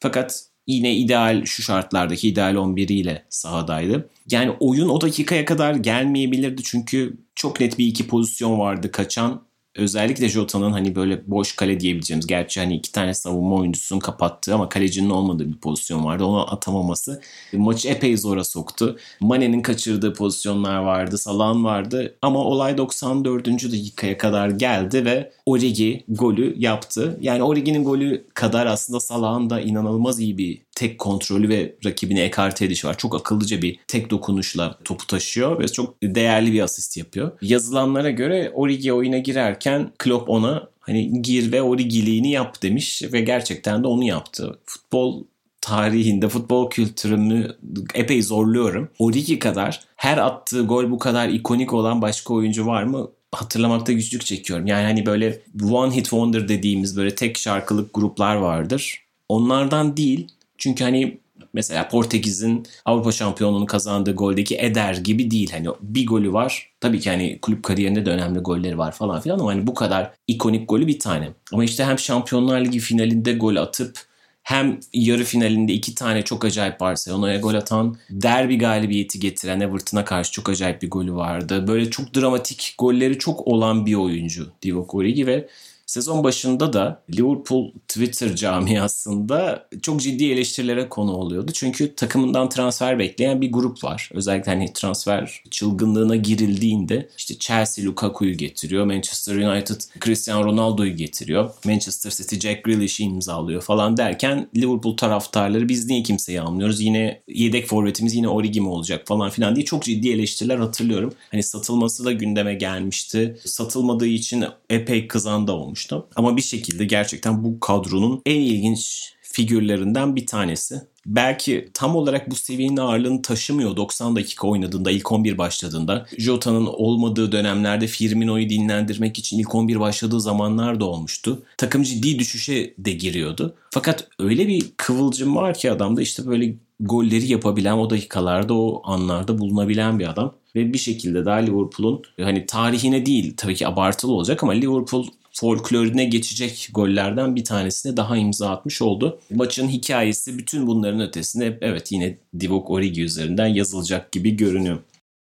Fakat 0.00 0.44
yine 0.66 0.94
ideal 0.96 1.44
şu 1.44 1.62
şartlardaki 1.62 2.28
ideal 2.28 2.54
11 2.54 2.88
ile 2.88 3.24
sahadaydı. 3.28 4.10
Yani 4.30 4.50
oyun 4.60 4.88
o 4.88 5.00
dakikaya 5.00 5.44
kadar 5.44 5.74
gelmeyebilirdi 5.74 6.62
çünkü 6.62 7.16
çok 7.34 7.60
net 7.60 7.78
bir 7.78 7.86
iki 7.86 8.06
pozisyon 8.06 8.58
vardı 8.58 8.92
kaçan 8.92 9.42
özellikle 9.76 10.28
Jota'nın 10.28 10.72
hani 10.72 10.94
böyle 10.94 11.30
boş 11.30 11.56
kale 11.56 11.80
diyebileceğimiz 11.80 12.26
gerçi 12.26 12.60
hani 12.60 12.76
iki 12.76 12.92
tane 12.92 13.14
savunma 13.14 13.56
oyuncusunun 13.56 14.00
kapattığı 14.00 14.54
ama 14.54 14.68
kalecinin 14.68 15.10
olmadığı 15.10 15.52
bir 15.52 15.58
pozisyon 15.58 16.04
vardı. 16.04 16.24
Onu 16.24 16.52
atamaması 16.52 17.20
maçı 17.52 17.88
epey 17.88 18.16
zora 18.16 18.44
soktu. 18.44 18.96
Mane'nin 19.20 19.62
kaçırdığı 19.62 20.14
pozisyonlar 20.14 20.78
vardı. 20.78 21.18
Salah'ın 21.18 21.64
vardı 21.64 22.16
ama 22.22 22.38
olay 22.38 22.78
94. 22.78 23.46
dakikaya 23.46 24.18
kadar 24.18 24.50
geldi 24.50 25.04
ve 25.04 25.32
Origi 25.46 26.04
golü 26.08 26.54
yaptı. 26.58 27.18
Yani 27.20 27.42
Origi'nin 27.42 27.84
golü 27.84 28.24
kadar 28.34 28.66
aslında 28.66 29.00
Salah'ın 29.00 29.50
da 29.50 29.60
inanılmaz 29.60 30.20
iyi 30.20 30.38
bir 30.38 30.62
tek 30.74 30.98
kontrolü 30.98 31.48
ve 31.48 31.74
rakibini 31.84 32.20
ekarte 32.20 32.64
edişi 32.64 32.86
var. 32.86 32.98
Çok 32.98 33.14
akıllıca 33.14 33.62
bir 33.62 33.78
tek 33.88 34.10
dokunuşla 34.10 34.78
topu 34.84 35.06
taşıyor 35.06 35.58
ve 35.60 35.68
çok 35.68 36.02
değerli 36.02 36.52
bir 36.52 36.60
asist 36.60 36.96
yapıyor. 36.96 37.32
Yazılanlara 37.42 38.10
göre 38.10 38.52
Origi 38.54 38.92
oyuna 38.92 39.18
girerken 39.18 39.92
Klopp 39.98 40.28
ona 40.28 40.68
hani 40.80 41.22
gir 41.22 41.52
ve 41.52 41.62
Origi'liğini 41.62 42.30
yap 42.30 42.62
demiş 42.62 43.02
ve 43.12 43.20
gerçekten 43.20 43.82
de 43.82 43.86
onu 43.86 44.04
yaptı. 44.04 44.58
Futbol 44.66 45.24
tarihinde 45.60 46.28
futbol 46.28 46.70
kültürümü 46.70 47.56
epey 47.94 48.22
zorluyorum. 48.22 48.88
Origi 48.98 49.38
kadar 49.38 49.80
her 49.96 50.18
attığı 50.18 50.66
gol 50.66 50.90
bu 50.90 50.98
kadar 50.98 51.28
ikonik 51.28 51.72
olan 51.72 52.02
başka 52.02 52.34
oyuncu 52.34 52.66
var 52.66 52.82
mı? 52.82 53.10
Hatırlamakta 53.32 53.92
güçlük 53.92 54.24
çekiyorum. 54.24 54.66
Yani 54.66 54.84
hani 54.84 55.06
böyle 55.06 55.40
one 55.72 55.96
hit 55.96 56.04
wonder 56.04 56.48
dediğimiz 56.48 56.96
böyle 56.96 57.14
tek 57.14 57.38
şarkılık 57.38 57.94
gruplar 57.94 58.36
vardır. 58.36 59.02
Onlardan 59.28 59.96
değil 59.96 60.28
çünkü 60.58 60.84
hani 60.84 61.18
mesela 61.54 61.88
Portekiz'in 61.88 62.66
Avrupa 62.84 63.12
şampiyonluğunu 63.12 63.66
kazandığı 63.66 64.14
goldeki 64.14 64.58
Eder 64.58 64.94
gibi 64.94 65.30
değil. 65.30 65.50
Hani 65.52 65.68
bir 65.80 66.06
golü 66.06 66.32
var. 66.32 66.70
Tabii 66.80 67.00
ki 67.00 67.10
hani 67.10 67.38
kulüp 67.42 67.62
kariyerinde 67.62 68.06
de 68.06 68.10
önemli 68.10 68.38
golleri 68.38 68.78
var 68.78 68.92
falan 68.92 69.20
filan 69.20 69.38
ama 69.38 69.50
hani 69.50 69.66
bu 69.66 69.74
kadar 69.74 70.10
ikonik 70.26 70.68
golü 70.68 70.86
bir 70.86 70.98
tane. 70.98 71.28
Ama 71.52 71.64
işte 71.64 71.84
hem 71.84 71.98
Şampiyonlar 71.98 72.60
Ligi 72.60 72.78
finalinde 72.78 73.32
gol 73.32 73.56
atıp 73.56 74.11
hem 74.42 74.80
yarı 74.92 75.24
finalinde 75.24 75.72
iki 75.72 75.94
tane 75.94 76.22
çok 76.22 76.44
acayip 76.44 76.80
Barcelona'ya 76.80 77.38
gol 77.38 77.54
atan, 77.54 77.96
derbi 78.10 78.58
galibiyeti 78.58 79.20
getiren 79.20 79.60
Everton'a 79.60 80.04
karşı 80.04 80.32
çok 80.32 80.48
acayip 80.48 80.82
bir 80.82 80.90
golü 80.90 81.14
vardı. 81.14 81.66
Böyle 81.66 81.90
çok 81.90 82.14
dramatik 82.14 82.74
golleri 82.78 83.18
çok 83.18 83.46
olan 83.46 83.86
bir 83.86 83.94
oyuncu 83.94 84.52
Divock 84.62 84.94
Origi 84.94 85.26
ve 85.26 85.48
Sezon 85.92 86.24
başında 86.24 86.72
da 86.72 87.02
Liverpool 87.14 87.72
Twitter 87.88 88.36
camiasında 88.36 89.68
çok 89.82 90.00
ciddi 90.00 90.32
eleştirilere 90.32 90.88
konu 90.88 91.12
oluyordu. 91.12 91.52
Çünkü 91.54 91.94
takımından 91.94 92.48
transfer 92.48 92.98
bekleyen 92.98 93.40
bir 93.40 93.52
grup 93.52 93.84
var. 93.84 94.10
Özellikle 94.14 94.52
hani 94.52 94.72
transfer 94.72 95.42
çılgınlığına 95.50 96.16
girildiğinde 96.16 97.08
işte 97.18 97.38
Chelsea 97.38 97.84
Lukaku'yu 97.84 98.34
getiriyor, 98.36 98.84
Manchester 98.84 99.36
United 99.36 99.80
Cristiano 100.04 100.44
Ronaldo'yu 100.44 100.96
getiriyor, 100.96 101.50
Manchester 101.64 102.10
City 102.10 102.36
Jack 102.36 102.64
Grealish'i 102.64 103.02
imzalıyor 103.04 103.62
falan 103.62 103.96
derken 103.96 104.48
Liverpool 104.56 104.96
taraftarları 104.96 105.68
biz 105.68 105.86
niye 105.86 106.02
kimseyi 106.02 106.40
almıyoruz? 106.40 106.80
Yine 106.80 107.22
yedek 107.28 107.66
forvetimiz 107.66 108.14
yine 108.14 108.28
Origi 108.28 108.60
mi 108.60 108.68
olacak 108.68 109.06
falan 109.06 109.30
filan 109.30 109.56
diye 109.56 109.64
çok 109.64 109.82
ciddi 109.82 110.10
eleştiriler 110.10 110.58
hatırlıyorum. 110.58 111.14
Hani 111.30 111.42
satılması 111.42 112.04
da 112.04 112.12
gündeme 112.12 112.54
gelmişti. 112.54 113.38
Satılmadığı 113.44 114.06
için 114.06 114.44
epey 114.70 115.08
kızan 115.08 115.46
da 115.46 115.52
olmuştu. 115.82 116.08
Ama 116.16 116.36
bir 116.36 116.42
şekilde 116.42 116.84
gerçekten 116.84 117.44
bu 117.44 117.60
kadronun 117.60 118.22
en 118.26 118.40
ilginç 118.40 119.12
figürlerinden 119.22 120.16
bir 120.16 120.26
tanesi. 120.26 120.80
Belki 121.06 121.68
tam 121.74 121.96
olarak 121.96 122.30
bu 122.30 122.34
seviyenin 122.34 122.76
ağırlığını 122.76 123.22
taşımıyor 123.22 123.76
90 123.76 124.16
dakika 124.16 124.46
oynadığında 124.46 124.90
ilk 124.90 125.12
11 125.12 125.38
başladığında. 125.38 126.06
Jota'nın 126.18 126.66
olmadığı 126.66 127.32
dönemlerde 127.32 127.86
Firmino'yu 127.86 128.48
dinlendirmek 128.48 129.18
için 129.18 129.38
ilk 129.38 129.54
11 129.54 129.80
başladığı 129.80 130.20
zamanlar 130.20 130.80
da 130.80 130.84
olmuştu. 130.84 131.42
Takım 131.58 131.82
ciddi 131.82 132.18
düşüşe 132.18 132.74
de 132.78 132.92
giriyordu. 132.92 133.54
Fakat 133.70 134.08
öyle 134.18 134.48
bir 134.48 134.64
kıvılcım 134.76 135.36
var 135.36 135.54
ki 135.54 135.70
adamda 135.70 136.02
işte 136.02 136.26
böyle 136.26 136.54
golleri 136.80 137.32
yapabilen 137.32 137.76
o 137.76 137.90
dakikalarda 137.90 138.54
o 138.54 138.82
anlarda 138.84 139.38
bulunabilen 139.38 139.98
bir 139.98 140.10
adam. 140.10 140.34
Ve 140.56 140.72
bir 140.72 140.78
şekilde 140.78 141.24
daha 141.24 141.36
Liverpool'un 141.36 142.02
hani 142.20 142.46
tarihine 142.46 143.06
değil 143.06 143.34
tabii 143.36 143.54
ki 143.54 143.66
abartılı 143.66 144.12
olacak 144.12 144.42
ama 144.42 144.52
Liverpool 144.52 145.06
folklorine 145.32 146.04
geçecek 146.04 146.68
gollerden 146.74 147.36
bir 147.36 147.44
tanesine 147.44 147.96
daha 147.96 148.16
imza 148.16 148.50
atmış 148.50 148.82
oldu. 148.82 149.20
Maçın 149.34 149.68
hikayesi 149.68 150.38
bütün 150.38 150.66
bunların 150.66 151.00
ötesinde 151.00 151.58
evet 151.60 151.92
yine 151.92 152.18
Divock 152.40 152.70
Origi 152.70 153.02
üzerinden 153.02 153.46
yazılacak 153.46 154.12
gibi 154.12 154.36
görünüyor. 154.36 154.78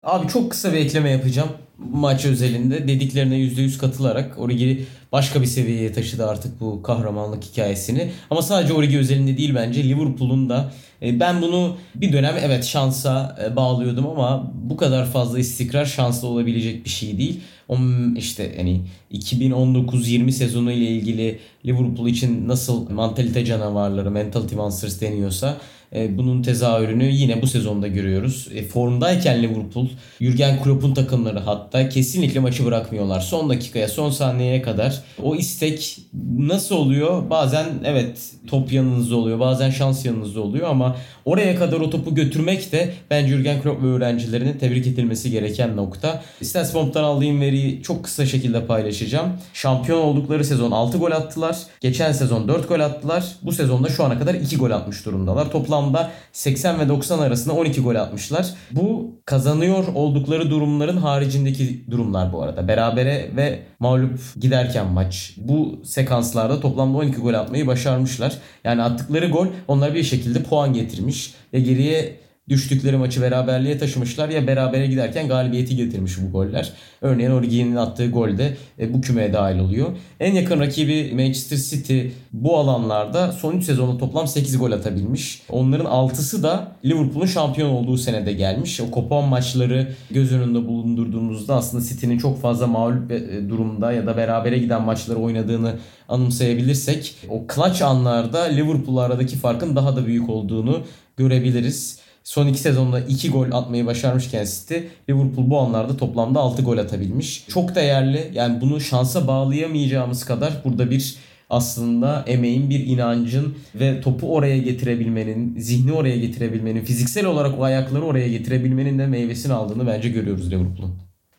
Abi 0.02 0.28
çok 0.28 0.50
kısa 0.50 0.72
bir 0.72 0.78
ekleme 0.78 1.10
yapacağım. 1.10 1.48
Maç 1.92 2.24
özelinde 2.24 2.88
dediklerine 2.88 3.36
%100 3.36 3.78
katılarak 3.78 4.38
Origi 4.38 4.86
başka 5.12 5.40
bir 5.40 5.46
seviyeye 5.46 5.92
taşıdı 5.92 6.26
artık 6.26 6.60
bu 6.60 6.82
kahramanlık 6.82 7.44
hikayesini. 7.44 8.12
Ama 8.30 8.42
sadece 8.42 8.72
Origi 8.72 8.98
özelinde 8.98 9.36
değil 9.36 9.54
bence 9.54 9.84
Liverpool'un 9.84 10.48
da 10.48 10.72
e, 11.02 11.20
ben 11.20 11.42
bunu 11.42 11.76
bir 11.94 12.12
dönem 12.12 12.36
evet 12.42 12.64
şansa 12.64 13.38
e, 13.44 13.56
bağlıyordum 13.56 14.06
ama 14.06 14.52
bu 14.54 14.76
kadar 14.76 15.06
fazla 15.06 15.38
istikrar 15.38 15.84
şanslı 15.84 16.28
olabilecek 16.28 16.84
bir 16.84 16.90
şey 16.90 17.18
değil. 17.18 17.40
O 17.72 17.78
işte 18.16 18.54
hani 18.56 18.80
2019-20 19.12 20.32
sezonu 20.32 20.72
ile 20.72 20.84
ilgili 20.84 21.38
Liverpool 21.66 22.08
için 22.08 22.48
nasıl 22.48 22.90
mantalite 22.90 23.44
canavarları, 23.44 24.10
mentality 24.10 24.54
monsters 24.54 25.00
deniyorsa 25.00 25.58
e, 25.94 26.18
bunun 26.18 26.42
tezahürünü 26.42 27.04
yine 27.04 27.42
bu 27.42 27.46
sezonda 27.46 27.88
görüyoruz. 27.88 28.48
E, 28.54 28.62
formdayken 28.62 29.42
Liverpool, 29.42 29.86
Jurgen 30.20 30.62
Klopp'un 30.62 30.94
takımları 30.94 31.38
hatta 31.38 31.88
kesinlikle 31.88 32.40
maçı 32.40 32.64
bırakmıyorlar. 32.64 33.20
Son 33.20 33.50
dakikaya, 33.50 33.88
son 33.88 34.10
saniyeye 34.10 34.62
kadar 34.62 35.02
o 35.22 35.36
istek 35.36 35.98
nasıl 36.38 36.74
oluyor? 36.76 37.30
Bazen 37.30 37.66
evet 37.84 38.30
top 38.46 38.72
yanınızda 38.72 39.16
oluyor, 39.16 39.40
bazen 39.40 39.70
şans 39.70 40.04
yanınızda 40.04 40.40
oluyor 40.40 40.68
ama 40.68 40.96
oraya 41.24 41.56
kadar 41.56 41.80
o 41.80 41.90
topu 41.90 42.14
götürmek 42.14 42.72
de 42.72 42.92
bence 43.10 43.32
Jurgen 43.32 43.62
Klopp 43.62 43.82
ve 43.82 43.86
öğrencilerinin 43.86 44.58
tebrik 44.58 44.86
edilmesi 44.86 45.30
gereken 45.30 45.76
nokta. 45.76 46.22
Stats.bomb'dan 46.42 47.04
aldığım 47.04 47.40
veriyi 47.40 47.82
çok 47.82 48.04
kısa 48.04 48.26
şekilde 48.26 48.66
paylaşacağım. 48.66 49.32
Şampiyon 49.54 49.98
oldukları 49.98 50.44
sezon 50.44 50.70
6 50.70 50.98
gol 50.98 51.10
attılar. 51.10 51.56
Geçen 51.80 52.12
sezon 52.12 52.48
4 52.48 52.68
gol 52.68 52.80
attılar. 52.80 53.24
Bu 53.42 53.52
sezonda 53.52 53.88
şu 53.88 54.04
ana 54.04 54.18
kadar 54.18 54.34
2 54.34 54.56
gol 54.56 54.70
atmış 54.70 55.06
durumdalar. 55.06 55.50
Toplam 55.50 55.81
toplamda 55.82 56.10
80 56.32 56.80
ve 56.80 56.88
90 56.88 57.18
arasında 57.18 57.54
12 57.54 57.80
gol 57.80 57.94
atmışlar. 57.94 58.46
Bu 58.70 59.14
kazanıyor 59.24 59.84
oldukları 59.94 60.50
durumların 60.50 60.96
haricindeki 60.96 61.84
durumlar 61.90 62.32
bu 62.32 62.42
arada. 62.42 62.68
Berabere 62.68 63.30
ve 63.36 63.62
mağlup 63.78 64.18
giderken 64.40 64.86
maç. 64.86 65.34
Bu 65.36 65.80
sekanslarda 65.84 66.60
toplamda 66.60 66.98
12 66.98 67.20
gol 67.20 67.34
atmayı 67.34 67.66
başarmışlar. 67.66 68.38
Yani 68.64 68.82
attıkları 68.82 69.26
gol 69.26 69.46
onlara 69.68 69.94
bir 69.94 70.02
şekilde 70.02 70.42
puan 70.42 70.72
getirmiş 70.72 71.34
ve 71.52 71.60
geriye 71.60 72.16
düştükleri 72.48 72.96
maçı 72.96 73.22
beraberliğe 73.22 73.78
taşımışlar 73.78 74.28
ya 74.28 74.46
berabere 74.46 74.86
giderken 74.86 75.28
galibiyeti 75.28 75.76
getirmiş 75.76 76.12
bu 76.22 76.32
goller. 76.32 76.72
Örneğin 77.00 77.30
Origi'nin 77.30 77.76
attığı 77.76 78.10
gol 78.10 78.38
de 78.38 78.56
e, 78.78 78.94
bu 78.94 79.00
kümeye 79.00 79.32
dahil 79.32 79.58
oluyor. 79.58 79.88
En 80.20 80.34
yakın 80.34 80.60
rakibi 80.60 81.12
Manchester 81.14 81.56
City 81.56 82.00
bu 82.32 82.58
alanlarda 82.58 83.32
son 83.32 83.56
3 83.56 83.64
sezonda 83.64 83.98
toplam 83.98 84.26
8 84.26 84.58
gol 84.58 84.72
atabilmiş. 84.72 85.42
Onların 85.48 85.86
6'sı 85.86 86.42
da 86.42 86.76
Liverpool'un 86.84 87.26
şampiyon 87.26 87.70
olduğu 87.70 87.96
senede 87.96 88.32
gelmiş. 88.32 88.80
O 88.80 88.90
kopan 88.90 89.24
maçları 89.24 89.88
göz 90.10 90.32
önünde 90.32 90.66
bulundurduğumuzda 90.66 91.54
aslında 91.54 91.84
City'nin 91.84 92.18
çok 92.18 92.40
fazla 92.40 92.66
mağlup 92.66 93.12
e, 93.12 93.48
durumda 93.48 93.92
ya 93.92 94.06
da 94.06 94.16
berabere 94.16 94.58
giden 94.58 94.82
maçları 94.82 95.18
oynadığını 95.18 95.74
anımsayabilirsek 96.08 97.16
o 97.28 97.44
clutch 97.54 97.82
anlarda 97.82 98.42
Liverpool 98.42 98.96
aradaki 98.96 99.36
farkın 99.36 99.76
daha 99.76 99.96
da 99.96 100.06
büyük 100.06 100.28
olduğunu 100.28 100.82
görebiliriz. 101.16 102.02
Son 102.24 102.46
iki 102.46 102.58
sezonda 102.58 103.00
2 103.00 103.30
gol 103.30 103.52
atmayı 103.52 103.86
başarmışken 103.86 104.44
City 104.44 104.74
Liverpool 105.10 105.50
bu 105.50 105.58
anlarda 105.58 105.96
toplamda 105.96 106.40
6 106.40 106.62
gol 106.62 106.78
atabilmiş. 106.78 107.44
Çok 107.48 107.74
değerli. 107.74 108.30
Yani 108.34 108.60
bunu 108.60 108.80
şansa 108.80 109.26
bağlayamayacağımız 109.26 110.24
kadar 110.24 110.52
burada 110.64 110.90
bir 110.90 111.16
aslında 111.50 112.24
emeğin 112.26 112.70
bir 112.70 112.86
inancın 112.86 113.54
ve 113.74 114.00
topu 114.00 114.34
oraya 114.34 114.58
getirebilmenin, 114.58 115.58
zihni 115.58 115.92
oraya 115.92 116.16
getirebilmenin, 116.16 116.84
fiziksel 116.84 117.26
olarak 117.26 117.58
o 117.58 117.62
ayakları 117.64 118.02
oraya 118.02 118.28
getirebilmenin 118.28 118.98
de 118.98 119.06
meyvesini 119.06 119.52
aldığını 119.52 119.86
bence 119.86 120.08
görüyoruz 120.08 120.50
Liverpool'un. 120.52 120.94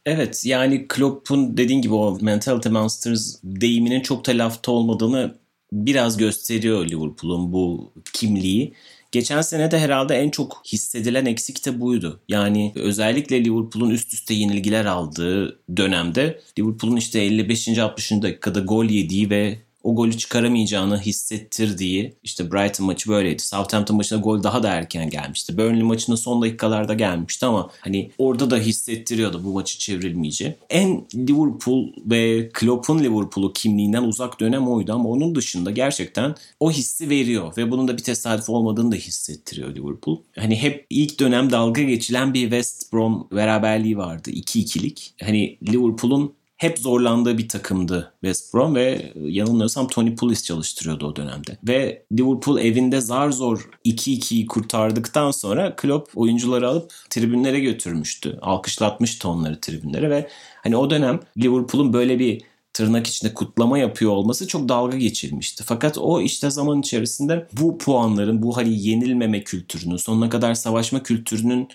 Evet 0.06 0.46
yani 0.46 0.88
Klopp'un 0.88 1.58
dediğin 1.58 1.82
gibi 1.82 1.94
o 1.94 2.18
mentality 2.22 2.70
monsters 2.70 3.36
deyiminin 3.44 4.02
çok 4.02 4.28
da 4.28 4.32
lafta 4.32 4.72
olmadığını 4.72 5.36
biraz 5.72 6.18
gösteriyor 6.18 6.88
Liverpool'un 6.88 7.54
bu 7.54 7.94
kimliği. 8.14 8.74
Geçen 9.14 9.42
sene 9.42 9.72
de 9.72 9.80
herhalde 9.80 10.16
en 10.16 10.30
çok 10.30 10.62
hissedilen 10.72 11.26
eksik 11.26 11.66
de 11.66 11.82
buydu. 11.82 12.20
Yani 12.30 12.72
özellikle 12.76 13.46
Liverpool'un 13.46 13.90
üst 13.90 14.14
üste 14.14 14.34
yenilgiler 14.34 14.86
aldığı 14.86 15.60
dönemde 15.78 16.42
Liverpool'un 16.60 16.96
işte 16.96 17.20
55. 17.20 17.78
60. 17.78 18.12
dakikada 18.12 18.60
gol 18.60 18.86
yediği 18.86 19.30
ve 19.30 19.60
o 19.84 19.96
golü 19.96 20.18
çıkaramayacağını 20.18 21.02
hissettirdiği 21.02 22.14
işte 22.24 22.52
Brighton 22.52 22.86
maçı 22.86 23.10
böyleydi. 23.10 23.42
Southampton 23.42 23.98
maçında 23.98 24.20
gol 24.20 24.44
daha 24.44 24.64
da 24.64 24.70
erken 24.70 25.10
gelmişti. 25.10 25.58
Burnley 25.58 25.84
maçında 25.84 26.18
son 26.18 26.42
dakikalarda 26.42 26.94
gelmişti 26.94 27.46
ama 27.46 27.70
hani 27.80 28.12
orada 28.18 28.50
da 28.50 28.58
hissettiriyordu 28.58 29.44
bu 29.44 29.54
maçı 29.54 29.80
çevrilmeyeceği. 29.80 30.56
En 30.70 31.06
Liverpool 31.16 31.88
ve 32.06 32.50
Klopp'un 32.54 33.00
Liverpool'u 33.00 33.54
kimliğinden 33.54 34.04
uzak 34.04 34.40
dönem 34.40 34.68
oydu 34.68 34.94
ama 34.94 35.10
onun 35.10 35.36
dışında 35.36 35.72
gerçekten 35.72 36.36
o 36.60 36.72
hissi 36.72 37.10
veriyor 37.10 37.58
ve 37.58 37.72
bunun 37.72 37.88
da 37.88 37.98
bir 37.98 38.04
tesadüf 38.04 38.50
olmadığını 38.50 38.92
da 38.92 38.96
hissettiriyor 38.96 39.76
Liverpool. 39.76 40.18
Hani 40.36 40.56
hep 40.56 40.86
ilk 40.90 41.20
dönem 41.20 41.52
dalga 41.52 41.82
geçilen 41.82 42.34
bir 42.34 42.42
West 42.42 42.94
Brom 42.94 43.28
beraberliği 43.32 43.98
vardı. 43.98 44.30
2-2'lik. 44.32 45.14
Hani 45.24 45.58
Liverpool'un 45.68 46.34
hep 46.64 46.80
zorlandığı 46.80 47.38
bir 47.38 47.50
takımdı 47.50 48.14
West 48.22 48.54
Brom 48.54 48.76
ve 48.76 49.14
yanılmıyorsam 49.16 49.88
Tony 49.88 50.16
Pulis 50.16 50.44
çalıştırıyordu 50.44 51.08
o 51.08 51.16
dönemde. 51.16 51.58
Ve 51.68 52.06
Liverpool 52.12 52.60
evinde 52.60 53.02
zar 53.02 53.30
zor 53.32 53.70
2-2'yi 53.86 54.46
kurtardıktan 54.46 55.32
sonra 55.32 55.76
Klopp 55.76 56.18
oyuncuları 56.18 56.70
alıp 56.70 56.94
tribünlere 57.10 57.60
götürmüştü. 57.60 58.40
Alkışlatmıştı 58.42 59.30
onları 59.30 59.60
tribünlere 59.62 60.10
ve 60.10 60.30
hani 60.64 60.78
o 60.78 60.90
dönem 60.90 61.20
Liverpool'un 61.38 61.94
böyle 61.94 62.20
bir 62.20 62.42
tırnak 62.74 63.08
içinde 63.08 63.34
kutlama 63.34 63.78
yapıyor 63.78 64.12
olması 64.12 64.48
çok 64.48 64.70
dalga 64.70 64.98
geçilmişti. 64.98 65.64
Fakat 65.66 65.98
o 65.98 66.22
işte 66.22 66.50
zaman 66.50 66.80
içerisinde 66.80 67.48
bu 67.54 67.78
puanların, 67.78 68.44
bu 68.44 68.58
hani 68.58 68.88
yenilmeme 68.88 69.44
kültürünün, 69.44 69.98
sonuna 69.98 70.30
kadar 70.30 70.54
savaşma 70.54 71.04
kültürünün 71.04 71.68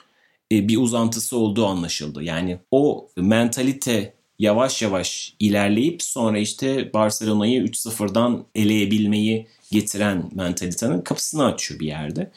e, 0.53 0.69
bir 0.69 0.77
uzantısı 0.77 1.37
olduğu 1.37 1.67
anlaşıldı. 1.67 2.23
Yani 2.23 2.59
o 2.71 3.09
mentalite 3.17 4.18
yavaş 4.39 4.83
yavaş 4.83 5.35
ilerleyip 5.39 6.03
sonra 6.03 6.39
işte 6.39 6.93
Barcelona'yı 6.93 7.63
3-0'dan 7.63 8.45
eleyebilmeyi 8.55 9.47
getiren 9.73 10.31
mentalitenin 10.35 11.01
kapısını 11.01 11.45
açıyor 11.45 11.81
bir 11.81 11.87
yerde. 11.87 12.31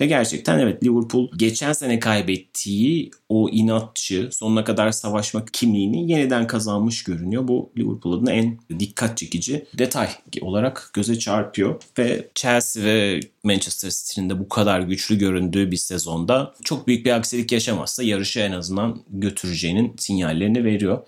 Ve 0.00 0.06
gerçekten 0.06 0.58
evet 0.58 0.84
Liverpool 0.84 1.28
geçen 1.36 1.72
sene 1.72 1.98
kaybettiği 1.98 3.10
o 3.28 3.48
inatçı 3.50 4.28
sonuna 4.32 4.64
kadar 4.64 4.92
savaşmak 4.92 5.54
kimliğini 5.54 6.10
yeniden 6.12 6.46
kazanmış 6.46 7.04
görünüyor. 7.04 7.48
Bu 7.48 7.72
Liverpool 7.78 8.18
adına 8.18 8.32
en 8.32 8.58
dikkat 8.78 9.18
çekici 9.18 9.66
detay 9.78 10.08
olarak 10.40 10.90
göze 10.92 11.18
çarpıyor. 11.18 11.82
Ve 11.98 12.28
Chelsea 12.34 12.84
ve 12.84 13.20
Manchester 13.44 13.90
City'nin 13.90 14.30
de 14.30 14.38
bu 14.38 14.48
kadar 14.48 14.80
güçlü 14.80 15.18
göründüğü 15.18 15.70
bir 15.70 15.76
sezonda 15.76 16.54
çok 16.64 16.86
büyük 16.86 17.06
bir 17.06 17.10
aksilik 17.10 17.52
yaşamazsa 17.52 18.02
yarışı 18.02 18.40
en 18.40 18.52
azından 18.52 19.02
götüreceğinin 19.10 19.94
sinyallerini 19.98 20.64
veriyor. 20.64 21.06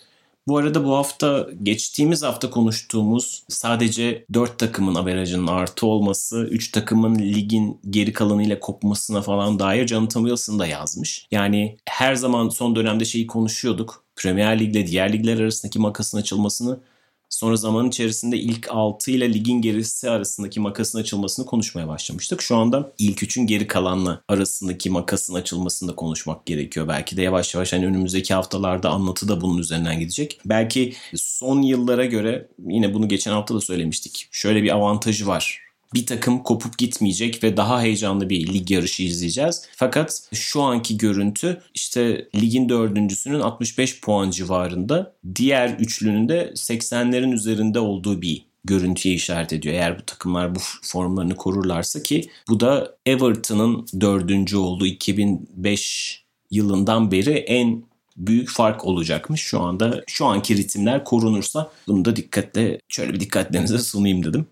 Bu 0.49 0.59
arada 0.59 0.84
bu 0.84 0.97
hafta 0.97 1.49
geçtiğimiz 1.62 2.22
hafta 2.22 2.51
konuştuğumuz 2.51 3.44
sadece 3.49 4.26
4 4.34 4.59
takımın 4.59 4.94
averajının 4.94 5.47
artı 5.47 5.86
olması, 5.86 6.44
3 6.51 6.70
takımın 6.72 7.18
ligin 7.18 7.80
geri 7.90 8.12
kalanıyla 8.12 8.61
kopmasına 8.61 9.22
falan 9.22 9.59
dair 9.59 9.86
Jonathan 9.86 10.22
Wilson 10.22 10.59
da 10.59 10.66
yazmış. 10.66 11.26
Yani 11.30 11.76
her 11.88 12.14
zaman 12.14 12.49
son 12.49 12.76
dönemde 12.76 13.05
şeyi 13.05 13.26
konuşuyorduk. 13.26 14.05
Premier 14.16 14.61
Lig 14.61 14.76
ile 14.76 14.86
diğer 14.86 15.12
ligler 15.12 15.40
arasındaki 15.40 15.78
makasın 15.78 16.18
açılmasını 16.18 16.80
Sonra 17.28 17.56
zaman 17.56 17.88
içerisinde 17.88 18.38
ilk 18.38 18.68
6 18.70 19.10
ile 19.10 19.34
ligin 19.34 19.62
gerisi 19.62 20.10
arasındaki 20.10 20.60
makasın 20.60 20.98
açılmasını 20.98 21.46
konuşmaya 21.46 21.88
başlamıştık. 21.88 22.42
Şu 22.42 22.56
anda 22.56 22.92
ilk 22.98 23.22
3'ün 23.22 23.46
geri 23.46 23.66
kalanla 23.66 24.22
arasındaki 24.28 24.90
makasın 24.90 25.34
açılmasını 25.34 25.90
da 25.90 25.94
konuşmak 25.94 26.46
gerekiyor. 26.46 26.88
Belki 26.88 27.16
de 27.16 27.22
yavaş 27.22 27.54
yavaş 27.54 27.72
hani 27.72 27.86
önümüzdeki 27.86 28.34
haftalarda 28.34 28.90
anlatı 28.90 29.28
da 29.28 29.40
bunun 29.40 29.58
üzerinden 29.58 29.98
gidecek. 30.00 30.40
Belki 30.44 30.94
son 31.14 31.62
yıllara 31.62 32.04
göre 32.04 32.48
yine 32.68 32.94
bunu 32.94 33.08
geçen 33.08 33.32
hafta 33.32 33.54
da 33.54 33.60
söylemiştik. 33.60 34.28
Şöyle 34.30 34.62
bir 34.62 34.74
avantajı 34.74 35.26
var 35.26 35.65
bir 35.95 36.07
takım 36.07 36.43
kopup 36.43 36.78
gitmeyecek 36.78 37.45
ve 37.45 37.57
daha 37.57 37.82
heyecanlı 37.82 38.30
bir 38.30 38.53
lig 38.53 38.70
yarışı 38.70 39.03
izleyeceğiz. 39.03 39.62
Fakat 39.76 40.28
şu 40.34 40.62
anki 40.62 40.99
görüntü 40.99 41.61
işte 41.74 42.28
ligin 42.34 42.68
dördüncüsünün 42.68 43.41
65 43.41 44.01
puan 44.01 44.30
civarında 44.30 45.14
diğer 45.34 45.68
üçlünün 45.68 46.28
de 46.28 46.53
80'lerin 46.55 47.34
üzerinde 47.34 47.78
olduğu 47.80 48.22
bir 48.22 48.47
görüntüye 48.64 49.14
işaret 49.14 49.53
ediyor. 49.53 49.74
Eğer 49.74 49.99
bu 49.99 50.03
takımlar 50.03 50.55
bu 50.55 50.59
formlarını 50.82 51.37
korurlarsa 51.37 52.03
ki 52.03 52.28
bu 52.49 52.61
da 52.61 52.97
Everton'ın 53.07 53.87
dördüncü 54.01 54.57
olduğu 54.57 54.87
2005 54.87 56.24
yılından 56.51 57.11
beri 57.11 57.30
en 57.30 57.82
büyük 58.16 58.51
fark 58.51 58.84
olacakmış. 58.84 59.41
Şu 59.41 59.61
anda 59.61 60.05
şu 60.07 60.26
anki 60.26 60.57
ritimler 60.57 61.05
korunursa 61.05 61.70
bunu 61.87 62.05
da 62.05 62.16
dikkatle 62.16 62.80
şöyle 62.89 63.14
bir 63.14 63.20
dikkatlerinize 63.20 63.78
sunayım 63.78 64.24
dedim. 64.24 64.47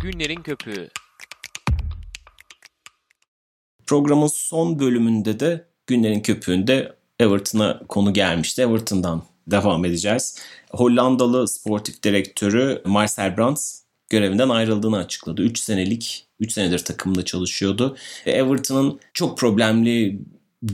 Günlerin 0.00 0.42
Köpüğü 0.42 0.88
Programın 3.86 4.26
son 4.26 4.78
bölümünde 4.78 5.40
de 5.40 5.68
Günlerin 5.86 6.20
Köpüğü'nde 6.20 6.96
Everton'a 7.20 7.80
konu 7.88 8.12
gelmişti. 8.12 8.62
Everton'dan 8.62 9.24
devam 9.46 9.84
edeceğiz. 9.84 10.38
Hollandalı 10.70 11.48
sportif 11.48 12.02
direktörü 12.02 12.82
Marcel 12.84 13.36
Brands 13.36 13.80
görevinden 14.10 14.48
ayrıldığını 14.48 14.96
açıkladı. 14.96 15.42
3 15.42 15.58
senelik, 15.58 16.26
3 16.40 16.52
senedir 16.52 16.78
takımda 16.78 17.24
çalışıyordu. 17.24 17.96
Everton'ın 18.26 19.00
çok 19.14 19.38
problemli 19.38 20.20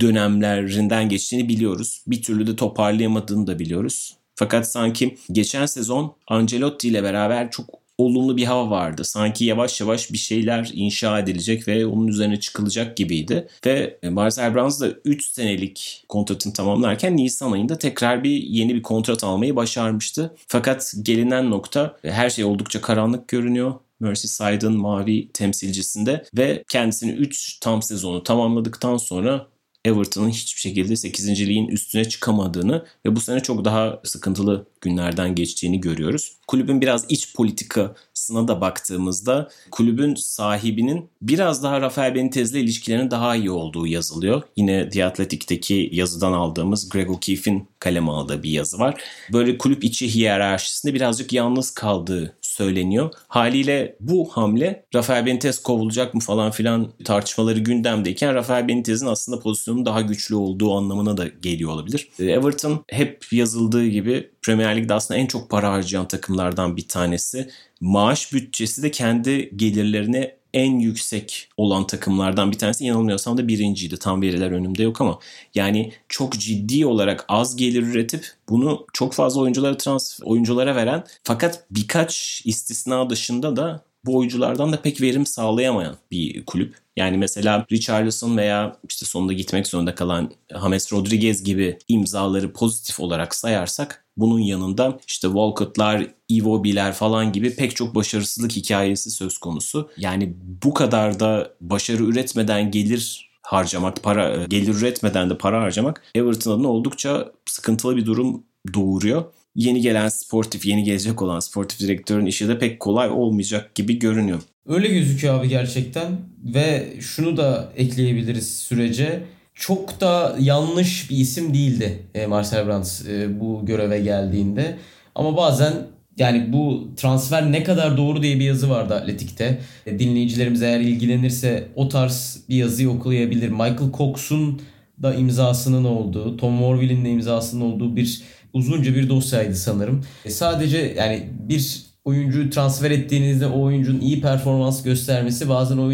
dönemlerinden 0.01 1.09
geçtiğini 1.09 1.49
biliyoruz. 1.49 2.03
Bir 2.07 2.23
türlü 2.23 2.47
de 2.47 2.57
toparlayamadığını 2.57 3.47
da 3.47 3.59
biliyoruz. 3.59 4.17
Fakat 4.35 4.71
sanki 4.71 5.19
geçen 5.33 5.67
sezon 5.67 6.17
Ancelotti 6.29 6.89
ile 6.89 7.03
beraber 7.03 7.51
çok 7.51 7.82
olumlu 7.99 8.37
bir 8.37 8.45
hava 8.45 8.71
vardı. 8.71 9.05
Sanki 9.05 9.45
yavaş 9.45 9.81
yavaş 9.81 10.13
bir 10.13 10.19
şeyler 10.19 10.71
inşa 10.75 11.19
edilecek 11.19 11.69
ve 11.69 11.87
onun 11.87 12.09
üzerine 12.09 12.41
çıkılacak 12.41 12.97
gibiydi. 12.97 13.49
Ve 13.67 13.99
Marcel 14.11 14.55
Brands 14.55 14.81
da 14.81 14.89
3 15.05 15.25
senelik 15.33 16.05
kontratını 16.09 16.53
tamamlarken 16.53 17.17
Nisan 17.17 17.53
ayında 17.53 17.79
tekrar 17.79 18.25
bir 18.25 18.43
yeni 18.43 18.75
bir 18.75 18.83
kontrat 18.83 19.25
almayı 19.25 19.57
başarmıştı. 19.57 20.35
Fakat 20.49 20.95
gelinen 21.03 21.51
nokta 21.51 21.97
her 22.03 22.31
şey 22.31 22.45
oldukça 22.45 22.81
karanlık 22.81 23.29
görünüyor. 23.29 23.75
Merseyside'ın 24.01 24.77
mavi 24.77 25.33
temsilcisinde 25.33 26.25
ve 26.37 26.65
kendisini 26.69 27.13
3 27.13 27.59
tam 27.61 27.83
sezonu 27.83 28.23
tamamladıktan 28.23 28.97
sonra 28.97 29.47
Everton'ın 29.85 30.31
hiçbir 30.31 30.61
şekilde 30.61 30.97
8. 30.97 31.29
ligin 31.29 31.69
üstüne 31.69 32.05
çıkamadığını 32.05 32.85
ve 33.07 33.17
bu 33.17 33.21
sene 33.21 33.41
çok 33.41 33.65
daha 33.65 34.01
sıkıntılı 34.05 34.67
günlerden 34.83 35.35
geçtiğini 35.35 35.81
görüyoruz. 35.81 36.33
Kulübün 36.47 36.81
biraz 36.81 37.05
iç 37.09 37.35
politikasına 37.35 38.49
da 38.49 38.61
baktığımızda 38.61 39.49
kulübün 39.71 40.15
sahibinin 40.15 41.11
biraz 41.23 41.63
daha 41.63 41.81
Rafael 41.81 42.15
Benitez'le 42.15 42.55
ilişkilerinin 42.55 43.11
daha 43.11 43.37
iyi 43.37 43.51
olduğu 43.51 43.87
yazılıyor. 43.87 44.43
Yine 44.57 44.89
The 44.89 45.05
Athletic'teki 45.05 45.91
yazıdan 45.93 46.33
aldığımız 46.33 46.89
Greg 46.89 47.11
O'Keefe'in 47.11 47.69
kaleme 47.79 48.11
aldığı 48.11 48.43
bir 48.43 48.51
yazı 48.51 48.79
var. 48.79 49.03
Böyle 49.33 49.59
kulüp 49.59 49.85
içi 49.85 50.15
hiyerarşisinde 50.15 50.95
birazcık 50.95 51.33
yalnız 51.33 51.71
kaldığı 51.71 52.37
söyleniyor. 52.41 53.11
Haliyle 53.29 53.97
bu 54.01 54.29
hamle 54.33 54.85
Rafael 54.95 55.27
Benitez 55.27 55.63
kovulacak 55.63 56.15
mı 56.15 56.21
falan 56.21 56.51
filan 56.51 56.93
tartışmaları 57.05 57.59
gündemdeyken 57.59 58.35
Rafael 58.35 58.69
Benitez'in 58.69 59.07
aslında 59.07 59.41
pozisyonun 59.41 59.87
daha 59.87 60.01
güçlü 60.01 60.35
olduğu 60.35 60.75
anlamına 60.75 61.17
da 61.17 61.29
geliyor 61.29 61.71
olabilir. 61.71 62.09
Everton 62.19 62.85
hep 62.89 63.33
yazıldığı 63.33 63.87
gibi 63.87 64.31
Premier 64.43 64.72
Lig'de 64.77 64.95
aslında 64.95 65.21
en 65.21 65.27
çok 65.27 65.51
para 65.51 65.73
harcayan 65.73 66.09
takımlardan 66.09 66.77
bir 66.77 66.89
tanesi. 66.89 67.51
Maaş 67.81 68.33
bütçesi 68.33 68.83
de 68.83 68.91
kendi 68.91 69.57
gelirlerine 69.57 70.37
en 70.55 70.79
yüksek 70.79 71.49
olan 71.57 71.87
takımlardan 71.87 72.53
bir 72.53 72.59
tanesi. 72.59 72.85
Yanılmıyorsam 72.85 73.37
da 73.39 73.49
birinciydi. 73.49 73.97
Tam 73.97 74.23
veriler 74.23 74.51
önümde 74.51 74.83
yok 74.83 75.01
ama 75.01 75.19
yani 75.55 75.93
çok 76.09 76.33
ciddi 76.33 76.87
olarak 76.87 77.25
az 77.29 77.57
gelir 77.57 77.83
üretip 77.83 78.27
bunu 78.49 78.87
çok 78.93 79.13
fazla 79.15 79.41
oyunculara 79.41 79.77
transfer 79.77 80.27
oyunculara 80.27 80.77
veren 80.77 81.05
fakat 81.25 81.67
birkaç 81.71 82.43
istisna 82.45 83.11
dışında 83.11 83.57
da 83.57 83.85
bu 84.05 84.17
oyunculardan 84.17 84.73
da 84.73 84.83
pek 84.83 85.01
verim 85.01 85.27
sağlayamayan 85.27 85.97
bir 86.11 86.45
kulüp. 86.45 86.75
Yani 86.97 87.19
mesela 87.19 87.67
Richarlison 87.73 88.37
veya 88.37 88.77
işte 88.89 89.07
sonunda 89.07 89.33
gitmek 89.33 89.67
zorunda 89.67 89.95
kalan 89.95 90.31
James 90.63 90.93
Rodriguez 90.93 91.45
gibi 91.45 91.79
imzaları 91.89 92.53
pozitif 92.53 93.01
olarak 93.01 93.35
sayarsak 93.35 94.05
bunun 94.17 94.39
yanında 94.39 94.99
işte 95.07 95.29
Walcott'lar, 95.29 96.07
Iwobi'ler 96.29 96.93
falan 96.93 97.33
gibi 97.33 97.57
pek 97.57 97.77
çok 97.77 97.95
başarısızlık 97.95 98.53
hikayesi 98.53 99.11
söz 99.11 99.39
konusu. 99.39 99.91
Yani 99.97 100.35
bu 100.65 100.75
kadar 100.75 101.21
da 101.21 101.55
başarı 101.61 102.03
üretmeden 102.03 102.71
gelir 102.71 103.31
harcamak, 103.43 104.03
para 104.03 104.45
gelir 104.45 104.75
üretmeden 104.75 105.31
de 105.31 105.39
para 105.39 105.63
harcamak 105.63 106.03
Everton 106.15 106.53
adına 106.53 106.69
oldukça 106.69 107.33
sıkıntılı 107.47 107.97
bir 107.97 108.07
durum 108.07 108.43
doğuruyor 108.75 109.25
yeni 109.55 109.81
gelen 109.81 110.09
sportif, 110.09 110.67
yeni 110.67 110.85
gelecek 110.85 111.23
olan 111.23 111.41
sportif 111.41 111.81
direktörün 111.81 112.27
işi 112.27 112.49
de 112.49 112.59
pek 112.59 112.81
kolay 112.81 113.11
olmayacak 113.11 113.75
gibi 113.75 113.99
görünüyor. 113.99 114.43
Öyle 114.67 114.89
gözüküyor 114.89 115.41
abi 115.41 115.49
gerçekten 115.49 116.13
ve 116.45 116.93
şunu 117.01 117.37
da 117.37 117.73
ekleyebiliriz 117.77 118.59
sürece. 118.59 119.23
Çok 119.55 120.01
da 120.01 120.37
yanlış 120.41 121.11
bir 121.11 121.17
isim 121.17 121.55
değildi 121.55 122.03
e, 122.15 122.27
Marcel 122.27 122.67
Brands 122.67 123.07
e, 123.07 123.41
bu 123.41 123.67
göreve 123.67 124.01
geldiğinde. 124.01 124.77
Ama 125.15 125.37
bazen 125.37 125.73
yani 126.17 126.53
bu 126.53 126.89
transfer 126.97 127.53
ne 127.53 127.63
kadar 127.63 127.97
doğru 127.97 128.23
diye 128.23 128.39
bir 128.39 128.45
yazı 128.45 128.71
vardı 128.71 128.95
Atletik'te. 128.95 129.61
E, 129.87 129.99
dinleyicilerimiz 129.99 130.63
eğer 130.63 130.81
ilgilenirse 130.81 131.69
o 131.75 131.89
tarz 131.89 132.41
bir 132.49 132.57
yazıyı 132.57 132.91
okuyabilir. 132.91 133.49
Michael 133.49 133.93
Cox'un 133.99 134.61
da 135.03 135.15
imzasının 135.15 135.85
olduğu, 135.85 136.37
Tom 136.37 136.53
Morville'in 136.53 137.05
de 137.05 137.11
imzasının 137.11 137.61
olduğu 137.61 137.97
bir 137.97 138.23
uzunca 138.53 138.95
bir 138.95 139.09
dosyaydı 139.09 139.55
sanırım. 139.55 140.05
E 140.25 140.31
sadece 140.31 140.95
yani 140.99 141.29
bir 141.49 141.83
oyuncu 142.05 142.51
transfer 142.51 142.91
ettiğinizde 142.91 143.47
o 143.47 143.63
oyuncunun 143.63 144.01
iyi 144.01 144.21
performans 144.21 144.83
göstermesi 144.83 145.49
bazen 145.49 145.79
o 145.79 145.93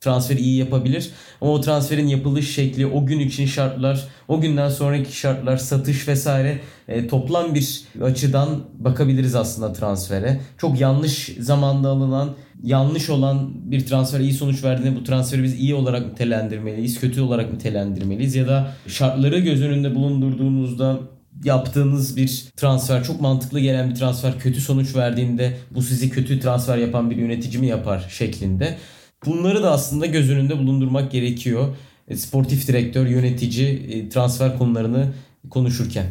transferi 0.00 0.40
iyi 0.40 0.56
yapabilir. 0.56 1.10
Ama 1.40 1.52
o 1.52 1.60
transferin 1.60 2.06
yapılış 2.06 2.54
şekli, 2.54 2.86
o 2.86 3.06
gün 3.06 3.20
için 3.20 3.46
şartlar, 3.46 4.08
o 4.28 4.40
günden 4.40 4.68
sonraki 4.68 5.16
şartlar, 5.16 5.56
satış 5.56 6.08
vesaire 6.08 6.60
e, 6.88 7.08
toplam 7.08 7.54
bir 7.54 7.84
açıdan 8.02 8.48
bakabiliriz 8.78 9.34
aslında 9.34 9.72
transfere. 9.72 10.40
Çok 10.58 10.80
yanlış 10.80 11.36
zamanda 11.40 11.88
alınan, 11.88 12.30
yanlış 12.62 13.10
olan 13.10 13.50
bir 13.70 13.86
transfer 13.86 14.20
iyi 14.20 14.32
sonuç 14.32 14.64
verdiğinde 14.64 14.96
bu 14.96 15.04
transferi 15.04 15.42
biz 15.42 15.60
iyi 15.60 15.74
olarak 15.74 16.06
nitelendirmeliyiz, 16.06 17.00
kötü 17.00 17.20
olarak 17.20 17.52
nitelendirmeliyiz 17.52 18.34
ya 18.34 18.48
da 18.48 18.72
şartları 18.86 19.38
göz 19.38 19.62
önünde 19.62 19.94
bulundurduğunuzda 19.94 21.00
yaptığınız 21.44 22.16
bir 22.16 22.44
transfer 22.56 23.04
çok 23.04 23.20
mantıklı 23.20 23.60
gelen 23.60 23.90
bir 23.90 23.94
transfer 23.94 24.38
kötü 24.38 24.60
sonuç 24.60 24.96
verdiğinde 24.96 25.58
bu 25.70 25.82
sizi 25.82 26.10
kötü 26.10 26.40
transfer 26.40 26.78
yapan 26.78 27.10
bir 27.10 27.16
yönetici 27.16 27.58
mi 27.58 27.66
yapar 27.66 28.08
şeklinde. 28.10 28.78
Bunları 29.26 29.62
da 29.62 29.70
aslında 29.70 30.06
göz 30.06 30.30
önünde 30.30 30.58
bulundurmak 30.58 31.12
gerekiyor. 31.12 31.76
E, 32.08 32.16
sportif 32.16 32.68
direktör, 32.68 33.06
yönetici 33.06 33.68
e, 33.68 34.08
transfer 34.08 34.58
konularını 34.58 35.12
konuşurken. 35.50 36.06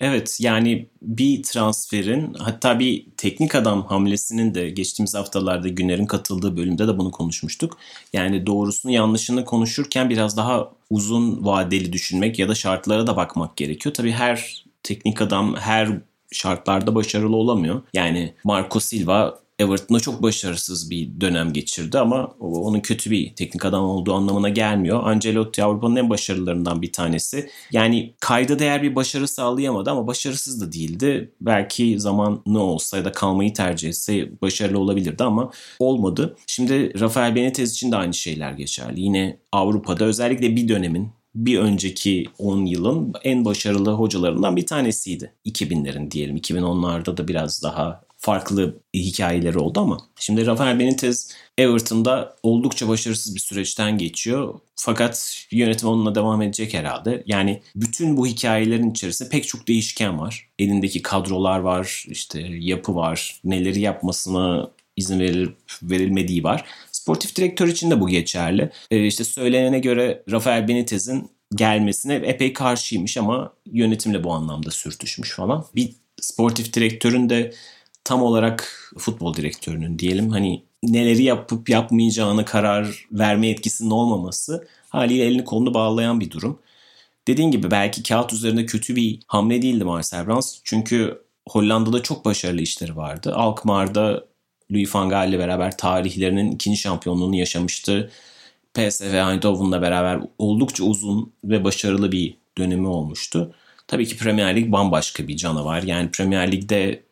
Evet 0.00 0.38
yani 0.40 0.88
bir 1.02 1.42
transferin 1.42 2.34
hatta 2.38 2.78
bir 2.78 3.06
teknik 3.16 3.54
adam 3.54 3.82
hamlesinin 3.82 4.54
de 4.54 4.70
geçtiğimiz 4.70 5.14
haftalarda 5.14 5.68
Güner'in 5.68 6.06
katıldığı 6.06 6.56
bölümde 6.56 6.88
de 6.88 6.98
bunu 6.98 7.10
konuşmuştuk. 7.10 7.78
Yani 8.12 8.46
doğrusunu 8.46 8.92
yanlışını 8.92 9.44
konuşurken 9.44 10.10
biraz 10.10 10.36
daha 10.36 10.72
uzun 10.90 11.44
vadeli 11.44 11.92
düşünmek 11.92 12.38
ya 12.38 12.48
da 12.48 12.54
şartlara 12.54 13.06
da 13.06 13.16
bakmak 13.16 13.56
gerekiyor. 13.56 13.94
Tabii 13.94 14.12
her 14.12 14.61
teknik 14.82 15.22
adam 15.22 15.56
her 15.56 15.88
şartlarda 16.32 16.94
başarılı 16.94 17.36
olamıyor. 17.36 17.82
Yani 17.94 18.34
Marco 18.44 18.80
Silva 18.80 19.42
Everton'da 19.58 20.00
çok 20.00 20.22
başarısız 20.22 20.90
bir 20.90 21.20
dönem 21.20 21.52
geçirdi 21.52 21.98
ama 21.98 22.24
onun 22.40 22.80
kötü 22.80 23.10
bir 23.10 23.34
teknik 23.34 23.64
adam 23.64 23.84
olduğu 23.84 24.14
anlamına 24.14 24.48
gelmiyor. 24.48 25.02
Ancelotti 25.04 25.64
Avrupa'nın 25.64 25.96
en 25.96 26.10
başarılarından 26.10 26.82
bir 26.82 26.92
tanesi. 26.92 27.50
Yani 27.72 28.14
kayda 28.20 28.58
değer 28.58 28.82
bir 28.82 28.94
başarı 28.94 29.28
sağlayamadı 29.28 29.90
ama 29.90 30.06
başarısız 30.06 30.60
da 30.60 30.72
değildi. 30.72 31.32
Belki 31.40 32.00
zaman 32.00 32.42
ne 32.46 32.58
olsa 32.58 32.96
ya 32.96 33.04
da 33.04 33.12
kalmayı 33.12 33.54
tercih 33.54 33.88
etse 33.88 34.42
başarılı 34.42 34.78
olabilirdi 34.78 35.24
ama 35.24 35.50
olmadı. 35.78 36.36
Şimdi 36.46 37.00
Rafael 37.00 37.34
Benitez 37.34 37.72
için 37.72 37.92
de 37.92 37.96
aynı 37.96 38.14
şeyler 38.14 38.52
geçerli. 38.52 39.00
Yine 39.00 39.38
Avrupa'da 39.52 40.04
özellikle 40.04 40.56
bir 40.56 40.68
dönemin 40.68 41.08
bir 41.34 41.58
önceki 41.58 42.26
10 42.38 42.64
yılın 42.66 43.12
en 43.24 43.44
başarılı 43.44 43.90
hocalarından 43.90 44.56
bir 44.56 44.66
tanesiydi. 44.66 45.32
2000'lerin 45.46 46.10
diyelim. 46.10 46.36
2010'larda 46.36 47.16
da 47.16 47.28
biraz 47.28 47.62
daha 47.62 48.02
farklı 48.22 48.80
hikayeleri 48.94 49.58
oldu 49.58 49.80
ama 49.80 49.98
şimdi 50.16 50.46
Rafael 50.46 50.78
Benitez 50.78 51.34
Everton'da 51.58 52.36
oldukça 52.42 52.88
başarısız 52.88 53.34
bir 53.34 53.40
süreçten 53.40 53.98
geçiyor. 53.98 54.54
Fakat 54.76 55.46
yönetim 55.50 55.88
onunla 55.88 56.14
devam 56.14 56.42
edecek 56.42 56.74
herhalde. 56.74 57.22
Yani 57.26 57.62
bütün 57.76 58.16
bu 58.16 58.26
hikayelerin 58.26 58.90
içerisinde 58.90 59.28
pek 59.28 59.48
çok 59.48 59.68
değişken 59.68 60.18
var. 60.18 60.48
Elindeki 60.58 61.02
kadrolar 61.02 61.58
var, 61.58 62.04
işte 62.08 62.40
yapı 62.50 62.94
var, 62.94 63.40
neleri 63.44 63.80
yapmasına 63.80 64.70
izin 64.96 65.20
verilip 65.20 65.56
verilmediği 65.82 66.44
var. 66.44 66.64
Sportif 67.02 67.36
direktör 67.36 67.68
için 67.68 67.90
de 67.90 68.00
bu 68.00 68.08
geçerli. 68.08 68.70
Ee, 68.90 69.06
işte 69.06 69.24
söylenene 69.24 69.78
göre 69.78 70.22
Rafael 70.30 70.68
Benitez'in 70.68 71.30
gelmesine 71.54 72.14
epey 72.14 72.52
karşıymış 72.52 73.16
ama 73.16 73.52
yönetimle 73.66 74.24
bu 74.24 74.32
anlamda 74.32 74.70
sürtüşmüş 74.70 75.30
falan. 75.30 75.64
Bir 75.74 75.92
sportif 76.20 76.72
direktörün 76.72 77.28
de 77.28 77.54
tam 78.04 78.22
olarak 78.22 78.90
futbol 78.98 79.34
direktörünün 79.34 79.98
diyelim 79.98 80.30
hani 80.30 80.64
neleri 80.82 81.22
yapıp 81.22 81.68
yapmayacağını 81.68 82.44
karar 82.44 83.06
verme 83.12 83.48
etkisinin 83.48 83.90
olmaması 83.90 84.68
haliyle 84.88 85.24
elini 85.24 85.44
kolunu 85.44 85.74
bağlayan 85.74 86.20
bir 86.20 86.30
durum. 86.30 86.58
Dediğin 87.28 87.50
gibi 87.50 87.70
belki 87.70 88.02
kağıt 88.02 88.32
üzerinde 88.32 88.66
kötü 88.66 88.96
bir 88.96 89.20
hamle 89.26 89.62
değildi 89.62 89.84
Marcel 89.84 90.26
Brands. 90.26 90.58
Çünkü 90.64 91.22
Hollanda'da 91.48 92.02
çok 92.02 92.24
başarılı 92.24 92.60
işleri 92.60 92.96
vardı. 92.96 93.34
Alkmaar'da 93.34 94.31
Louis 94.72 94.94
van 94.94 95.08
Gaal 95.08 95.28
ile 95.28 95.38
beraber 95.38 95.76
tarihlerinin 95.76 96.50
ikinci 96.50 96.80
şampiyonluğunu 96.80 97.36
yaşamıştı. 97.36 98.10
PSV 98.74 99.14
Eindhoven'la 99.14 99.82
beraber 99.82 100.20
oldukça 100.38 100.84
uzun 100.84 101.32
ve 101.44 101.64
başarılı 101.64 102.12
bir 102.12 102.36
dönemi 102.58 102.86
olmuştu. 102.86 103.54
Tabii 103.86 104.06
ki 104.06 104.16
Premier 104.16 104.56
Lig 104.56 104.72
bambaşka 104.72 105.28
bir 105.28 105.36
canavar. 105.36 105.82
Yani 105.82 106.10
Premier 106.10 106.52
Lig'de 106.52 107.02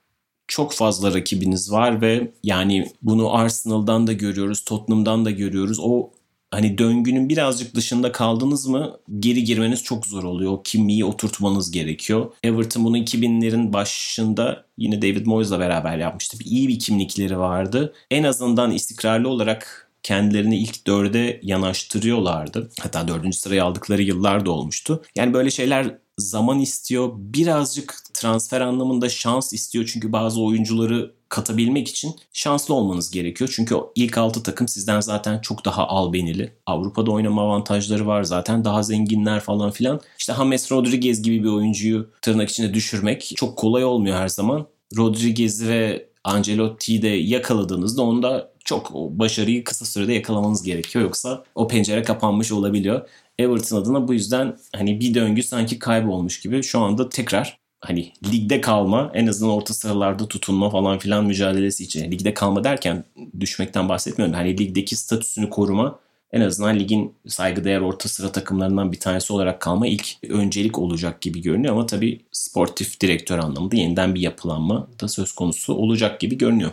çok 0.48 0.72
fazla 0.72 1.14
rakibiniz 1.14 1.72
var 1.72 2.00
ve 2.00 2.30
yani 2.44 2.86
bunu 3.02 3.34
Arsenal'dan 3.34 4.06
da 4.06 4.12
görüyoruz, 4.12 4.64
Tottenham'dan 4.64 5.24
da 5.24 5.30
görüyoruz. 5.30 5.78
O 5.80 6.10
hani 6.50 6.78
döngünün 6.78 7.28
birazcık 7.28 7.74
dışında 7.74 8.12
kaldınız 8.12 8.66
mı 8.66 8.96
geri 9.20 9.44
girmeniz 9.44 9.82
çok 9.82 10.06
zor 10.06 10.24
oluyor. 10.24 10.52
O 10.52 10.62
kimliği 10.62 11.04
oturtmanız 11.04 11.70
gerekiyor. 11.70 12.32
Everton 12.42 12.84
bunu 12.84 12.98
2000'lerin 12.98 13.72
başında 13.72 14.64
yine 14.78 15.02
David 15.02 15.26
Moyes'la 15.26 15.60
beraber 15.60 15.98
yapmıştı. 15.98 16.36
İyi 16.44 16.68
bir 16.68 16.78
kimlikleri 16.78 17.38
vardı. 17.38 17.94
En 18.10 18.22
azından 18.22 18.72
istikrarlı 18.72 19.28
olarak 19.28 19.90
kendilerini 20.02 20.58
ilk 20.58 20.86
dörde 20.86 21.40
yanaştırıyorlardı. 21.42 22.70
Hatta 22.80 23.08
dördüncü 23.08 23.36
sırayı 23.36 23.64
aldıkları 23.64 24.02
yıllar 24.02 24.46
da 24.46 24.50
olmuştu. 24.50 25.02
Yani 25.16 25.34
böyle 25.34 25.50
şeyler 25.50 25.98
zaman 26.20 26.60
istiyor. 26.60 27.12
Birazcık 27.16 27.96
transfer 28.14 28.60
anlamında 28.60 29.08
şans 29.08 29.52
istiyor. 29.52 29.90
Çünkü 29.92 30.12
bazı 30.12 30.42
oyuncuları 30.42 31.14
katabilmek 31.28 31.88
için 31.88 32.14
şanslı 32.32 32.74
olmanız 32.74 33.10
gerekiyor. 33.10 33.52
Çünkü 33.54 33.76
ilk 33.94 34.18
6 34.18 34.42
takım 34.42 34.68
sizden 34.68 35.00
zaten 35.00 35.38
çok 35.38 35.64
daha 35.64 35.86
albenili. 35.86 36.52
Avrupa'da 36.66 37.10
oynama 37.10 37.42
avantajları 37.42 38.06
var 38.06 38.22
zaten. 38.22 38.64
Daha 38.64 38.82
zenginler 38.82 39.40
falan 39.40 39.70
filan. 39.70 40.00
İşte 40.18 40.34
James 40.34 40.72
Rodriguez 40.72 41.22
gibi 41.22 41.42
bir 41.42 41.48
oyuncuyu 41.48 42.10
tırnak 42.22 42.50
içinde 42.50 42.74
düşürmek 42.74 43.32
çok 43.36 43.58
kolay 43.58 43.84
olmuyor 43.84 44.16
her 44.16 44.28
zaman. 44.28 44.66
Rodriguez 44.96 45.68
ve 45.68 46.10
Ancelotti'yi 46.24 47.02
de 47.02 47.08
yakaladığınızda 47.08 48.02
onda 48.02 48.50
çok 48.64 48.94
başarıyı 48.94 49.64
kısa 49.64 49.84
sürede 49.84 50.12
yakalamanız 50.12 50.62
gerekiyor. 50.62 51.04
Yoksa 51.04 51.44
o 51.54 51.68
pencere 51.68 52.02
kapanmış 52.02 52.52
olabiliyor. 52.52 53.08
Everton 53.40 53.76
adına 53.76 54.08
bu 54.08 54.14
yüzden 54.14 54.56
hani 54.76 55.00
bir 55.00 55.14
döngü 55.14 55.42
sanki 55.42 55.78
kaybolmuş 55.78 56.40
gibi 56.40 56.62
şu 56.62 56.78
anda 56.78 57.08
tekrar 57.08 57.58
hani 57.80 58.12
ligde 58.32 58.60
kalma 58.60 59.10
en 59.14 59.26
azından 59.26 59.52
orta 59.52 59.74
sıralarda 59.74 60.28
tutunma 60.28 60.70
falan 60.70 60.98
filan 60.98 61.24
mücadelesi 61.24 61.84
için. 61.84 62.10
Ligde 62.10 62.34
kalma 62.34 62.64
derken 62.64 63.04
düşmekten 63.40 63.88
bahsetmiyorum. 63.88 64.34
Hani 64.34 64.58
ligdeki 64.58 64.96
statüsünü 64.96 65.50
koruma 65.50 65.98
en 66.32 66.40
azından 66.40 66.78
ligin 66.78 67.14
saygıdeğer 67.26 67.80
orta 67.80 68.08
sıra 68.08 68.32
takımlarından 68.32 68.92
bir 68.92 69.00
tanesi 69.00 69.32
olarak 69.32 69.60
kalma 69.60 69.86
ilk 69.86 70.16
öncelik 70.28 70.78
olacak 70.78 71.20
gibi 71.20 71.42
görünüyor 71.42 71.74
ama 71.74 71.86
tabii 71.86 72.20
sportif 72.32 73.00
direktör 73.00 73.38
anlamında 73.38 73.76
yeniden 73.76 74.14
bir 74.14 74.20
yapılanma 74.20 74.88
da 75.00 75.08
söz 75.08 75.32
konusu 75.32 75.74
olacak 75.74 76.20
gibi 76.20 76.38
görünüyor. 76.38 76.70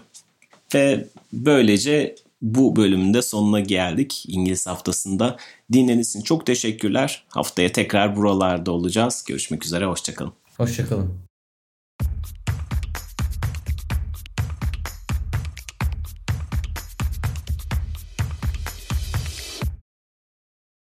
Ve 0.74 1.07
böylece 1.34 2.15
bu 2.41 2.75
bölümün 2.75 3.13
de 3.13 3.21
sonuna 3.21 3.59
geldik 3.59 4.23
İngiliz 4.27 4.67
haftasında. 4.67 5.38
Dinlediğiniz 5.73 6.09
için 6.09 6.21
çok 6.21 6.45
teşekkürler. 6.45 7.23
Haftaya 7.29 7.71
tekrar 7.71 8.15
buralarda 8.15 8.71
olacağız. 8.71 9.23
Görüşmek 9.27 9.65
üzere, 9.65 9.85
hoşçakalın. 9.85 10.33
Hoşçakalın. 10.57 11.26